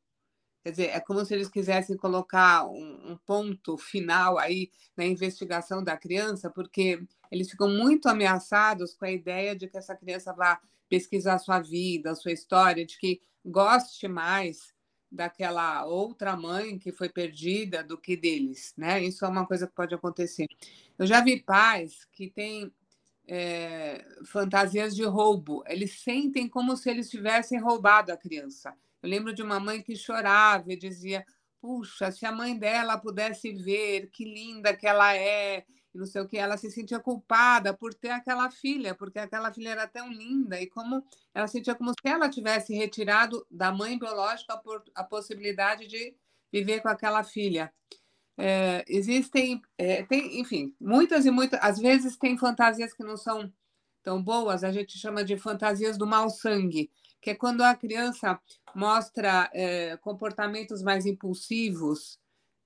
Quer 0.62 0.70
dizer, 0.70 0.86
é 0.88 1.00
como 1.00 1.24
se 1.24 1.32
eles 1.32 1.48
quisessem 1.48 1.96
colocar 1.96 2.66
um, 2.66 3.12
um, 3.12 3.16
ponto 3.16 3.78
final 3.78 4.38
aí 4.38 4.70
na 4.94 5.06
investigação 5.06 5.82
da 5.82 5.96
criança, 5.96 6.50
porque 6.50 7.02
eles 7.30 7.50
ficam 7.50 7.68
muito 7.68 8.08
ameaçados 8.08 8.94
com 8.94 9.06
a 9.06 9.11
ideia 9.11 9.56
de 9.56 9.68
que 9.68 9.78
essa 9.78 9.96
criança 9.96 10.34
vá 10.34 10.61
pesquisar 10.88 11.38
sua 11.38 11.61
vida, 11.61 12.14
sua 12.14 12.32
história, 12.32 12.84
de 12.84 12.98
que 12.98 13.20
goste 13.44 14.06
mais 14.06 14.74
daquela 15.11 15.86
outra 15.86 16.36
mãe 16.36 16.78
que 16.78 16.92
foi 16.92 17.08
perdida 17.08 17.82
do 17.82 17.98
que 17.98 18.16
deles, 18.16 18.74
né? 18.76 19.02
Isso 19.02 19.24
é 19.24 19.28
uma 19.28 19.46
coisa 19.46 19.66
que 19.66 19.74
pode 19.74 19.94
acontecer. 19.94 20.46
Eu 20.98 21.06
já 21.06 21.22
vi 21.22 21.40
pais 21.40 22.04
que 22.12 22.30
têm 22.30 22.70
é, 23.26 24.04
fantasias 24.26 24.94
de 24.94 25.04
roubo. 25.04 25.64
Eles 25.66 26.00
sentem 26.00 26.48
como 26.48 26.76
se 26.76 26.90
eles 26.90 27.08
tivessem 27.08 27.58
roubado 27.58 28.12
a 28.12 28.16
criança. 28.16 28.76
Eu 29.03 29.09
lembro 29.09 29.32
de 29.34 29.42
uma 29.42 29.59
mãe 29.59 29.82
que 29.82 29.96
chorava 29.96 30.72
e 30.72 30.76
dizia: 30.76 31.24
Puxa, 31.61 32.11
se 32.11 32.24
a 32.24 32.32
mãe 32.32 32.59
dela 32.59 32.98
pudesse 32.98 33.53
ver 33.53 34.09
que 34.11 34.24
linda 34.24 34.76
que 34.76 34.86
ela 34.86 35.14
é, 35.14 35.64
e 35.94 35.98
não 35.98 36.07
sei 36.07 36.22
o 36.22 36.26
que, 36.28 36.38
ela 36.38 36.57
se 36.57 36.70
sentia 36.70 37.01
culpada 37.01 37.74
por 37.74 37.92
ter 37.92 38.11
aquela 38.11 38.51
filha, 38.51 38.94
porque 38.94 39.18
aquela 39.18 39.53
filha 39.53 39.70
era 39.70 39.86
tão 39.86 40.11
linda, 40.11 40.61
e 40.61 40.66
como 40.66 41.05
ela 41.34 41.46
sentia 41.46 41.74
como 41.74 41.90
se 41.90 42.09
ela 42.09 42.28
tivesse 42.28 42.74
retirado 42.74 43.44
da 43.51 43.72
mãe 43.72 43.98
biológica 43.98 44.61
a, 44.94 45.05
possibilidade 45.05 45.86
de 45.86 46.14
viver 46.53 46.80
com 46.80 46.88
aquela 46.88 47.22
filha. 47.24 47.72
É, 48.38 48.84
existem, 48.88 49.61
é, 49.76 50.03
tem, 50.05 50.40
enfim, 50.40 50.74
muitas 50.80 51.26
e 51.26 51.30
muitas, 51.30 51.61
às 51.62 51.78
vezes 51.78 52.16
tem 52.16 52.38
fantasias 52.38 52.94
que 52.94 53.05
não 53.05 53.16
são 53.16 53.53
tão 54.03 54.22
boas, 54.22 54.64
a 54.64 54.72
gente 54.72 54.96
chama 54.98 55.22
de 55.22 55.36
fantasias 55.36 55.98
do 55.98 56.07
mau 56.07 56.30
sangue, 56.30 56.90
que 57.20 57.30
é 57.30 57.34
quando 57.34 57.62
a 57.62 57.74
criança 57.74 58.40
mostra 58.74 59.50
é, 59.52 59.96
comportamentos 59.98 60.82
mais 60.82 61.06
impulsivos, 61.06 62.18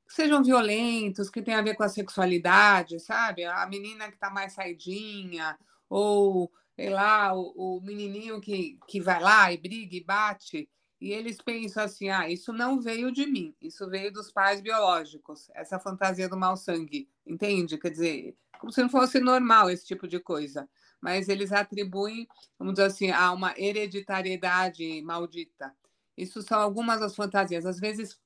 que 0.06 0.14
sejam 0.14 0.42
violentos, 0.42 1.30
que 1.30 1.42
tenham 1.42 1.60
a 1.60 1.64
ver 1.64 1.74
com 1.74 1.82
a 1.82 1.88
sexualidade, 1.88 3.00
sabe? 3.00 3.44
A 3.44 3.66
menina 3.66 4.08
que 4.08 4.14
está 4.14 4.30
mais 4.30 4.52
saidinha, 4.52 5.58
ou, 5.88 6.52
sei 6.76 6.90
lá, 6.90 7.34
o, 7.34 7.52
o, 7.56 7.80
menininho 7.80 8.40
que, 8.40 8.78
que 8.86 9.00
vai 9.00 9.20
lá 9.20 9.52
e 9.52 9.56
briga 9.56 9.96
e 9.96 10.04
bate, 10.04 10.68
e 11.00 11.12
eles 11.12 11.38
pensam 11.40 11.84
assim: 11.84 12.08
ah, 12.10 12.28
isso 12.28 12.52
não 12.52 12.80
veio 12.80 13.10
de 13.10 13.26
mim, 13.26 13.54
isso 13.60 13.88
veio 13.88 14.12
dos 14.12 14.30
pais 14.30 14.60
biológicos, 14.60 15.50
essa 15.54 15.78
fantasia 15.78 16.28
do 16.28 16.36
mau 16.36 16.56
sangue, 16.56 17.08
entende? 17.26 17.78
Quer 17.78 17.90
dizer, 17.90 18.36
como 18.60 18.72
se 18.72 18.82
não 18.82 18.88
fosse 18.88 19.20
normal 19.20 19.70
esse 19.70 19.86
tipo 19.86 20.06
de 20.06 20.20
coisa 20.20 20.68
mas 21.04 21.28
eles 21.28 21.52
atribuem, 21.52 22.26
vamos 22.58 22.76
dizer 22.76 22.86
assim, 22.86 23.10
a 23.10 23.30
uma 23.30 23.52
hereditariedade 23.58 25.02
maldita. 25.02 25.70
Isso 26.16 26.40
são 26.40 26.58
algumas 26.58 27.00
das 27.00 27.14
fantasias. 27.14 27.66
Às 27.66 27.78
vezes, 27.78 28.18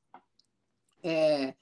é, 1.03 1.55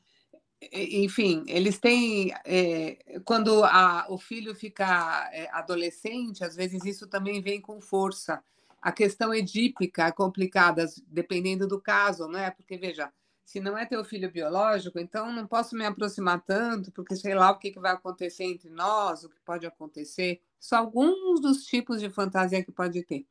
enfim, 0.70 1.42
eles 1.48 1.78
têm. 1.78 2.34
É, 2.44 2.98
quando 3.24 3.64
a, 3.64 4.04
o 4.10 4.18
filho 4.18 4.54
fica 4.54 5.30
é, 5.32 5.48
adolescente, 5.52 6.44
às 6.44 6.54
vezes 6.54 6.84
isso 6.84 7.06
também 7.06 7.40
vem 7.40 7.62
com 7.62 7.80
força. 7.80 8.44
A 8.82 8.92
questão 8.92 9.32
edípica 9.32 10.08
é 10.08 10.12
complicada, 10.12 10.84
dependendo 11.06 11.66
do 11.66 11.80
caso, 11.80 12.28
não 12.28 12.38
é? 12.38 12.50
Porque, 12.50 12.76
veja, 12.76 13.10
se 13.42 13.58
não 13.58 13.78
é 13.78 13.86
teu 13.86 14.04
filho 14.04 14.30
biológico, 14.30 14.98
então 14.98 15.32
não 15.32 15.46
posso 15.46 15.74
me 15.74 15.86
aproximar 15.86 16.42
tanto, 16.42 16.92
porque 16.92 17.16
sei 17.16 17.34
lá 17.34 17.50
o 17.50 17.58
que, 17.58 17.70
que 17.70 17.80
vai 17.80 17.92
acontecer 17.92 18.44
entre 18.44 18.68
nós, 18.68 19.24
o 19.24 19.30
que 19.30 19.40
pode 19.40 19.64
acontecer. 19.64 20.42
São 20.58 20.78
alguns 20.78 21.40
dos 21.40 21.64
tipos 21.64 22.00
de 22.00 22.10
fantasia 22.10 22.64
que 22.64 22.72
pode 22.72 23.02
ter. 23.04 23.26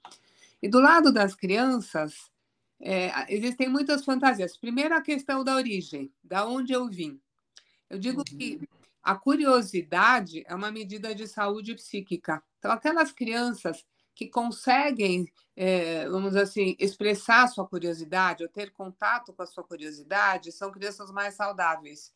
E 0.61 0.67
do 0.67 0.79
lado 0.79 1.11
das 1.11 1.35
crianças, 1.35 2.31
é, 2.79 3.11
existem 3.33 3.69
muitas 3.69 4.03
fantasias. 4.03 4.57
Primeiro, 4.57 4.95
a 4.95 5.01
questão 5.01 5.43
da 5.43 5.55
origem, 5.55 6.11
da 6.23 6.45
onde 6.45 6.73
eu 6.73 6.87
vim. 6.87 7.19
Eu 7.89 7.99
digo 7.99 8.19
uhum. 8.19 8.23
que 8.23 8.59
a 9.03 9.15
curiosidade 9.15 10.43
é 10.47 10.55
uma 10.55 10.71
medida 10.71 11.13
de 11.13 11.27
saúde 11.27 11.75
psíquica. 11.75 12.41
Então, 12.57 12.71
aquelas 12.71 13.11
crianças 13.11 13.85
que 14.15 14.27
conseguem, 14.27 15.31
é, 15.55 16.09
vamos 16.09 16.29
dizer 16.29 16.43
assim, 16.43 16.75
expressar 16.79 17.47
sua 17.47 17.67
curiosidade 17.67 18.43
ou 18.43 18.49
ter 18.49 18.71
contato 18.71 19.33
com 19.33 19.43
a 19.43 19.45
sua 19.45 19.63
curiosidade, 19.63 20.51
são 20.51 20.71
crianças 20.71 21.11
mais 21.11 21.35
saudáveis. 21.35 22.13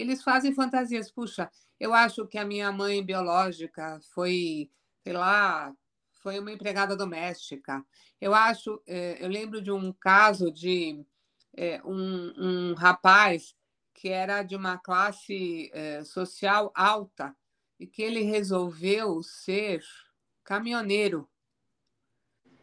Eles 0.00 0.22
fazem 0.22 0.54
fantasias. 0.54 1.10
Puxa, 1.10 1.50
eu 1.78 1.94
acho 1.94 2.26
que 2.26 2.38
a 2.38 2.44
minha 2.44 2.70
mãe 2.72 3.04
biológica 3.04 4.00
foi, 4.12 4.70
sei 5.02 5.12
lá, 5.12 5.74
foi 6.22 6.38
uma 6.38 6.52
empregada 6.52 6.96
doméstica. 6.96 7.84
Eu 8.20 8.34
acho, 8.34 8.82
é, 8.86 9.16
eu 9.24 9.28
lembro 9.28 9.62
de 9.62 9.70
um 9.70 9.92
caso 9.92 10.50
de 10.50 11.04
é, 11.56 11.80
um, 11.84 12.32
um 12.36 12.74
rapaz 12.74 13.54
que 13.94 14.08
era 14.08 14.42
de 14.42 14.54
uma 14.56 14.78
classe 14.78 15.70
é, 15.72 16.04
social 16.04 16.70
alta 16.74 17.36
e 17.78 17.86
que 17.86 18.02
ele 18.02 18.22
resolveu 18.22 19.22
ser 19.22 19.82
caminhoneiro. 20.44 21.28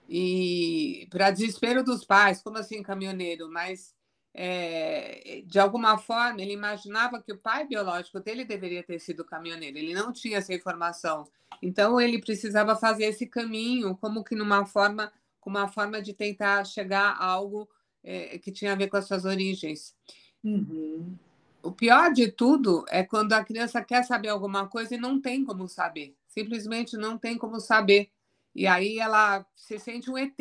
E 0.07 1.07
para 1.09 1.31
desespero 1.31 1.83
dos 1.83 2.05
pais, 2.05 2.41
como 2.41 2.57
assim 2.57 2.81
caminhoneiro? 2.81 3.49
Mas 3.49 3.96
é, 4.39 5.41
de 5.47 5.57
alguma 5.57 5.97
forma 5.97 6.39
ele 6.39 6.53
imaginava 6.53 7.19
que 7.19 7.31
o 7.31 7.37
pai 7.39 7.65
biológico 7.65 8.19
dele 8.19 8.45
deveria 8.45 8.83
ter 8.83 8.99
sido 8.99 9.25
caminhoneiro. 9.25 9.79
Ele 9.79 9.95
não 9.95 10.13
tinha 10.13 10.37
essa 10.37 10.53
informação, 10.53 11.27
então 11.59 11.99
ele 11.99 12.21
precisava 12.21 12.75
fazer 12.75 13.05
esse 13.05 13.25
caminho, 13.25 13.97
como 13.97 14.23
que 14.23 14.35
numa 14.35 14.63
forma, 14.63 15.11
uma 15.43 15.67
forma 15.67 15.99
de 16.01 16.13
tentar 16.13 16.63
chegar 16.65 17.13
a 17.13 17.25
algo 17.25 17.67
é, 18.03 18.37
que 18.37 18.51
tinha 18.51 18.73
a 18.73 18.75
ver 18.75 18.89
com 18.89 18.97
as 18.97 19.07
suas 19.07 19.25
origens. 19.25 19.95
Uhum. 20.43 21.17
O 21.63 21.71
pior 21.71 22.13
de 22.13 22.31
tudo 22.31 22.85
é 22.89 23.03
quando 23.03 23.33
a 23.33 23.43
criança 23.43 23.83
quer 23.83 24.03
saber 24.03 24.27
alguma 24.27 24.67
coisa 24.67 24.93
e 24.93 24.99
não 24.99 25.19
tem 25.19 25.43
como 25.43 25.67
saber, 25.67 26.15
simplesmente 26.27 26.95
não 26.95 27.17
tem 27.17 27.39
como 27.39 27.59
saber. 27.59 28.11
E 28.53 28.67
aí 28.67 28.99
ela 28.99 29.43
se 29.55 29.79
sente 29.79 30.11
um 30.11 30.17
ET, 30.17 30.37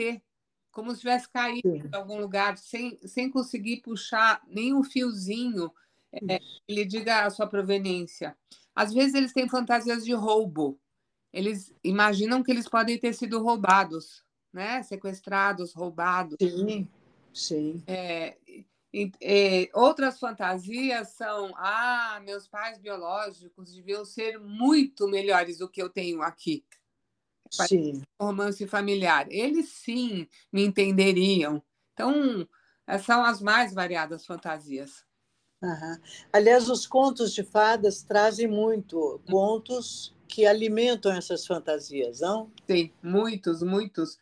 como 0.76 0.92
se 0.92 0.98
tivesse 0.98 1.26
caído 1.26 1.66
Sim. 1.66 1.88
em 1.90 1.96
algum 1.96 2.18
lugar, 2.20 2.58
sem, 2.58 2.98
sem 3.08 3.30
conseguir 3.30 3.78
puxar 3.78 4.42
nem 4.46 4.74
um 4.74 4.84
fiozinho 4.84 5.72
é, 6.12 6.38
que 6.38 6.74
lhe 6.74 6.84
diga 6.84 7.24
a 7.24 7.30
sua 7.30 7.46
proveniência. 7.46 8.36
Às 8.74 8.92
vezes 8.92 9.14
eles 9.14 9.32
têm 9.32 9.48
fantasias 9.48 10.04
de 10.04 10.12
roubo. 10.12 10.78
Eles 11.32 11.74
imaginam 11.82 12.42
que 12.42 12.50
eles 12.50 12.68
podem 12.68 12.98
ter 12.98 13.14
sido 13.14 13.42
roubados, 13.42 14.22
né? 14.52 14.82
Sequestrados, 14.82 15.72
roubados. 15.72 16.36
Sim, 16.42 16.86
sim. 17.32 17.82
É, 17.86 18.36
outras 19.72 20.18
fantasias 20.18 21.08
são: 21.08 21.54
ah, 21.56 22.20
meus 22.22 22.46
pais 22.46 22.78
biológicos 22.78 23.72
deviam 23.72 24.04
ser 24.04 24.38
muito 24.38 25.08
melhores 25.08 25.56
do 25.56 25.70
que 25.70 25.80
eu 25.80 25.88
tenho 25.88 26.20
aqui. 26.20 26.66
Sim. 27.50 28.02
Romance 28.20 28.66
familiar. 28.66 29.26
Eles 29.30 29.68
sim 29.70 30.26
me 30.52 30.64
entenderiam. 30.64 31.62
Então, 31.92 32.46
são 33.02 33.24
as 33.24 33.40
mais 33.40 33.72
variadas 33.72 34.26
fantasias. 34.26 35.04
Uhum. 35.62 35.96
Aliás, 36.32 36.68
os 36.68 36.86
contos 36.86 37.32
de 37.32 37.42
fadas 37.42 38.02
trazem 38.02 38.46
muito 38.46 39.20
contos 39.28 40.14
que 40.28 40.44
alimentam 40.44 41.12
essas 41.12 41.46
fantasias, 41.46 42.20
não? 42.20 42.50
Sim, 42.68 42.92
muitos, 43.02 43.62
muitos. 43.62 44.18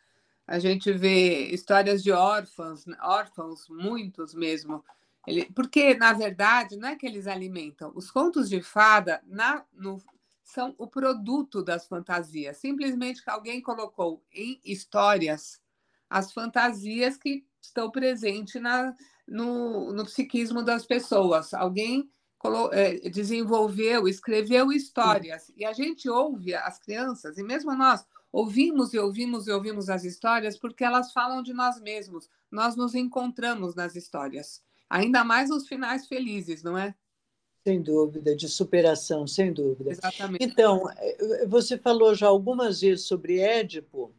A 0.47 0.59
gente 0.59 0.93
vê 0.93 1.47
histórias 1.47 2.03
de 2.03 2.11
órfãos, 2.11 2.85
órfãos, 3.01 3.67
muitos 3.67 4.33
mesmo. 4.33 4.83
Ele, 5.27 5.45
porque, 5.55 5.95
na 5.95 6.13
verdade, 6.13 6.77
não 6.77 6.89
é 6.89 6.95
que 6.95 7.05
eles 7.05 7.27
alimentam. 7.27 7.91
Os 7.95 8.11
contos 8.11 8.47
de 8.47 8.61
fada, 8.61 9.21
na, 9.25 9.65
no, 9.73 10.01
são 10.45 10.75
o 10.77 10.87
produto 10.87 11.63
das 11.63 11.87
fantasias. 11.87 12.57
Simplesmente 12.57 13.21
que 13.23 13.29
alguém 13.29 13.59
colocou 13.61 14.23
em 14.31 14.61
histórias 14.63 15.59
as 16.07 16.31
fantasias 16.31 17.17
que 17.17 17.43
estão 17.59 17.89
presentes 17.89 18.61
na, 18.61 18.95
no, 19.27 19.91
no 19.91 20.05
psiquismo 20.05 20.63
das 20.63 20.85
pessoas. 20.85 21.51
Alguém 21.51 22.09
é, 22.71 23.09
desenvolveu, 23.09 24.07
escreveu 24.07 24.71
histórias. 24.71 25.51
E 25.57 25.65
a 25.65 25.73
gente 25.73 26.07
ouve 26.07 26.53
as 26.53 26.77
crianças, 26.77 27.39
e 27.39 27.43
mesmo 27.43 27.75
nós, 27.75 28.05
ouvimos 28.31 28.93
e 28.93 28.99
ouvimos 28.99 29.47
e 29.47 29.51
ouvimos 29.51 29.89
as 29.89 30.03
histórias 30.03 30.59
porque 30.59 30.83
elas 30.83 31.11
falam 31.11 31.41
de 31.41 31.53
nós 31.53 31.81
mesmos. 31.81 32.29
Nós 32.51 32.75
nos 32.75 32.93
encontramos 32.93 33.73
nas 33.73 33.95
histórias. 33.95 34.61
Ainda 34.87 35.23
mais 35.23 35.49
os 35.49 35.67
finais 35.67 36.07
felizes, 36.07 36.61
não 36.61 36.77
é? 36.77 36.93
Sem 37.65 37.81
dúvida, 37.81 38.35
de 38.35 38.47
superação, 38.47 39.25
sem 39.25 39.51
dúvida. 39.51 39.89
Exatamente. 39.89 40.45
Então, 40.45 40.87
eh, 40.97 41.47
você 41.47 41.79
falou 41.79 42.13
já 42.13 42.27
algumas 42.27 42.81
vezes 42.81 43.05
sobre 43.05 43.39
Édipo. 43.39 44.11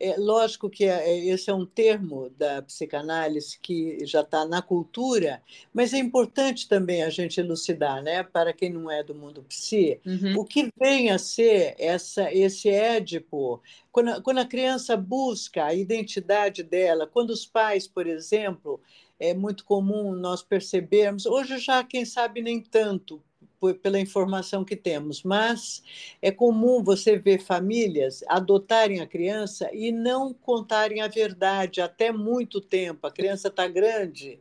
É, 0.00 0.16
lógico 0.16 0.68
que 0.68 0.84
é, 0.84 1.08
é, 1.08 1.26
esse 1.26 1.48
é 1.50 1.54
um 1.54 1.64
termo 1.64 2.28
da 2.30 2.62
psicanálise 2.62 3.58
que 3.60 4.04
já 4.04 4.22
está 4.22 4.44
na 4.44 4.60
cultura, 4.60 5.40
mas 5.72 5.94
é 5.94 5.98
importante 5.98 6.68
também 6.68 7.02
a 7.02 7.10
gente 7.10 7.38
elucidar, 7.38 8.02
né, 8.02 8.22
para 8.22 8.52
quem 8.52 8.70
não 8.70 8.90
é 8.90 9.04
do 9.04 9.14
mundo 9.14 9.44
psi, 9.48 10.00
uhum. 10.04 10.40
o 10.40 10.44
que 10.44 10.68
vem 10.76 11.10
a 11.10 11.18
ser 11.18 11.76
essa, 11.78 12.32
esse 12.32 12.68
Édipo, 12.68 13.62
quando 13.92 14.20
quando 14.22 14.38
a 14.38 14.44
criança 14.44 14.96
busca 14.96 15.66
a 15.66 15.74
identidade 15.74 16.62
dela, 16.62 17.06
quando 17.06 17.30
os 17.30 17.46
pais, 17.46 17.86
por 17.86 18.06
exemplo, 18.06 18.80
é 19.18 19.32
muito 19.34 19.64
comum 19.64 20.12
nós 20.12 20.42
percebermos, 20.42 21.26
hoje 21.26 21.58
já, 21.58 21.82
quem 21.84 22.04
sabe, 22.04 22.42
nem 22.42 22.60
tanto, 22.60 23.22
pela 23.82 23.98
informação 23.98 24.64
que 24.64 24.76
temos, 24.76 25.22
mas 25.22 25.82
é 26.20 26.30
comum 26.30 26.82
você 26.82 27.16
ver 27.16 27.40
famílias 27.40 28.22
adotarem 28.28 29.00
a 29.00 29.06
criança 29.06 29.70
e 29.72 29.90
não 29.90 30.34
contarem 30.34 31.00
a 31.00 31.08
verdade 31.08 31.80
até 31.80 32.12
muito 32.12 32.60
tempo. 32.60 33.06
A 33.06 33.10
criança 33.10 33.48
está 33.48 33.66
grande 33.66 34.38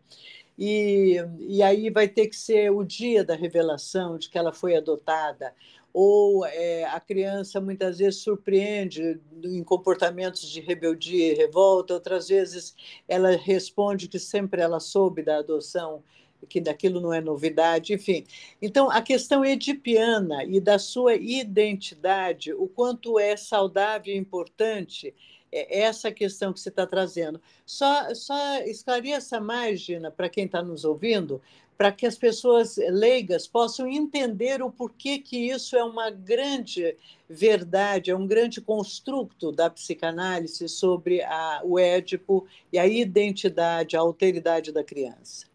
e, 0.58 1.16
e 1.40 1.64
aí 1.64 1.90
vai 1.90 2.08
ter 2.08 2.28
que 2.28 2.36
ser 2.36 2.72
o 2.72 2.84
dia 2.84 3.24
da 3.24 3.36
revelação 3.36 4.18
de 4.18 4.30
que 4.30 4.38
ela 4.38 4.52
foi 4.52 4.76
adotada, 4.76 5.54
ou 5.94 6.44
é, 6.46 6.86
a 6.86 7.00
criança 7.00 7.62
muitas 7.62 8.00
vezes 8.00 8.22
surpreende 8.22 9.20
em 9.44 9.64
comportamentos 9.64 10.50
de 10.50 10.60
rebeldia 10.60 11.34
e 11.34 11.36
revolta, 11.36 11.94
outras 11.94 12.28
vezes 12.30 12.76
ela 13.08 13.30
responde 13.36 14.08
que 14.08 14.18
sempre 14.18 14.62
ela 14.62 14.80
soube 14.80 15.22
da 15.22 15.38
adoção, 15.38 16.04
que 16.50 16.60
daquilo 16.60 17.00
não 17.00 17.14
é 17.14 17.22
novidade, 17.22 17.94
enfim. 17.94 18.26
Então, 18.62 18.90
a 18.90 19.02
questão 19.02 19.46
edipiana 19.46 20.44
e 20.44 20.60
da 20.60 20.80
sua 20.80 21.16
identidade, 21.16 22.52
o 22.54 22.68
quanto 22.68 23.20
é 23.20 23.38
saudável 23.38 24.14
e 24.14 24.18
importante 24.18 25.14
essa 25.54 26.12
questão 26.12 26.52
que 26.52 26.60
você 26.60 26.70
está 26.70 26.86
trazendo. 26.88 27.42
Só, 27.66 28.14
só 28.16 28.58
esclareça 28.62 29.40
mais, 29.40 29.80
Gina, 29.82 30.10
para 30.10 30.30
quem 30.30 30.46
está 30.46 30.62
nos 30.62 30.84
ouvindo, 30.84 31.42
para 31.78 31.92
que 31.92 32.06
as 32.06 32.18
pessoas 32.18 32.78
leigas 32.78 33.48
possam 33.48 33.88
entender 33.88 34.62
o 34.62 34.72
porquê 34.72 35.20
que 35.20 35.50
isso 35.50 35.76
é 35.76 35.84
uma 35.84 36.10
grande 36.10 36.96
verdade, 37.28 38.12
é 38.12 38.16
um 38.16 38.28
grande 38.28 38.62
construto 38.62 39.52
da 39.52 39.70
psicanálise 39.70 40.70
sobre 40.70 41.22
a, 41.24 41.62
o 41.64 41.80
Édipo 41.80 42.48
e 42.72 42.78
a 42.78 42.88
identidade, 42.88 43.98
a 43.98 44.02
alteridade 44.02 44.72
da 44.72 44.84
criança. 44.84 45.48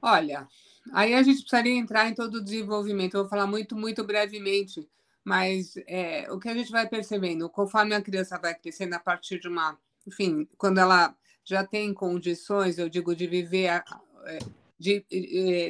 Olha, 0.00 0.48
aí 0.92 1.14
a 1.14 1.22
gente 1.22 1.40
precisaria 1.40 1.76
entrar 1.76 2.08
em 2.08 2.14
todo 2.14 2.34
o 2.36 2.44
desenvolvimento. 2.44 3.14
Eu 3.14 3.20
vou 3.20 3.30
falar 3.30 3.46
muito, 3.46 3.76
muito 3.76 4.02
brevemente, 4.02 4.86
mas 5.24 5.74
é, 5.86 6.30
o 6.30 6.38
que 6.38 6.48
a 6.48 6.54
gente 6.54 6.70
vai 6.70 6.88
percebendo, 6.88 7.48
conforme 7.48 7.94
a 7.94 8.02
criança 8.02 8.38
vai 8.38 8.54
crescendo 8.54 8.94
a 8.94 9.00
partir 9.00 9.38
de 9.40 9.48
uma, 9.48 9.78
enfim, 10.06 10.48
quando 10.56 10.78
ela 10.78 11.16
já 11.44 11.64
tem 11.64 11.92
condições, 11.92 12.78
eu 12.78 12.88
digo, 12.88 13.14
de 13.14 13.26
viver 13.26 13.82
é, 14.26 14.38
de, 14.78 15.04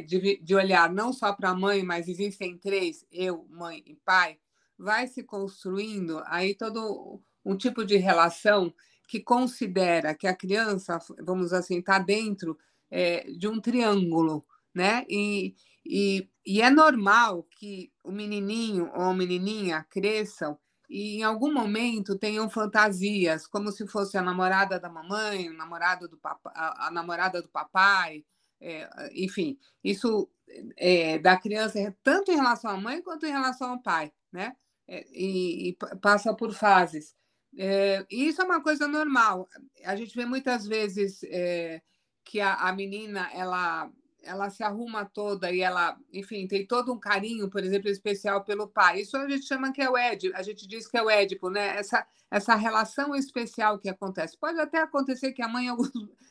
de, 0.06 0.40
de 0.42 0.54
olhar 0.54 0.90
não 0.90 1.12
só 1.12 1.34
para 1.34 1.50
a 1.50 1.54
mãe, 1.54 1.82
mas 1.82 2.08
existem 2.08 2.56
três, 2.56 3.04
eu, 3.12 3.46
mãe 3.50 3.82
e 3.86 3.94
pai, 3.94 4.38
vai 4.78 5.06
se 5.06 5.22
construindo 5.22 6.22
aí 6.26 6.54
todo 6.54 7.20
um 7.44 7.56
tipo 7.56 7.84
de 7.84 7.96
relação 7.96 8.72
que 9.06 9.20
considera 9.20 10.14
que 10.14 10.26
a 10.26 10.34
criança, 10.34 10.98
vamos 11.22 11.52
assim, 11.52 11.78
está 11.78 11.98
dentro 11.98 12.56
é, 12.90 13.30
de 13.32 13.46
um 13.46 13.60
triângulo, 13.60 14.44
né? 14.74 15.04
E, 15.08 15.54
e, 15.84 16.28
e 16.46 16.62
é 16.62 16.70
normal 16.70 17.46
que 17.58 17.91
o 18.02 18.10
menininho 18.10 18.90
ou 18.94 19.02
a 19.02 19.14
menininha 19.14 19.86
cresçam 19.88 20.58
e 20.88 21.18
em 21.18 21.22
algum 21.22 21.52
momento 21.52 22.18
tenham 22.18 22.50
fantasias, 22.50 23.46
como 23.46 23.72
se 23.72 23.86
fosse 23.86 24.18
a 24.18 24.22
namorada 24.22 24.78
da 24.78 24.90
mamãe, 24.90 25.48
o 25.48 25.56
namorado 25.56 26.08
do 26.08 26.18
papai, 26.18 26.52
a, 26.54 26.88
a 26.88 26.90
namorada 26.90 27.40
do 27.40 27.48
papai, 27.48 28.24
é, 28.60 28.88
enfim, 29.14 29.58
isso 29.82 30.30
é, 30.76 31.18
da 31.18 31.36
criança 31.36 31.78
é 31.80 31.94
tanto 32.02 32.30
em 32.30 32.36
relação 32.36 32.70
à 32.70 32.76
mãe 32.76 33.02
quanto 33.02 33.26
em 33.26 33.30
relação 33.32 33.70
ao 33.70 33.82
pai, 33.82 34.12
né? 34.30 34.54
É, 34.86 35.04
e, 35.10 35.70
e, 35.70 35.76
passa 36.00 36.34
por 36.34 36.52
fases. 36.52 37.14
É, 37.56 38.04
e 38.10 38.28
isso 38.28 38.42
é 38.42 38.44
uma 38.44 38.62
coisa 38.62 38.86
normal. 38.86 39.48
A 39.84 39.96
gente 39.96 40.14
vê 40.14 40.26
muitas 40.26 40.66
vezes 40.66 41.22
é, 41.24 41.82
que 42.24 42.40
a, 42.40 42.54
a, 42.54 42.72
menina 42.72 43.30
ela 43.32 43.90
ela 44.22 44.50
se 44.50 44.62
arruma 44.62 45.04
toda 45.04 45.50
e 45.50 45.60
ela, 45.60 45.98
enfim, 46.12 46.46
tem 46.46 46.66
todo 46.66 46.92
um 46.92 46.98
carinho, 46.98 47.50
por 47.50 47.62
exemplo, 47.62 47.88
especial 47.88 48.44
pelo 48.44 48.68
pai. 48.68 49.00
Isso 49.00 49.16
a 49.16 49.28
gente 49.28 49.46
chama 49.46 49.72
que 49.72 49.82
é 49.82 49.90
o 49.90 49.96
Édipo, 49.96 50.36
a 50.36 50.42
gente 50.42 50.66
diz 50.66 50.86
que 50.86 50.96
é 50.96 51.02
o 51.02 51.10
Édipo, 51.10 51.50
né? 51.50 51.76
Essa, 51.76 52.06
essa 52.30 52.54
relação 52.54 53.14
especial 53.14 53.78
que 53.78 53.88
acontece. 53.88 54.38
Pode 54.38 54.58
até 54.60 54.78
acontecer 54.78 55.32
que 55.32 55.42
a 55.42 55.48
mãe, 55.48 55.66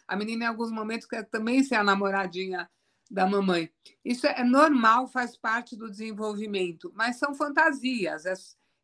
a 0.08 0.16
menina, 0.16 0.46
em 0.46 0.48
alguns 0.48 0.72
momentos, 0.72 1.08
quer 1.08 1.24
também 1.24 1.64
ser 1.64 1.76
a 1.76 1.84
namoradinha 1.84 2.70
da 3.10 3.28
mamãe. 3.28 3.70
Isso 4.04 4.26
é 4.26 4.44
normal, 4.44 5.08
faz 5.08 5.36
parte 5.36 5.76
do 5.76 5.92
desenvolvimento, 5.92 6.92
mas 6.96 7.18
são 7.18 7.36
fantasias. 7.36 8.26
É, 8.26 8.34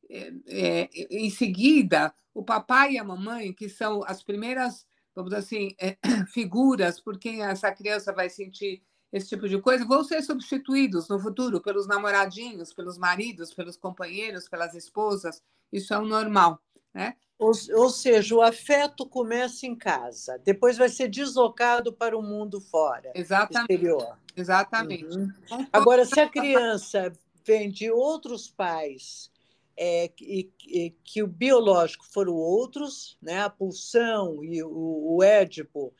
é, 0.10 0.32
é, 0.50 0.90
em 1.10 1.30
seguida, 1.30 2.14
o 2.34 2.44
papai 2.44 2.94
e 2.94 2.98
a 3.00 3.04
mamãe, 3.04 3.54
que 3.54 3.70
são 3.70 4.04
as 4.06 4.22
primeiras, 4.22 4.86
vamos 5.16 5.32
dizer 5.32 5.40
assim, 5.40 5.76
é, 5.80 5.98
figuras 6.28 7.00
por 7.00 7.18
quem 7.18 7.42
essa 7.42 7.72
criança 7.72 8.12
vai 8.12 8.30
sentir 8.30 8.84
esse 9.12 9.30
tipo 9.30 9.48
de 9.48 9.60
coisa, 9.62 9.86
vão 9.86 10.04
ser 10.04 10.22
substituídos 10.22 11.08
no 11.08 11.20
futuro 11.20 11.62
pelos 11.62 11.88
namoradinhos, 11.88 12.74
pelos 12.74 12.98
maridos, 12.98 13.54
pelos 13.54 13.78
companheiros, 13.78 14.50
pelas 14.50 14.74
esposas. 14.74 15.42
Isso 15.72 15.94
é 15.94 15.98
o 15.98 16.06
normal. 16.06 16.60
Né? 16.94 17.16
Ou, 17.40 17.52
ou, 17.76 17.90
seja, 17.90 18.36
o 18.36 18.42
afeto 18.42 19.08
começa 19.08 19.68
em 19.68 19.76
casa, 19.76 20.40
depois 20.44 20.78
vai 20.78 20.90
ser 20.90 21.08
deslocado 21.08 21.94
para 21.94 22.18
o 22.18 22.22
mundo 22.22 22.60
fora, 22.60 23.12
Exatamente. 23.14 23.72
exterior. 23.72 24.18
Exatamente. 24.36 25.18
Uhum. 25.18 25.68
Agora, 25.72 26.06
se 26.06 26.20
a 26.20 26.28
criança 26.28 27.12
vem 27.46 27.70
de 27.70 27.92
outros 27.92 28.50
pais 28.50 29.32
é, 29.78 30.12
e, 30.20 30.52
e, 30.66 30.90
que 31.04 31.22
o 31.22 31.28
biológico 31.28 32.06
foram 32.06 32.34
outros, 32.34 33.18
né? 33.22 33.42
a 33.42 33.50
pulsão 33.50 34.44
e 34.44 34.64
o, 34.64 35.18
o 35.18 35.24
Édipo 35.24 35.94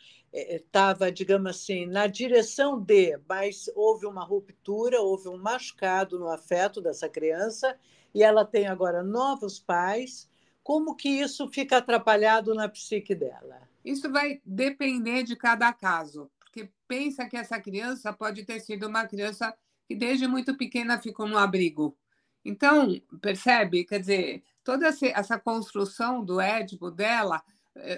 estava, 0.56 1.12
digamos 1.12 1.50
assim, 1.50 1.86
na 1.86 2.08
direção 2.08 2.80
de, 2.80 3.20
mas 3.28 3.70
houve 3.76 4.06
uma 4.06 4.24
ruptura, 4.24 5.02
houve 5.02 5.30
um 5.30 5.38
machucado 5.38 6.20
no 6.20 6.30
afeto 6.30 6.82
dessa 6.82 7.10
criança, 7.10 7.78
e 8.14 8.24
ela 8.24 8.46
tem 8.46 8.68
agora 8.68 9.04
novos 9.04 9.60
pais. 9.60 10.30
Como 10.64 10.96
que 10.96 11.10
isso 11.10 11.48
fica 11.48 11.78
atrapalhado 11.78 12.54
na 12.54 12.68
psique 12.68 13.16
dela? 13.16 13.62
Isso 13.84 14.12
vai 14.12 14.42
depender 14.46 15.24
de 15.24 15.36
cada 15.36 15.72
caso, 15.72 16.30
porque 16.40 16.70
pensa 16.88 17.26
que 17.26 17.38
essa 17.38 17.60
criança 17.60 18.12
pode 18.12 18.44
ter 18.44 18.60
sido 18.60 18.88
uma 18.88 19.06
criança 19.08 19.56
que 19.88 19.96
desde 19.96 20.28
muito 20.28 20.58
pequena 20.58 21.00
ficou 21.00 21.28
no 21.28 21.38
abrigo. 21.38 21.98
Então, 22.44 23.02
percebe? 23.22 23.86
Quer 23.86 24.00
dizer, 24.00 24.44
toda 24.64 24.88
essa 24.88 25.40
construção 25.40 26.24
do 26.24 26.42
Édipo 26.42 26.92
dela 26.92 27.42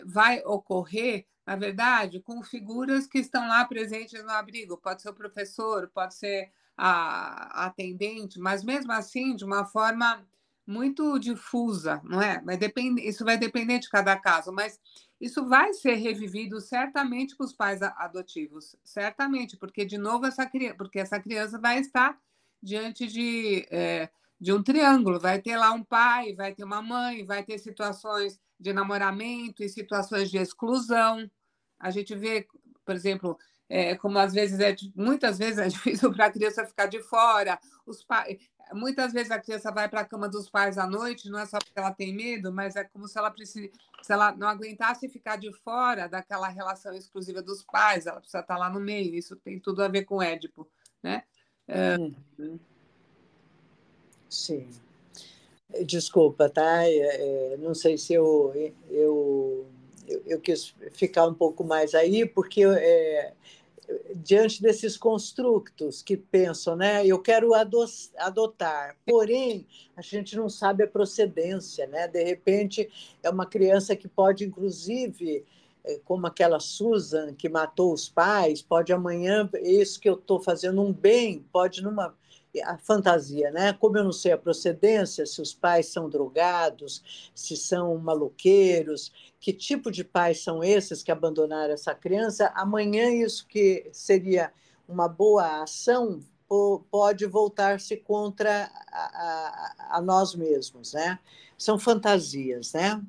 vai 0.05 0.41
ocorrer 0.45 1.25
na 1.49 1.55
verdade, 1.55 2.19
com 2.19 2.43
figuras 2.43 3.07
que 3.07 3.17
estão 3.17 3.47
lá 3.47 3.65
presentes 3.65 4.23
no 4.23 4.29
abrigo. 4.29 4.77
Pode 4.77 5.01
ser 5.01 5.09
o 5.09 5.15
professor, 5.15 5.89
pode 5.91 6.13
ser 6.13 6.51
a, 6.77 7.63
a 7.63 7.65
atendente, 7.65 8.39
mas 8.39 8.63
mesmo 8.63 8.91
assim, 8.91 9.35
de 9.35 9.43
uma 9.43 9.65
forma 9.65 10.23
muito 10.69 11.17
difusa, 11.17 11.99
não 12.03 12.21
é? 12.21 12.39
Mas 12.45 12.59
depende, 12.59 13.01
isso 13.01 13.25
vai 13.25 13.35
depender 13.35 13.79
de 13.79 13.89
cada 13.89 14.15
caso, 14.15 14.51
mas 14.53 14.79
isso 15.19 15.43
vai 15.49 15.73
ser 15.73 15.95
revivido 15.95 16.61
certamente 16.61 17.35
com 17.35 17.43
os 17.43 17.51
pais 17.51 17.81
adotivos, 17.81 18.75
certamente, 18.83 19.57
porque 19.57 19.83
de 19.83 19.97
novo 19.97 20.27
essa 20.27 20.45
criança, 20.45 20.75
porque 20.75 20.99
essa 20.99 21.19
criança 21.19 21.57
vai 21.57 21.79
estar 21.79 22.15
diante 22.61 23.07
de, 23.07 23.65
é, 23.71 24.07
de 24.39 24.53
um 24.53 24.63
triângulo, 24.63 25.19
vai 25.19 25.41
ter 25.41 25.57
lá 25.57 25.71
um 25.71 25.83
pai, 25.83 26.33
vai 26.33 26.53
ter 26.53 26.63
uma 26.63 26.81
mãe, 26.81 27.25
vai 27.25 27.43
ter 27.43 27.57
situações 27.57 28.39
de 28.59 28.71
namoramento 28.73 29.63
e 29.63 29.69
situações 29.69 30.29
de 30.29 30.37
exclusão, 30.37 31.29
a 31.79 31.89
gente 31.89 32.13
vê, 32.13 32.45
por 32.85 32.93
exemplo, 32.93 33.37
é, 33.69 33.95
como 33.95 34.17
às 34.17 34.33
vezes 34.33 34.59
é 34.59 34.75
muitas 34.95 35.37
vezes 35.37 35.59
é 35.59 35.67
difícil 35.69 36.11
para 36.11 36.25
a 36.25 36.31
criança 36.31 36.65
ficar 36.65 36.87
de 36.87 37.01
fora. 37.01 37.57
Os 37.85 38.03
pais, 38.03 38.37
muitas 38.73 39.13
vezes 39.13 39.31
a 39.31 39.39
criança 39.39 39.71
vai 39.71 39.87
para 39.87 40.01
a 40.01 40.05
cama 40.05 40.27
dos 40.27 40.49
pais 40.49 40.77
à 40.77 40.85
noite, 40.85 41.29
não 41.29 41.39
é 41.39 41.45
só 41.45 41.57
porque 41.57 41.79
ela 41.79 41.91
tem 41.91 42.13
medo, 42.13 42.51
mas 42.51 42.75
é 42.75 42.83
como 42.83 43.07
se 43.07 43.17
ela 43.17 43.31
precise, 43.31 43.71
se 44.01 44.11
ela 44.11 44.35
não 44.35 44.47
aguentasse 44.47 45.07
ficar 45.07 45.37
de 45.37 45.51
fora 45.53 46.09
daquela 46.09 46.49
relação 46.49 46.93
exclusiva 46.93 47.41
dos 47.41 47.63
pais, 47.63 48.05
ela 48.05 48.19
precisa 48.19 48.41
estar 48.41 48.57
lá 48.57 48.69
no 48.69 48.79
meio. 48.79 49.15
Isso 49.15 49.35
tem 49.37 49.59
tudo 49.59 49.83
a 49.83 49.87
ver 49.87 50.03
com 50.03 50.21
Édipo, 50.21 50.69
né? 51.01 51.23
É... 51.67 51.95
Sim. 54.29 54.67
Desculpa, 55.85 56.49
tá? 56.49 56.87
É, 56.87 57.57
não 57.59 57.73
sei 57.73 57.97
se 57.97 58.13
eu, 58.13 58.51
eu 58.89 59.67
eu, 60.09 60.23
eu 60.25 60.41
quis 60.41 60.73
ficar 60.91 61.27
um 61.27 61.33
pouco 61.33 61.63
mais 61.63 61.93
aí, 61.93 62.25
porque 62.25 62.65
é, 62.65 63.33
diante 64.15 64.61
desses 64.61 64.97
construtos 64.97 66.01
que 66.01 66.17
pensam, 66.17 66.75
né? 66.75 67.05
Eu 67.05 67.19
quero 67.19 67.51
adotar, 68.17 68.97
porém 69.05 69.65
a 69.95 70.01
gente 70.01 70.35
não 70.35 70.49
sabe 70.49 70.83
a 70.83 70.87
procedência, 70.87 71.85
né? 71.87 72.07
De 72.07 72.23
repente 72.23 72.89
é 73.21 73.29
uma 73.29 73.45
criança 73.45 73.95
que 73.95 74.07
pode, 74.07 74.43
inclusive, 74.43 75.45
é, 75.83 75.99
como 76.03 76.25
aquela 76.25 76.59
Susan 76.59 77.33
que 77.35 77.47
matou 77.47 77.93
os 77.93 78.09
pais, 78.09 78.61
pode 78.61 78.91
amanhã 78.91 79.49
isso 79.61 79.99
que 79.99 80.09
eu 80.09 80.15
estou 80.15 80.39
fazendo 80.39 80.81
um 80.81 80.91
bem, 80.91 81.45
pode 81.51 81.81
numa 81.83 82.15
a 82.63 82.77
fantasia, 82.77 83.51
né? 83.51 83.73
Como 83.73 83.97
eu 83.97 84.03
não 84.03 84.11
sei 84.11 84.31
a 84.31 84.37
procedência, 84.37 85.25
se 85.25 85.41
os 85.41 85.53
pais 85.53 85.87
são 85.87 86.09
drogados, 86.09 87.31
se 87.35 87.55
são 87.55 87.97
maloqueiros, 87.97 89.11
que 89.39 89.53
tipo 89.53 89.91
de 89.91 90.03
pais 90.03 90.43
são 90.43 90.63
esses 90.63 91.03
que 91.03 91.11
abandonaram 91.11 91.73
essa 91.73 91.93
criança, 91.93 92.51
amanhã 92.55 93.09
isso 93.09 93.45
que 93.47 93.89
seria 93.91 94.51
uma 94.87 95.07
boa 95.07 95.61
ação 95.61 96.21
pode 96.89 97.27
voltar-se 97.27 97.95
contra 97.95 98.71
a, 98.91 98.99
a, 98.99 99.97
a, 99.97 100.01
nós 100.01 100.33
mesmos, 100.33 100.93
né? 100.93 101.19
São 101.55 101.77
fantasias, 101.77 102.73
né? 102.73 102.99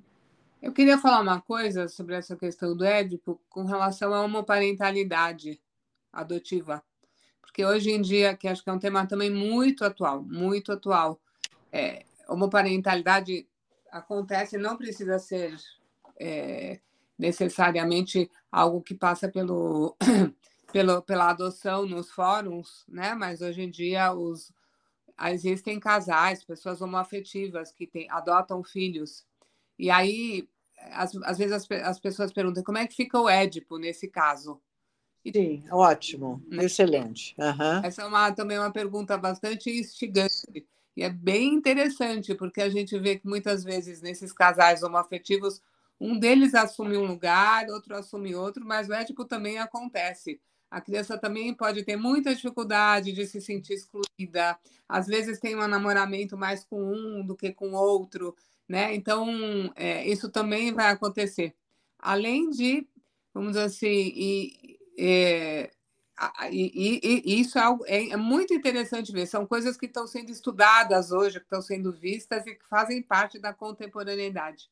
Eu 0.61 0.73
queria 0.75 0.99
falar 0.99 1.23
uma 1.23 1.41
coisa 1.41 1.89
sobre 1.89 2.15
essa 2.15 2.37
questão 2.37 2.77
do 2.77 2.85
Édipo 2.85 3.41
com 3.49 3.65
relação 3.65 4.13
à 4.13 4.23
homoparentalidade, 4.23 5.59
adotiva. 6.13 6.83
Porque 7.51 7.65
hoje 7.65 7.91
em 7.91 8.01
dia, 8.01 8.37
que 8.37 8.47
acho 8.47 8.63
que 8.63 8.71
é 8.71 8.73
um 8.73 8.79
tema 8.79 9.05
também 9.09 9.29
muito 9.29 9.85
atual, 9.85 10.23
muito 10.23 10.71
atual, 10.71 11.21
é, 11.73 12.05
homoparentalidade 12.29 13.45
acontece, 13.91 14.57
não 14.57 14.77
precisa 14.77 15.19
ser 15.19 15.57
é, 16.17 16.79
necessariamente 17.19 18.31
algo 18.53 18.81
que 18.81 18.95
passa 18.95 19.29
pelo, 19.29 19.97
pelo, 20.73 21.03
pela 21.03 21.31
adoção 21.31 21.85
nos 21.87 22.09
fóruns, 22.13 22.85
né? 22.89 23.15
mas 23.15 23.41
hoje 23.41 23.63
em 23.63 23.71
dia 23.71 24.13
os, 24.13 24.53
existem 25.25 25.81
casais, 25.81 26.45
pessoas 26.45 26.81
homoafetivas 26.81 27.73
que 27.73 27.85
tem, 27.85 28.09
adotam 28.11 28.63
filhos. 28.63 29.27
E 29.77 29.91
aí, 29.91 30.49
às, 30.93 31.17
às 31.25 31.37
vezes 31.37 31.53
as, 31.53 31.69
as 31.83 31.99
pessoas 31.99 32.33
perguntam 32.33 32.63
como 32.63 32.79
é 32.79 32.87
que 32.87 32.95
fica 32.95 33.19
o 33.19 33.29
Édipo 33.29 33.77
nesse 33.77 34.07
caso. 34.07 34.63
Sim, 35.27 35.63
ótimo, 35.71 36.43
né? 36.49 36.65
excelente. 36.65 37.35
Uhum. 37.39 37.85
Essa 37.85 38.03
é 38.03 38.07
uma, 38.07 38.33
também 38.33 38.59
uma 38.59 38.73
pergunta 38.73 39.17
bastante 39.19 39.71
instigante. 39.71 40.67
E 40.97 41.03
é 41.03 41.11
bem 41.11 41.55
interessante, 41.55 42.35
porque 42.35 42.61
a 42.61 42.69
gente 42.69 42.99
vê 42.99 43.19
que 43.19 43.27
muitas 43.27 43.63
vezes 43.63 44.01
nesses 44.01 44.33
casais 44.33 44.83
homoafetivos, 44.83 45.63
um 46.01 46.19
deles 46.19 46.55
assume 46.55 46.97
um 46.97 47.05
lugar, 47.05 47.67
outro 47.69 47.95
assume 47.97 48.35
outro, 48.35 48.65
mas 48.65 48.89
o 48.89 48.93
ético 48.93 49.25
também 49.25 49.59
acontece. 49.59 50.41
A 50.71 50.81
criança 50.81 51.19
também 51.19 51.53
pode 51.53 51.83
ter 51.85 51.97
muita 51.97 52.35
dificuldade 52.35 53.13
de 53.13 53.27
se 53.27 53.41
sentir 53.41 53.75
excluída, 53.75 54.59
às 54.89 55.07
vezes 55.07 55.41
tem 55.41 55.57
um 55.57 55.67
namoramento 55.67 56.37
mais 56.37 56.65
com 56.65 56.81
um 56.81 57.25
do 57.27 57.37
que 57.37 57.53
com 57.53 57.73
outro, 57.73 58.35
né? 58.69 58.95
Então, 58.95 59.73
é, 59.75 60.07
isso 60.09 60.31
também 60.31 60.73
vai 60.73 60.91
acontecer. 60.91 61.55
Além 61.99 62.51
de, 62.51 62.87
vamos 63.35 63.53
dizer 63.53 63.65
assim, 63.65 64.13
e, 64.15 64.80
é, 65.03 65.71
e, 66.51 67.01
e, 67.03 67.23
e, 67.25 67.41
isso 67.41 67.59
é, 67.59 67.63
algo, 67.63 67.85
é, 67.87 68.11
é, 68.11 68.17
muito 68.17 68.53
interessante 68.53 69.11
ver. 69.11 69.27
São 69.27 69.47
coisas 69.47 69.77
que 69.77 69.87
estão 69.87 70.07
sendo 70.07 70.31
estudadas 70.31 71.11
hoje, 71.11 71.39
que 71.39 71.47
estão 71.47 71.63
sendo 71.63 71.93
vistas 71.93 72.47
e 72.47 72.55
que 72.55 72.69
fazem 72.69 73.03
parte 73.03 73.39
da 73.39 73.55
contemporaneidade. 73.55 74.69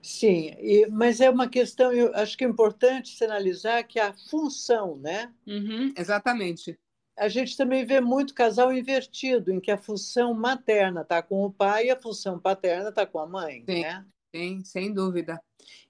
Sim, 0.00 0.54
e, 0.60 0.86
mas 0.86 1.20
é 1.20 1.28
uma 1.28 1.48
questão, 1.48 1.92
eu 1.92 2.14
acho 2.14 2.38
que 2.38 2.44
é 2.44 2.48
importante 2.48 3.16
sinalizar 3.16 3.84
que 3.86 3.98
a 3.98 4.14
função, 4.30 4.96
né? 4.96 5.32
Uhum, 5.44 5.92
exatamente. 5.98 6.78
A 7.16 7.28
gente 7.28 7.56
também 7.56 7.84
vê 7.84 8.00
muito 8.00 8.34
casal 8.34 8.72
invertido, 8.72 9.52
em 9.52 9.60
que 9.60 9.72
a 9.72 9.78
função 9.78 10.32
materna 10.32 11.00
está 11.00 11.20
com 11.20 11.44
o 11.44 11.52
pai 11.52 11.86
e 11.86 11.90
a 11.90 12.00
função 12.00 12.38
paterna 12.38 12.90
está 12.90 13.04
com 13.04 13.18
a 13.18 13.26
mãe. 13.26 13.64
Sim, 13.68 13.82
né? 13.82 14.06
sim 14.32 14.64
sem 14.64 14.92
dúvida. 14.92 15.42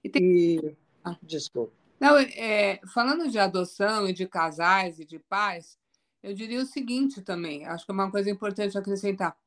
E, 0.03 0.09
tem... 0.09 0.75
Ah. 1.03 1.15
Desculpa. 1.21 1.84
Não, 1.99 2.17
é, 2.17 2.79
falando 2.93 3.29
de 3.29 3.39
adoção 3.39 4.07
e 4.07 4.13
de 4.13 4.27
casais 4.27 4.99
e 4.99 5.05
de 5.05 5.19
pais, 5.19 5.77
eu 6.21 6.33
diria 6.33 6.61
o 6.61 6.65
seguinte 6.65 7.21
também, 7.21 7.65
acho 7.65 7.85
que 7.85 7.91
é 7.91 7.93
uma 7.93 8.11
coisa 8.11 8.29
importante 8.29 8.77
acrescentar. 8.77 9.37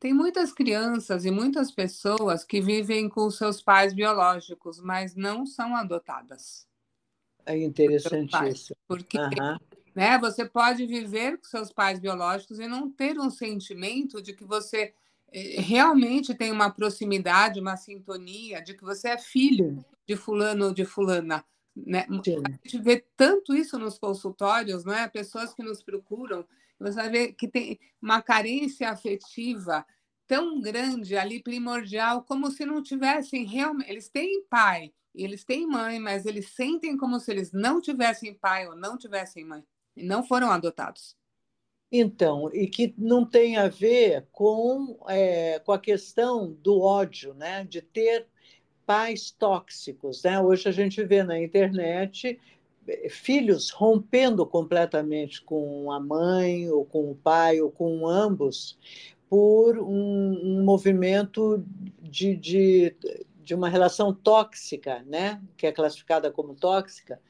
Tem 0.00 0.12
muitas 0.12 0.52
crianças 0.52 1.24
e 1.24 1.30
muitas 1.30 1.70
pessoas 1.70 2.42
que 2.42 2.60
vivem 2.60 3.08
com 3.08 3.30
seus 3.30 3.62
pais 3.62 3.92
biológicos, 3.92 4.80
mas 4.80 5.14
não 5.14 5.46
são 5.46 5.76
adotadas. 5.76 6.66
É 7.46 7.56
interessante 7.56 8.34
isso. 8.48 8.74
Porque 8.88 9.18
uhum. 9.18 9.58
né, 9.94 10.18
você 10.18 10.44
pode 10.44 10.86
viver 10.86 11.38
com 11.38 11.44
seus 11.44 11.72
pais 11.72 12.00
biológicos 12.00 12.58
e 12.58 12.66
não 12.66 12.90
ter 12.90 13.18
um 13.18 13.30
sentimento 13.30 14.20
de 14.20 14.32
que 14.32 14.44
você 14.44 14.92
eh, 15.32 15.60
realmente 15.60 16.34
tem 16.34 16.50
uma 16.50 16.70
proximidade, 16.70 17.60
uma 17.60 17.76
sintonia, 17.76 18.60
de 18.60 18.74
que 18.74 18.82
você 18.82 19.10
é 19.10 19.18
filho 19.18 19.84
de 20.06 20.16
fulano 20.16 20.66
ou 20.66 20.74
de 20.74 20.84
fulana. 20.84 21.44
Né? 21.74 22.06
A 22.08 22.68
gente 22.68 22.78
vê 22.78 23.04
tanto 23.16 23.54
isso 23.54 23.78
nos 23.78 23.98
consultórios, 23.98 24.84
não 24.84 24.92
é? 24.92 25.08
Pessoas 25.08 25.54
que 25.54 25.62
nos 25.62 25.82
procuram, 25.82 26.46
você 26.78 26.96
vai 26.96 27.10
ver 27.10 27.32
que 27.32 27.48
tem 27.48 27.78
uma 28.00 28.20
carência 28.20 28.90
afetiva 28.90 29.86
tão 30.26 30.60
grande 30.60 31.16
ali, 31.16 31.42
primordial, 31.42 32.22
como 32.24 32.50
se 32.50 32.64
não 32.64 32.82
tivessem 32.82 33.44
realmente. 33.44 33.90
Eles 33.90 34.08
têm 34.08 34.44
pai, 34.44 34.92
eles 35.14 35.44
têm 35.44 35.66
mãe, 35.66 35.98
mas 35.98 36.26
eles 36.26 36.48
sentem 36.54 36.96
como 36.96 37.20
se 37.20 37.30
eles 37.30 37.52
não 37.52 37.80
tivessem 37.80 38.34
pai 38.34 38.66
ou 38.66 38.74
não 38.74 38.96
tivessem 38.96 39.44
mãe, 39.44 39.64
e 39.96 40.02
não 40.02 40.22
foram 40.22 40.50
adotados. 40.50 41.16
Então, 41.90 42.50
e 42.54 42.66
que 42.66 42.94
não 42.96 43.26
tem 43.26 43.58
a 43.58 43.68
ver 43.68 44.26
com, 44.32 44.98
é, 45.08 45.58
com 45.58 45.72
a 45.72 45.78
questão 45.78 46.50
do 46.50 46.80
ódio, 46.80 47.34
né? 47.34 47.64
de 47.64 47.82
ter 47.82 48.26
pais 48.86 49.30
tóxicos. 49.30 50.22
Né? 50.22 50.40
Hoje 50.40 50.68
a 50.68 50.72
gente 50.72 51.02
vê 51.04 51.22
na 51.22 51.40
internet 51.40 52.38
eh, 52.86 53.08
filhos 53.08 53.70
rompendo 53.70 54.46
completamente 54.46 55.42
com 55.42 55.90
a 55.92 56.00
mãe, 56.00 56.70
ou 56.70 56.84
com 56.84 57.10
o 57.10 57.14
pai, 57.14 57.60
ou 57.60 57.70
com 57.70 58.06
ambos, 58.06 58.78
por 59.28 59.78
um, 59.78 60.38
um 60.42 60.64
movimento 60.64 61.64
de, 62.00 62.36
de, 62.36 62.96
de 63.42 63.54
uma 63.54 63.68
relação 63.68 64.12
tóxica, 64.12 65.02
né? 65.06 65.40
que 65.56 65.66
é 65.66 65.72
classificada 65.72 66.30
como 66.30 66.54
tóxica, 66.54 67.20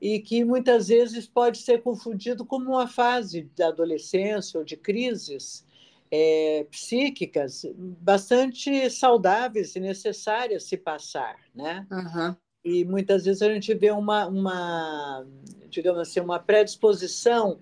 e 0.00 0.20
que 0.20 0.44
muitas 0.44 0.88
vezes 0.88 1.26
pode 1.26 1.58
ser 1.58 1.82
confundido 1.82 2.44
como 2.44 2.70
uma 2.70 2.86
fase 2.86 3.50
da 3.56 3.68
adolescência 3.68 4.58
ou 4.58 4.64
de 4.64 4.76
crises 4.76 5.65
é, 6.10 6.66
psíquicas 6.70 7.66
bastante 7.76 8.88
saudáveis 8.90 9.74
e 9.76 9.80
necessárias 9.80 10.64
se 10.64 10.76
passar, 10.76 11.36
né? 11.54 11.86
Uhum. 11.90 12.36
E 12.64 12.84
muitas 12.84 13.24
vezes 13.24 13.42
a 13.42 13.52
gente 13.52 13.72
vê 13.74 13.90
uma, 13.90 14.26
uma 14.26 15.26
digamos 15.68 16.00
assim, 16.00 16.20
uma 16.20 16.38
predisposição 16.38 17.60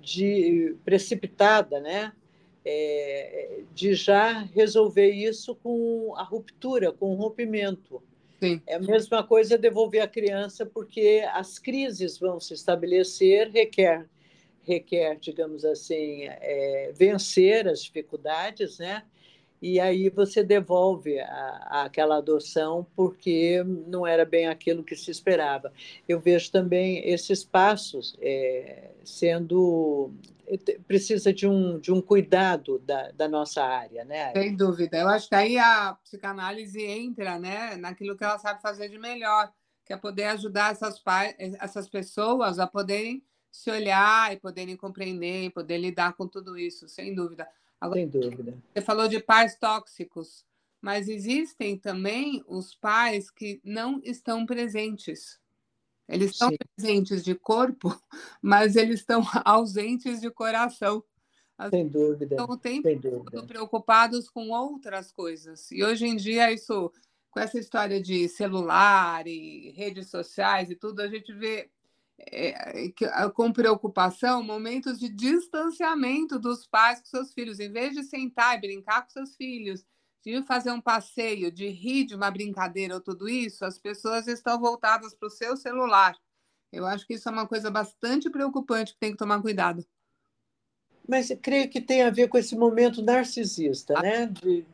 de 0.00 0.76
precipitada, 0.84 1.80
né? 1.80 2.12
É, 2.64 3.60
de 3.74 3.94
já 3.94 4.40
resolver 4.40 5.10
isso 5.10 5.54
com 5.54 6.14
a 6.16 6.22
ruptura, 6.24 6.92
com 6.92 7.12
o 7.12 7.14
rompimento. 7.14 8.02
Sim. 8.40 8.60
É 8.66 8.74
a 8.74 8.80
mesma 8.80 9.22
coisa 9.22 9.56
devolver 9.56 10.00
a 10.00 10.08
criança, 10.08 10.66
porque 10.66 11.24
as 11.32 11.58
crises 11.58 12.18
vão 12.18 12.40
se 12.40 12.54
estabelecer, 12.54 13.50
requer 13.50 14.06
requer, 14.66 15.16
digamos 15.20 15.64
assim, 15.64 16.24
é, 16.24 16.92
vencer 16.94 17.68
as 17.68 17.82
dificuldades, 17.82 18.78
né? 18.78 19.04
E 19.62 19.80
aí 19.80 20.10
você 20.10 20.42
devolve 20.42 21.18
a, 21.18 21.84
aquela 21.84 22.18
adoção 22.18 22.86
porque 22.94 23.62
não 23.64 24.06
era 24.06 24.24
bem 24.24 24.46
aquilo 24.46 24.84
que 24.84 24.94
se 24.94 25.10
esperava. 25.10 25.72
Eu 26.06 26.20
vejo 26.20 26.50
também 26.50 27.08
esses 27.08 27.42
passos 27.42 28.16
é, 28.20 28.90
sendo 29.02 30.12
precisa 30.86 31.32
de 31.32 31.46
um, 31.46 31.78
de 31.80 31.92
um 31.92 32.00
cuidado 32.00 32.78
da, 32.80 33.10
da 33.10 33.28
nossa 33.28 33.64
área, 33.64 34.04
né? 34.04 34.32
Sem 34.32 34.54
dúvida. 34.54 34.98
Eu 34.98 35.08
acho 35.08 35.28
que 35.28 35.34
aí 35.34 35.58
a 35.58 35.94
psicanálise 36.04 36.80
entra, 36.84 37.38
né, 37.38 37.76
naquilo 37.76 38.16
que 38.16 38.22
ela 38.22 38.38
sabe 38.38 38.62
fazer 38.62 38.88
de 38.88 38.98
melhor, 38.98 39.52
que 39.84 39.92
é 39.92 39.96
poder 39.96 40.24
ajudar 40.24 40.70
essas, 40.70 41.02
essas 41.60 41.88
pessoas 41.88 42.60
a 42.60 42.66
poderem 42.66 43.24
se 43.56 43.70
olhar 43.70 44.32
e 44.32 44.36
poderem 44.38 44.76
compreender 44.76 45.44
e 45.44 45.50
poder 45.50 45.78
lidar 45.78 46.12
com 46.12 46.28
tudo 46.28 46.58
isso, 46.58 46.86
sem 46.88 47.14
dúvida. 47.14 47.48
Agora, 47.80 47.98
sem 47.98 48.08
dúvida. 48.08 48.54
Você 48.72 48.82
falou 48.82 49.08
de 49.08 49.18
pais 49.18 49.56
tóxicos, 49.58 50.44
mas 50.80 51.08
existem 51.08 51.78
também 51.78 52.44
os 52.46 52.74
pais 52.74 53.30
que 53.30 53.58
não 53.64 53.98
estão 54.04 54.44
presentes. 54.44 55.40
Eles 56.06 56.32
estão 56.32 56.50
Sim. 56.50 56.56
presentes 56.76 57.24
de 57.24 57.34
corpo, 57.34 57.98
mas 58.42 58.76
eles 58.76 59.00
estão 59.00 59.22
ausentes 59.42 60.20
de 60.20 60.30
coração. 60.30 61.02
sem 61.70 61.88
dúvida. 61.88 62.34
Estão 62.34 62.46
o 62.50 62.58
tempo 62.58 63.00
todo 63.30 63.46
preocupados 63.46 64.28
com 64.28 64.50
outras 64.50 65.10
coisas. 65.10 65.70
E 65.70 65.82
hoje 65.82 66.06
em 66.06 66.14
dia, 66.14 66.52
isso, 66.52 66.92
com 67.30 67.40
essa 67.40 67.58
história 67.58 68.02
de 68.02 68.28
celular 68.28 69.26
e 69.26 69.70
redes 69.70 70.10
sociais 70.10 70.70
e 70.70 70.76
tudo, 70.76 71.00
a 71.00 71.08
gente 71.08 71.32
vê 71.32 71.70
é, 72.18 72.90
com 73.34 73.52
preocupação 73.52 74.42
momentos 74.42 74.98
de 74.98 75.08
distanciamento 75.08 76.38
dos 76.38 76.66
pais 76.66 77.00
com 77.00 77.06
seus 77.06 77.32
filhos. 77.32 77.60
Em 77.60 77.70
vez 77.70 77.94
de 77.94 78.02
sentar 78.04 78.56
e 78.56 78.60
brincar 78.60 79.02
com 79.02 79.10
seus 79.10 79.36
filhos, 79.36 79.84
de 80.24 80.42
fazer 80.42 80.70
um 80.72 80.80
passeio, 80.80 81.52
de 81.52 81.68
rir 81.68 82.04
de 82.04 82.14
uma 82.14 82.30
brincadeira 82.30 82.94
ou 82.94 83.00
tudo 83.00 83.28
isso, 83.28 83.64
as 83.64 83.78
pessoas 83.78 84.26
estão 84.26 84.58
voltadas 84.58 85.14
para 85.14 85.28
o 85.28 85.30
seu 85.30 85.56
celular. 85.56 86.16
Eu 86.72 86.86
acho 86.86 87.06
que 87.06 87.14
isso 87.14 87.28
é 87.28 87.32
uma 87.32 87.46
coisa 87.46 87.70
bastante 87.70 88.28
preocupante 88.28 88.92
que 88.92 88.98
tem 88.98 89.12
que 89.12 89.18
tomar 89.18 89.40
cuidado. 89.40 89.86
Mas 91.08 91.28
creio 91.40 91.70
que 91.70 91.80
tem 91.80 92.02
a 92.02 92.10
ver 92.10 92.28
com 92.28 92.36
esse 92.36 92.56
momento 92.56 93.02
narcisista, 93.02 93.94
ah. 93.96 94.02
né? 94.02 94.26
De... 94.26 94.66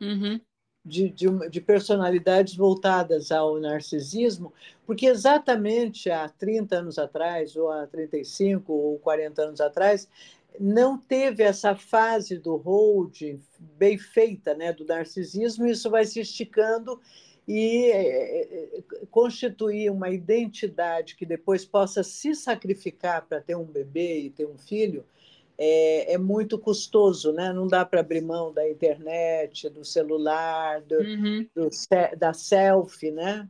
Uhum 0.00 0.40
de, 0.84 1.08
de, 1.10 1.48
de, 1.48 1.60
personalidades 1.60 2.56
voltadas 2.56 3.30
ao 3.30 3.60
narcisismo, 3.60 4.52
porque 4.84 5.06
exatamente 5.06 6.10
há 6.10 6.28
30 6.28 6.76
anos 6.76 6.98
atrás, 6.98 7.54
ou 7.56 7.70
há 7.70 7.86
35 7.86 8.72
ou 8.72 8.98
40 8.98 9.42
anos 9.42 9.60
atrás, 9.60 10.08
não 10.58 10.98
teve 10.98 11.42
essa 11.42 11.74
fase 11.74 12.36
do 12.36 12.56
holding 12.56 13.40
bem 13.58 13.96
feita 13.96 14.54
né, 14.54 14.72
do 14.72 14.84
narcisismo, 14.84 15.66
isso 15.66 15.88
vai 15.88 16.04
se 16.04 16.20
esticando 16.20 17.00
e 17.46 17.90
é, 17.90 18.82
constituir 19.10 19.90
uma 19.90 20.10
identidade 20.10 21.16
que 21.16 21.26
depois 21.26 21.64
possa 21.64 22.02
se 22.02 22.34
sacrificar 22.34 23.26
para 23.26 23.40
ter 23.40 23.56
um 23.56 23.64
bebê 23.64 24.20
e 24.20 24.30
ter 24.30 24.46
um 24.46 24.58
filho 24.58 25.04
é, 25.58 26.14
é 26.14 26.18
muito 26.18 26.58
custoso, 26.58 27.32
né? 27.32 27.52
Não 27.52 27.66
dá 27.66 27.84
para 27.84 28.00
abrir 28.00 28.20
mão 28.20 28.52
da 28.52 28.68
internet, 28.68 29.68
do 29.68 29.84
celular, 29.84 30.80
do, 30.82 30.96
uhum. 30.96 31.46
do, 31.54 31.68
da 32.18 32.32
selfie, 32.32 33.10
né? 33.10 33.48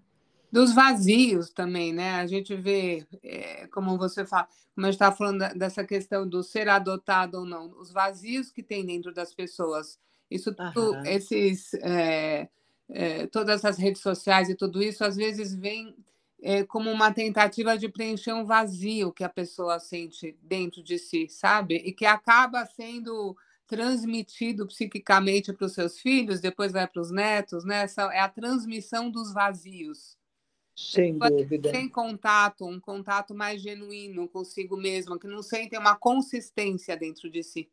Dos 0.50 0.74
vazios 0.74 1.50
também, 1.50 1.92
né? 1.92 2.16
A 2.16 2.26
gente 2.26 2.54
vê, 2.54 3.06
é, 3.22 3.66
como 3.68 3.96
você 3.96 4.26
fala, 4.26 4.46
como 4.74 4.86
a 4.86 4.90
gente 4.90 4.96
estava 4.96 5.16
falando 5.16 5.38
dessa 5.54 5.84
questão 5.84 6.28
do 6.28 6.42
ser 6.42 6.68
adotado 6.68 7.38
ou 7.38 7.44
não, 7.46 7.72
os 7.80 7.90
vazios 7.90 8.50
que 8.50 8.62
tem 8.62 8.84
dentro 8.84 9.12
das 9.14 9.32
pessoas. 9.32 9.98
Isso 10.30 10.54
tudo, 10.72 11.06
esses, 11.06 11.74
é, 11.74 12.48
é, 12.88 13.26
todas 13.26 13.64
as 13.64 13.76
redes 13.76 14.02
sociais 14.02 14.48
e 14.48 14.54
tudo 14.54 14.82
isso, 14.82 15.04
às 15.04 15.16
vezes 15.16 15.54
vem 15.54 15.94
é, 16.42 16.64
como 16.64 16.90
uma 16.90 17.12
tentativa 17.12 17.78
de 17.78 17.88
preencher 17.88 18.32
um 18.32 18.44
vazio 18.44 19.12
que 19.12 19.22
a 19.22 19.28
pessoa 19.28 19.78
sente 19.78 20.36
dentro 20.42 20.82
de 20.82 20.98
si, 20.98 21.28
sabe? 21.28 21.76
E 21.76 21.92
que 21.92 22.04
acaba 22.04 22.66
sendo 22.66 23.36
transmitido 23.64 24.66
psiquicamente 24.66 25.52
para 25.52 25.66
os 25.66 25.72
seus 25.72 25.98
filhos, 25.98 26.40
depois 26.40 26.72
vai 26.72 26.86
para 26.86 27.00
os 27.00 27.12
netos, 27.12 27.64
né? 27.64 27.84
Essa 27.84 28.02
é 28.12 28.18
a 28.18 28.28
transmissão 28.28 29.08
dos 29.08 29.32
vazios. 29.32 30.18
Sem 30.74 31.16
dúvida. 31.16 31.70
Sem 31.70 31.88
contato, 31.88 32.66
um 32.66 32.80
contato 32.80 33.34
mais 33.34 33.62
genuíno 33.62 34.28
consigo 34.28 34.76
mesma, 34.76 35.18
que 35.18 35.28
não 35.28 35.42
sentem 35.42 35.78
uma 35.78 35.94
consistência 35.94 36.96
dentro 36.96 37.30
de 37.30 37.42
si. 37.42 37.70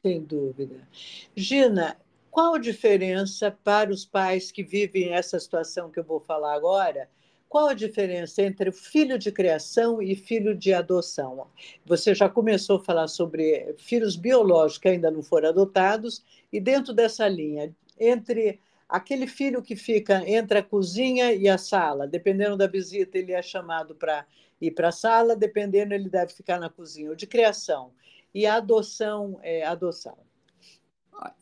Sem 0.00 0.22
dúvida. 0.22 0.88
Gina, 1.36 2.00
qual 2.30 2.54
a 2.54 2.58
diferença 2.58 3.50
para 3.50 3.90
os 3.90 4.06
pais 4.06 4.50
que 4.50 4.62
vivem 4.62 5.12
essa 5.12 5.38
situação 5.38 5.90
que 5.90 5.98
eu 5.98 6.04
vou 6.04 6.20
falar 6.20 6.54
agora? 6.54 7.10
Qual 7.50 7.66
a 7.66 7.74
diferença 7.74 8.42
entre 8.42 8.70
filho 8.70 9.18
de 9.18 9.32
criação 9.32 10.00
e 10.00 10.14
filho 10.14 10.54
de 10.54 10.72
adoção? 10.72 11.48
Você 11.84 12.14
já 12.14 12.28
começou 12.28 12.76
a 12.76 12.84
falar 12.84 13.08
sobre 13.08 13.74
filhos 13.76 14.14
biológicos 14.14 14.78
que 14.78 14.88
ainda 14.88 15.10
não 15.10 15.20
foram 15.20 15.48
adotados, 15.48 16.24
e 16.52 16.60
dentro 16.60 16.94
dessa 16.94 17.26
linha, 17.26 17.74
entre 17.98 18.60
aquele 18.88 19.26
filho 19.26 19.60
que 19.62 19.74
fica 19.74 20.22
entre 20.30 20.58
a 20.58 20.62
cozinha 20.62 21.32
e 21.32 21.48
a 21.48 21.58
sala, 21.58 22.06
dependendo 22.06 22.56
da 22.56 22.68
visita, 22.68 23.18
ele 23.18 23.32
é 23.32 23.42
chamado 23.42 23.96
para 23.96 24.24
ir 24.60 24.70
para 24.70 24.90
a 24.90 24.92
sala, 24.92 25.34
dependendo, 25.34 25.92
ele 25.92 26.08
deve 26.08 26.32
ficar 26.32 26.60
na 26.60 26.70
cozinha, 26.70 27.10
ou 27.10 27.16
de 27.16 27.26
criação. 27.26 27.90
E 28.32 28.46
a 28.46 28.54
adoção 28.54 29.40
é 29.42 29.66
adoção. 29.66 30.16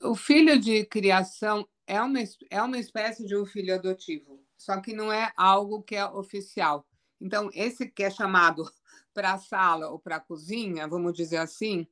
O 0.02 0.14
filho 0.14 0.59
de 0.59 0.86
criação 0.86 1.68
é 1.86 2.00
uma, 2.00 2.18
é 2.48 2.62
uma 2.62 2.78
espécie 2.78 3.26
de 3.26 3.36
um 3.36 3.44
filho 3.44 3.74
adotivo 3.74 4.47
só 4.59 4.80
que 4.80 4.92
não 4.92 5.12
é 5.12 5.32
algo 5.36 5.82
que 5.82 5.96
é 5.96 6.04
oficial. 6.04 6.86
Então, 7.20 7.48
esse 7.54 7.88
que 7.88 8.02
é 8.02 8.11
chamado 8.11 8.70
para 9.14 9.32
a 9.32 9.38
sala 9.38 9.88
ou 9.88 9.98
para 9.98 10.16
a 10.16 10.20
cozinha, 10.20 10.86
vamos 10.86 11.14
dizer 11.14 11.38
assim, 11.38 11.86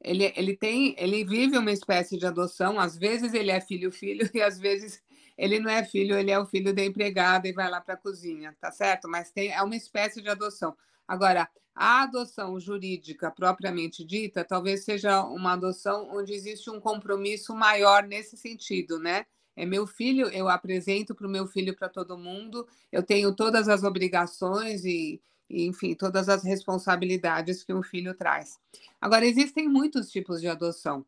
ele, 0.00 0.32
ele 0.36 0.56
tem, 0.56 0.94
ele 0.98 1.24
vive 1.24 1.58
uma 1.58 1.70
espécie 1.70 2.16
de 2.16 2.26
adoção. 2.26 2.78
Às 2.78 2.96
vezes 2.96 3.34
ele 3.34 3.50
é 3.50 3.60
filho-filho 3.60 4.28
e 4.34 4.40
às 4.40 4.58
vezes 4.58 5.02
ele 5.36 5.58
não 5.58 5.70
é 5.70 5.84
filho, 5.84 6.16
ele 6.16 6.30
é 6.30 6.38
o 6.38 6.46
filho 6.46 6.74
da 6.74 6.84
empregada 6.84 7.48
e 7.48 7.52
vai 7.52 7.68
lá 7.70 7.80
para 7.80 7.94
a 7.94 7.98
cozinha, 7.98 8.56
tá 8.60 8.70
certo? 8.70 9.08
Mas 9.08 9.30
tem, 9.30 9.50
é 9.50 9.62
uma 9.62 9.76
espécie 9.76 10.20
de 10.20 10.28
adoção. 10.28 10.76
Agora, 11.06 11.48
a 11.74 12.02
adoção 12.02 12.60
jurídica 12.60 13.30
propriamente 13.30 14.04
dita, 14.04 14.44
talvez 14.44 14.84
seja 14.84 15.24
uma 15.24 15.54
adoção 15.54 16.08
onde 16.12 16.32
existe 16.32 16.70
um 16.70 16.80
compromisso 16.80 17.54
maior 17.54 18.02
nesse 18.02 18.36
sentido, 18.36 18.98
né? 18.98 19.24
É 19.56 19.66
meu 19.66 19.86
filho, 19.86 20.28
eu 20.28 20.48
apresento 20.48 21.14
para 21.14 21.26
o 21.26 21.30
meu 21.30 21.46
filho 21.46 21.76
para 21.76 21.88
todo 21.88 22.18
mundo, 22.18 22.66
eu 22.90 23.02
tenho 23.02 23.34
todas 23.34 23.68
as 23.68 23.82
obrigações 23.84 24.84
e, 24.84 25.20
e, 25.48 25.66
enfim, 25.66 25.94
todas 25.94 26.28
as 26.28 26.42
responsabilidades 26.42 27.62
que 27.62 27.72
um 27.72 27.82
filho 27.82 28.14
traz. 28.14 28.58
Agora, 29.00 29.26
existem 29.26 29.68
muitos 29.68 30.10
tipos 30.10 30.40
de 30.40 30.48
adoção. 30.48 31.04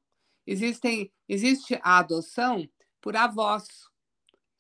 Existem, 0.47 1.11
existe 1.29 1.79
a 1.83 1.99
adoção 1.99 2.69
por 3.01 3.17
avós, 3.17 3.67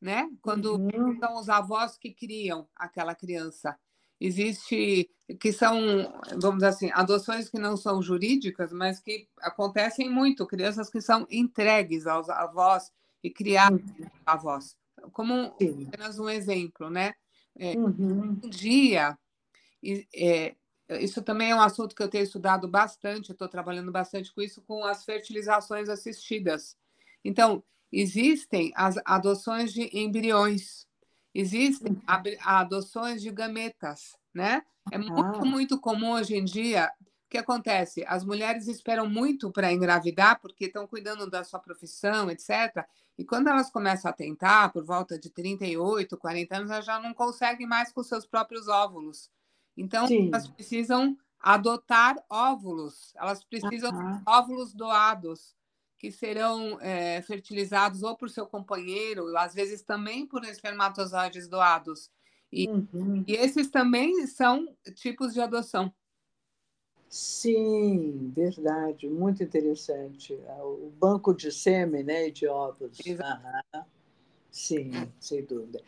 né? 0.00 0.30
Quando 0.40 0.76
uhum. 0.76 1.18
são 1.18 1.38
os 1.38 1.48
avós 1.48 1.98
que 1.98 2.12
criam 2.12 2.66
aquela 2.74 3.14
criança. 3.14 3.78
Existe 4.18 5.10
que 5.40 5.52
são, 5.52 5.78
vamos 6.40 6.56
dizer 6.56 6.66
assim, 6.66 6.90
adoções 6.92 7.48
que 7.48 7.58
não 7.58 7.76
são 7.76 8.00
jurídicas, 8.00 8.72
mas 8.72 9.00
que 9.00 9.28
acontecem 9.40 10.08
muito, 10.08 10.46
crianças 10.46 10.88
que 10.88 11.00
são 11.00 11.26
entregues 11.30 12.06
aos 12.06 12.28
avós 12.30 12.90
e 13.24 13.30
criar 13.30 13.72
uhum. 13.72 13.80
a 14.26 14.36
voz. 14.36 14.76
Como 15.12 15.54
Sim. 15.58 15.86
apenas 15.88 16.18
um 16.18 16.28
exemplo, 16.28 16.90
né? 16.90 17.14
É, 17.58 17.72
uhum. 17.76 18.38
Um 18.44 18.48
dia, 18.50 19.18
é, 20.14 20.54
isso 21.00 21.22
também 21.22 21.50
é 21.50 21.56
um 21.56 21.60
assunto 21.60 21.94
que 21.94 22.02
eu 22.02 22.08
tenho 22.08 22.24
estudado 22.24 22.68
bastante, 22.68 23.32
estou 23.32 23.48
trabalhando 23.48 23.90
bastante 23.90 24.32
com 24.32 24.42
isso, 24.42 24.60
com 24.62 24.84
as 24.84 25.04
fertilizações 25.04 25.88
assistidas. 25.88 26.76
Então, 27.24 27.64
existem 27.90 28.70
as 28.74 28.96
adoções 29.04 29.72
de 29.72 29.88
embriões, 29.96 30.86
existem 31.34 31.92
uhum. 31.92 32.02
adoções 32.44 33.22
de 33.22 33.30
gametas, 33.30 34.16
né? 34.34 34.62
É 34.92 34.98
muito, 34.98 35.40
ah. 35.40 35.44
muito 35.44 35.80
comum 35.80 36.12
hoje 36.12 36.36
em 36.36 36.44
dia 36.44 36.92
que 37.28 37.38
acontece? 37.38 38.04
As 38.06 38.24
mulheres 38.24 38.68
esperam 38.68 39.08
muito 39.08 39.50
para 39.50 39.72
engravidar, 39.72 40.40
porque 40.40 40.66
estão 40.66 40.86
cuidando 40.86 41.28
da 41.28 41.42
sua 41.44 41.58
profissão, 41.58 42.30
etc. 42.30 42.86
E 43.18 43.24
quando 43.24 43.48
elas 43.48 43.70
começam 43.70 44.10
a 44.10 44.14
tentar, 44.14 44.72
por 44.72 44.84
volta 44.84 45.18
de 45.18 45.30
38, 45.30 46.16
40 46.16 46.56
anos, 46.56 46.70
elas 46.70 46.84
já 46.84 47.00
não 47.00 47.14
conseguem 47.14 47.66
mais 47.66 47.92
com 47.92 48.02
seus 48.02 48.26
próprios 48.26 48.68
óvulos. 48.68 49.30
Então, 49.76 50.06
Sim. 50.06 50.28
elas 50.28 50.48
precisam 50.48 51.16
adotar 51.40 52.16
óvulos, 52.30 53.12
elas 53.16 53.44
precisam 53.44 53.90
uhum. 53.92 54.12
de 54.12 54.22
óvulos 54.26 54.72
doados, 54.72 55.54
que 55.98 56.10
serão 56.10 56.78
é, 56.80 57.20
fertilizados 57.22 58.02
ou 58.02 58.16
por 58.16 58.30
seu 58.30 58.46
companheiro, 58.46 59.36
às 59.36 59.54
vezes 59.54 59.82
também 59.82 60.26
por 60.26 60.44
espermatozoides 60.44 61.48
doados. 61.48 62.10
E, 62.52 62.68
uhum. 62.68 63.24
e 63.26 63.32
esses 63.32 63.68
também 63.70 64.26
são 64.26 64.68
tipos 64.94 65.34
de 65.34 65.40
adoção. 65.40 65.92
Sim, 67.14 68.32
verdade, 68.34 69.08
muito 69.08 69.40
interessante. 69.40 70.36
Ah, 70.48 70.64
o 70.64 70.92
banco 70.98 71.32
de 71.32 71.52
sêmen 71.52 72.02
né, 72.02 72.26
e 72.26 72.32
de 72.32 72.48
ovos. 72.48 72.98
Sim, 74.50 74.90
sem 75.20 75.44
dúvida. 75.44 75.80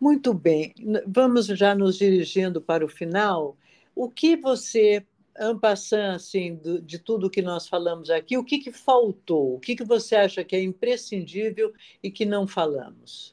Muito 0.00 0.34
bem, 0.34 0.74
vamos 1.06 1.46
já 1.46 1.76
nos 1.76 1.96
dirigindo 1.96 2.60
para 2.60 2.84
o 2.84 2.88
final. 2.88 3.56
O 3.94 4.10
que 4.10 4.34
você, 4.34 5.06
ampassando 5.38 6.16
assim, 6.16 6.60
de 6.82 6.98
tudo 6.98 7.30
que 7.30 7.40
nós 7.40 7.68
falamos 7.68 8.10
aqui, 8.10 8.36
o 8.36 8.42
que, 8.42 8.58
que 8.58 8.72
faltou? 8.72 9.54
O 9.54 9.60
que, 9.60 9.76
que 9.76 9.84
você 9.84 10.16
acha 10.16 10.42
que 10.42 10.56
é 10.56 10.60
imprescindível 10.60 11.72
e 12.02 12.10
que 12.10 12.26
não 12.26 12.48
falamos? 12.48 13.32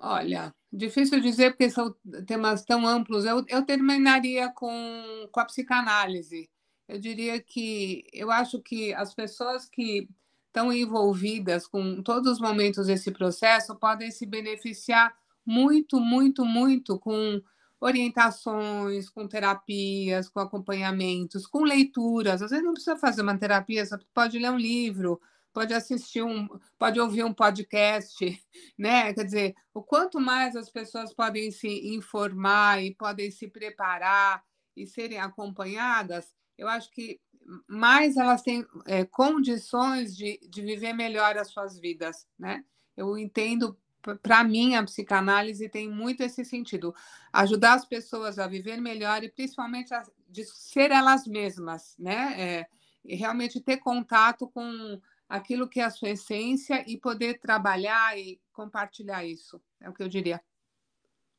Olha, 0.00 0.50
Difícil 0.72 1.20
dizer, 1.20 1.50
porque 1.50 1.68
são 1.68 1.94
temas 2.26 2.64
tão 2.64 2.86
amplos. 2.86 3.26
Eu, 3.26 3.44
eu 3.48 3.62
terminaria 3.62 4.48
com, 4.50 5.28
com 5.30 5.40
a 5.40 5.44
psicanálise. 5.44 6.48
Eu 6.88 6.98
diria 6.98 7.40
que 7.40 8.04
eu 8.12 8.30
acho 8.30 8.60
que 8.60 8.94
as 8.94 9.14
pessoas 9.14 9.68
que 9.68 10.08
estão 10.46 10.72
envolvidas 10.72 11.66
com 11.66 12.02
todos 12.02 12.32
os 12.32 12.40
momentos 12.40 12.86
desse 12.86 13.10
processo 13.10 13.74
podem 13.76 14.10
se 14.10 14.24
beneficiar 14.26 15.14
muito, 15.44 16.00
muito, 16.00 16.44
muito 16.44 16.98
com 16.98 17.42
orientações, 17.80 19.10
com 19.10 19.26
terapias, 19.26 20.28
com 20.28 20.40
acompanhamentos, 20.40 21.46
com 21.46 21.64
leituras. 21.64 22.40
Às 22.40 22.50
vezes 22.50 22.64
não 22.64 22.74
precisa 22.74 22.96
fazer 22.96 23.22
uma 23.22 23.36
terapia, 23.36 23.84
você 23.84 23.98
pode 24.14 24.38
ler 24.38 24.50
um 24.50 24.58
livro, 24.58 25.20
pode 25.52 25.74
assistir 25.74 26.22
um, 26.22 26.48
pode 26.78 26.98
ouvir 26.98 27.24
um 27.24 27.32
podcast, 27.32 28.16
né? 28.78 29.12
Quer 29.12 29.24
dizer, 29.24 29.54
o 29.74 29.82
quanto 29.82 30.20
mais 30.20 30.56
as 30.56 30.70
pessoas 30.70 31.12
podem 31.12 31.50
se 31.50 31.94
informar 31.94 32.82
e 32.82 32.94
podem 32.94 33.30
se 33.30 33.48
preparar 33.48 34.42
e 34.76 34.86
serem 34.86 35.18
acompanhadas, 35.18 36.32
eu 36.56 36.68
acho 36.68 36.90
que 36.90 37.20
mais 37.66 38.16
elas 38.16 38.42
têm 38.42 38.64
é, 38.86 39.04
condições 39.04 40.16
de, 40.16 40.38
de 40.48 40.62
viver 40.62 40.92
melhor 40.92 41.36
as 41.36 41.48
suas 41.48 41.78
vidas, 41.78 42.26
né? 42.38 42.64
Eu 42.96 43.18
entendo, 43.18 43.76
para 44.22 44.44
mim, 44.44 44.74
a 44.74 44.84
psicanálise 44.84 45.68
tem 45.68 45.88
muito 45.88 46.22
esse 46.22 46.44
sentido, 46.44 46.94
ajudar 47.32 47.74
as 47.74 47.84
pessoas 47.84 48.38
a 48.38 48.46
viver 48.46 48.80
melhor 48.80 49.24
e 49.24 49.30
principalmente 49.30 49.92
a, 49.92 50.04
de 50.28 50.44
ser 50.44 50.90
elas 50.90 51.26
mesmas, 51.26 51.96
né? 51.98 52.40
É, 52.40 52.66
e 53.04 53.16
realmente 53.16 53.60
ter 53.60 53.78
contato 53.78 54.48
com 54.48 55.00
aquilo 55.32 55.66
que 55.66 55.80
é 55.80 55.84
a 55.84 55.90
sua 55.90 56.10
essência 56.10 56.84
e 56.86 56.98
poder 56.98 57.40
trabalhar 57.40 58.18
e 58.18 58.38
compartilhar 58.52 59.24
isso. 59.24 59.58
É 59.80 59.88
o 59.88 59.92
que 59.94 60.02
eu 60.02 60.08
diria. 60.08 60.38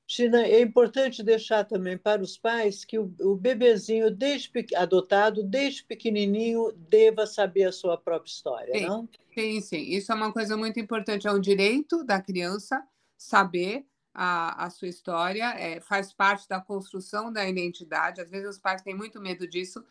China, 0.08 0.41
é 0.41 0.62
importante 0.62 1.22
deixar 1.22 1.64
também 1.64 1.96
para 1.96 2.24
os 2.24 2.36
pais 2.36 2.84
que 2.84 2.98
o, 2.98 3.14
o 3.22 3.36
bebezinho 3.36 4.10
desde 4.10 4.52
adotado, 4.76 5.44
desde 5.44 5.84
pequenininho, 5.84 6.72
deva 6.72 7.28
saber 7.28 7.66
a 7.66 7.72
sua 7.72 7.96
própria 7.96 8.32
história, 8.32 8.74
sim, 8.74 8.86
não? 8.88 9.08
Sim, 9.32 9.62
sim. 9.62 9.82
Isso 9.82 10.12
é 10.12 10.16
uma 10.16 10.34
coisa 10.34 10.58
muito 10.58 10.80
importante. 10.80 11.28
É 11.28 11.32
um 11.32 11.39
direito 11.39 12.04
da 12.04 12.20
criança 12.20 12.84
saber 13.16 13.86
a, 14.12 14.66
a 14.66 14.70
sua 14.72 14.88
história, 14.88 15.54
é, 15.54 15.80
faz 15.80 16.12
parte 16.12 16.50
da 16.50 16.60
construção 16.60 17.32
da 17.32 17.48
identidade. 17.48 18.22
Às 18.22 18.30
vezes 18.30 18.50
os 18.50 18.60
pais 18.60 18.82
têm 18.82 18.96
muito 18.96 19.22
medo 19.22 19.48
disso. 19.48 19.86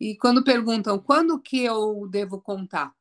E 0.00 0.16
quando 0.16 0.42
perguntam 0.42 0.98
quando 0.98 1.38
que 1.38 1.62
eu 1.62 2.08
devo 2.10 2.40
contar, 2.40 2.94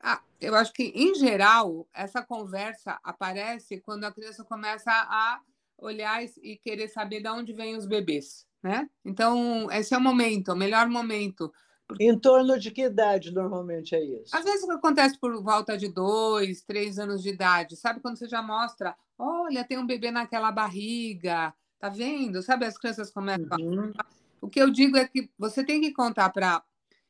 ah, 0.00 0.20
eu 0.40 0.54
acho 0.54 0.72
que, 0.72 0.84
em 0.94 1.14
geral, 1.14 1.86
essa 1.92 2.22
conversa 2.22 2.98
aparece 3.02 3.80
quando 3.80 4.04
a 4.04 4.12
criança 4.12 4.44
começa 4.44 4.90
a 4.90 5.40
olhar 5.76 6.22
e 6.42 6.56
querer 6.56 6.88
saber 6.88 7.20
de 7.20 7.28
onde 7.28 7.52
vêm 7.52 7.76
os 7.76 7.86
bebês, 7.86 8.46
né? 8.62 8.88
Então, 9.04 9.70
esse 9.70 9.94
é 9.94 9.98
o 9.98 10.00
momento, 10.00 10.52
o 10.52 10.56
melhor 10.56 10.88
momento. 10.88 11.52
Em 11.98 12.18
torno 12.18 12.58
de 12.58 12.70
que 12.70 12.82
idade 12.82 13.32
normalmente 13.32 13.94
é 13.94 14.04
isso? 14.04 14.36
Às 14.36 14.44
vezes 14.44 14.68
acontece 14.68 15.18
por 15.18 15.42
volta 15.42 15.76
de 15.76 15.88
dois, 15.88 16.60
três 16.62 16.98
anos 16.98 17.22
de 17.22 17.30
idade. 17.30 17.76
Sabe 17.76 18.00
quando 18.00 18.18
você 18.18 18.28
já 18.28 18.42
mostra, 18.42 18.94
olha, 19.18 19.64
tem 19.64 19.78
um 19.78 19.86
bebê 19.86 20.10
naquela 20.10 20.52
barriga, 20.52 21.54
tá 21.78 21.88
vendo? 21.88 22.42
Sabe, 22.42 22.66
as 22.66 22.76
crianças 22.76 23.10
começam 23.10 23.58
uhum. 23.58 23.92
a... 23.98 24.06
O 24.40 24.48
que 24.48 24.60
eu 24.60 24.70
digo 24.70 24.96
é 24.96 25.08
que 25.08 25.30
você 25.38 25.64
tem 25.64 25.80
que 25.80 25.92
contar 25.92 26.30
para 26.30 26.62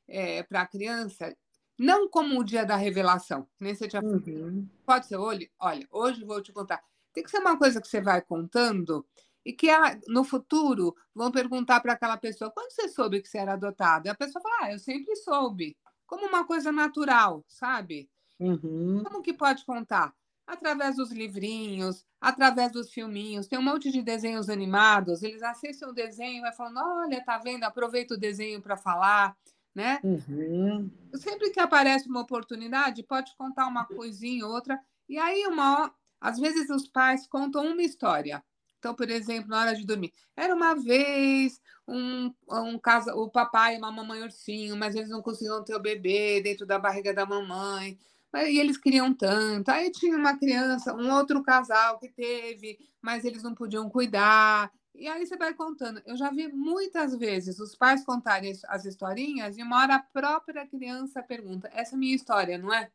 é, 0.06 0.46
a 0.50 0.66
criança 0.66 1.36
não 1.78 2.08
como 2.08 2.40
o 2.40 2.44
dia 2.44 2.66
da 2.66 2.74
revelação, 2.74 3.48
nem 3.60 3.74
você 3.74 3.86
tinha 3.86 4.02
uhum. 4.02 4.68
Pode 4.84 5.06
ser, 5.06 5.16
olha, 5.16 5.48
olha, 5.60 5.86
hoje 5.92 6.24
vou 6.24 6.42
te 6.42 6.52
contar. 6.52 6.82
Tem 7.12 7.22
que 7.22 7.30
ser 7.30 7.38
uma 7.38 7.56
coisa 7.56 7.80
que 7.80 7.86
você 7.86 8.00
vai 8.00 8.20
contando 8.20 9.06
e 9.44 9.52
que 9.52 9.68
ela, 9.68 9.98
no 10.08 10.24
futuro 10.24 10.94
vão 11.14 11.30
perguntar 11.30 11.80
para 11.80 11.92
aquela 11.92 12.16
pessoa: 12.16 12.50
quando 12.50 12.72
você 12.72 12.88
soube 12.88 13.22
que 13.22 13.28
você 13.28 13.38
era 13.38 13.52
adotado? 13.52 14.06
E 14.06 14.10
a 14.10 14.14
pessoa 14.14 14.42
fala: 14.42 14.56
ah, 14.62 14.72
eu 14.72 14.78
sempre 14.78 15.14
soube. 15.16 15.76
Como 16.06 16.26
uma 16.26 16.44
coisa 16.44 16.72
natural, 16.72 17.44
sabe? 17.46 18.10
Uhum. 18.40 19.02
Como 19.04 19.22
que 19.22 19.32
pode 19.32 19.64
contar? 19.64 20.12
Através 20.46 20.96
dos 20.96 21.12
livrinhos, 21.12 22.04
através 22.20 22.72
dos 22.72 22.90
filminhos. 22.90 23.46
Tem 23.46 23.58
um 23.58 23.62
monte 23.62 23.92
de 23.92 24.02
desenhos 24.02 24.48
animados. 24.48 25.22
Eles 25.22 25.42
assistem 25.42 25.88
o 25.88 25.92
desenho 25.92 26.38
e 26.38 26.40
vai 26.40 26.52
falando: 26.52 26.78
olha, 26.78 27.24
tá 27.24 27.38
vendo? 27.38 27.64
Aproveita 27.64 28.14
o 28.14 28.18
desenho 28.18 28.60
para 28.60 28.76
falar 28.76 29.36
né? 29.78 30.00
Uhum. 30.02 30.90
Sempre 31.14 31.50
que 31.50 31.60
aparece 31.60 32.08
uma 32.08 32.22
oportunidade, 32.22 33.04
pode 33.04 33.32
contar 33.36 33.68
uma 33.68 33.84
coisinha, 33.84 34.44
outra. 34.44 34.76
E 35.08 35.16
aí, 35.16 35.46
uma, 35.46 35.94
às 36.20 36.36
vezes, 36.36 36.68
os 36.68 36.88
pais 36.88 37.28
contam 37.28 37.64
uma 37.64 37.82
história. 37.82 38.42
Então, 38.80 38.92
por 38.92 39.08
exemplo, 39.08 39.48
na 39.48 39.60
hora 39.60 39.76
de 39.76 39.86
dormir, 39.86 40.12
era 40.36 40.52
uma 40.52 40.74
vez 40.74 41.60
um, 41.86 42.34
um 42.50 42.76
casa, 42.76 43.14
o 43.14 43.30
papai 43.30 43.76
e 43.76 43.78
uma 43.78 43.92
mamãe 43.92 44.20
ursinho, 44.20 44.76
mas 44.76 44.96
eles 44.96 45.10
não 45.10 45.22
conseguiam 45.22 45.62
ter 45.62 45.76
o 45.76 45.80
bebê 45.80 46.40
dentro 46.40 46.66
da 46.66 46.76
barriga 46.76 47.14
da 47.14 47.24
mamãe. 47.24 47.96
E 48.34 48.58
eles 48.58 48.76
queriam 48.76 49.14
tanto. 49.14 49.68
Aí 49.68 49.92
tinha 49.92 50.16
uma 50.16 50.36
criança, 50.36 50.92
um 50.92 51.12
outro 51.12 51.40
casal 51.40 52.00
que 52.00 52.08
teve, 52.08 52.78
mas 53.00 53.24
eles 53.24 53.44
não 53.44 53.54
podiam 53.54 53.88
cuidar. 53.88 54.72
E 54.98 55.06
aí 55.06 55.24
você 55.24 55.36
vai 55.36 55.54
contando. 55.54 56.02
Eu 56.04 56.16
já 56.16 56.28
vi 56.30 56.48
muitas 56.48 57.16
vezes 57.16 57.60
os 57.60 57.76
pais 57.76 58.04
contarem 58.04 58.52
as 58.66 58.84
historinhas 58.84 59.56
e 59.56 59.62
uma 59.62 59.78
hora 59.80 59.94
a 59.94 60.02
própria 60.02 60.66
criança 60.66 61.22
pergunta: 61.22 61.70
essa 61.72 61.94
é 61.94 61.98
minha 61.98 62.16
história, 62.16 62.58
não 62.58 62.74
é? 62.74 62.90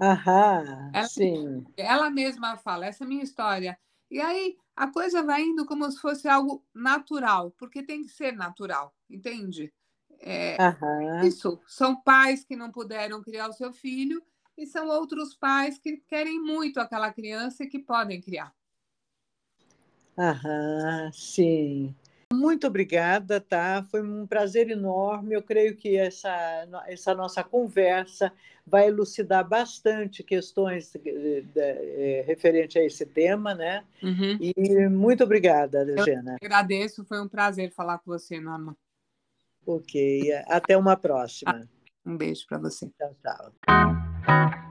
Aham, 0.00 0.90
ela, 0.92 1.08
sim. 1.08 1.64
Ela 1.76 2.10
mesma 2.10 2.56
fala: 2.58 2.86
essa 2.86 3.04
é 3.04 3.06
minha 3.06 3.24
história. 3.24 3.78
E 4.10 4.20
aí 4.20 4.56
a 4.76 4.86
coisa 4.88 5.22
vai 5.22 5.42
indo 5.42 5.64
como 5.64 5.90
se 5.90 5.98
fosse 5.98 6.28
algo 6.28 6.62
natural, 6.74 7.52
porque 7.52 7.82
tem 7.82 8.02
que 8.02 8.10
ser 8.10 8.32
natural, 8.32 8.94
entende? 9.08 9.72
É, 10.20 10.56
Isso. 11.26 11.58
São 11.66 11.96
pais 11.96 12.44
que 12.44 12.54
não 12.54 12.70
puderam 12.70 13.22
criar 13.22 13.48
o 13.48 13.52
seu 13.52 13.72
filho 13.72 14.22
e 14.56 14.66
são 14.66 14.88
outros 14.88 15.34
pais 15.34 15.78
que 15.78 15.96
querem 16.06 16.40
muito 16.40 16.78
aquela 16.78 17.12
criança 17.12 17.64
e 17.64 17.68
que 17.68 17.78
podem 17.78 18.20
criar. 18.20 18.54
Aham, 20.16 21.10
sim. 21.12 21.94
Muito 22.32 22.66
obrigada, 22.66 23.40
tá? 23.40 23.84
Foi 23.90 24.02
um 24.02 24.26
prazer 24.26 24.70
enorme. 24.70 25.34
Eu 25.34 25.42
creio 25.42 25.76
que 25.76 25.96
essa, 25.96 26.66
essa 26.86 27.14
nossa 27.14 27.42
conversa 27.44 28.32
vai 28.66 28.88
elucidar 28.88 29.46
bastante 29.46 30.22
questões 30.22 30.94
eh, 30.96 31.44
eh, 31.56 32.24
referente 32.26 32.78
a 32.78 32.84
esse 32.84 33.04
tema, 33.06 33.54
né? 33.54 33.84
Uhum. 34.02 34.38
E 34.40 34.88
muito 34.88 35.24
obrigada. 35.24 35.84
Eu 35.88 36.04
agradeço, 36.42 37.04
foi 37.04 37.20
um 37.20 37.28
prazer 37.28 37.70
falar 37.70 37.98
com 37.98 38.10
você, 38.10 38.40
Norma. 38.40 38.76
Ok, 39.66 40.32
até 40.46 40.76
uma 40.76 40.96
próxima. 40.96 41.68
Um 42.04 42.16
beijo 42.16 42.46
para 42.46 42.58
você. 42.58 42.90
Tchau, 42.98 43.16
tchau. 43.22 44.63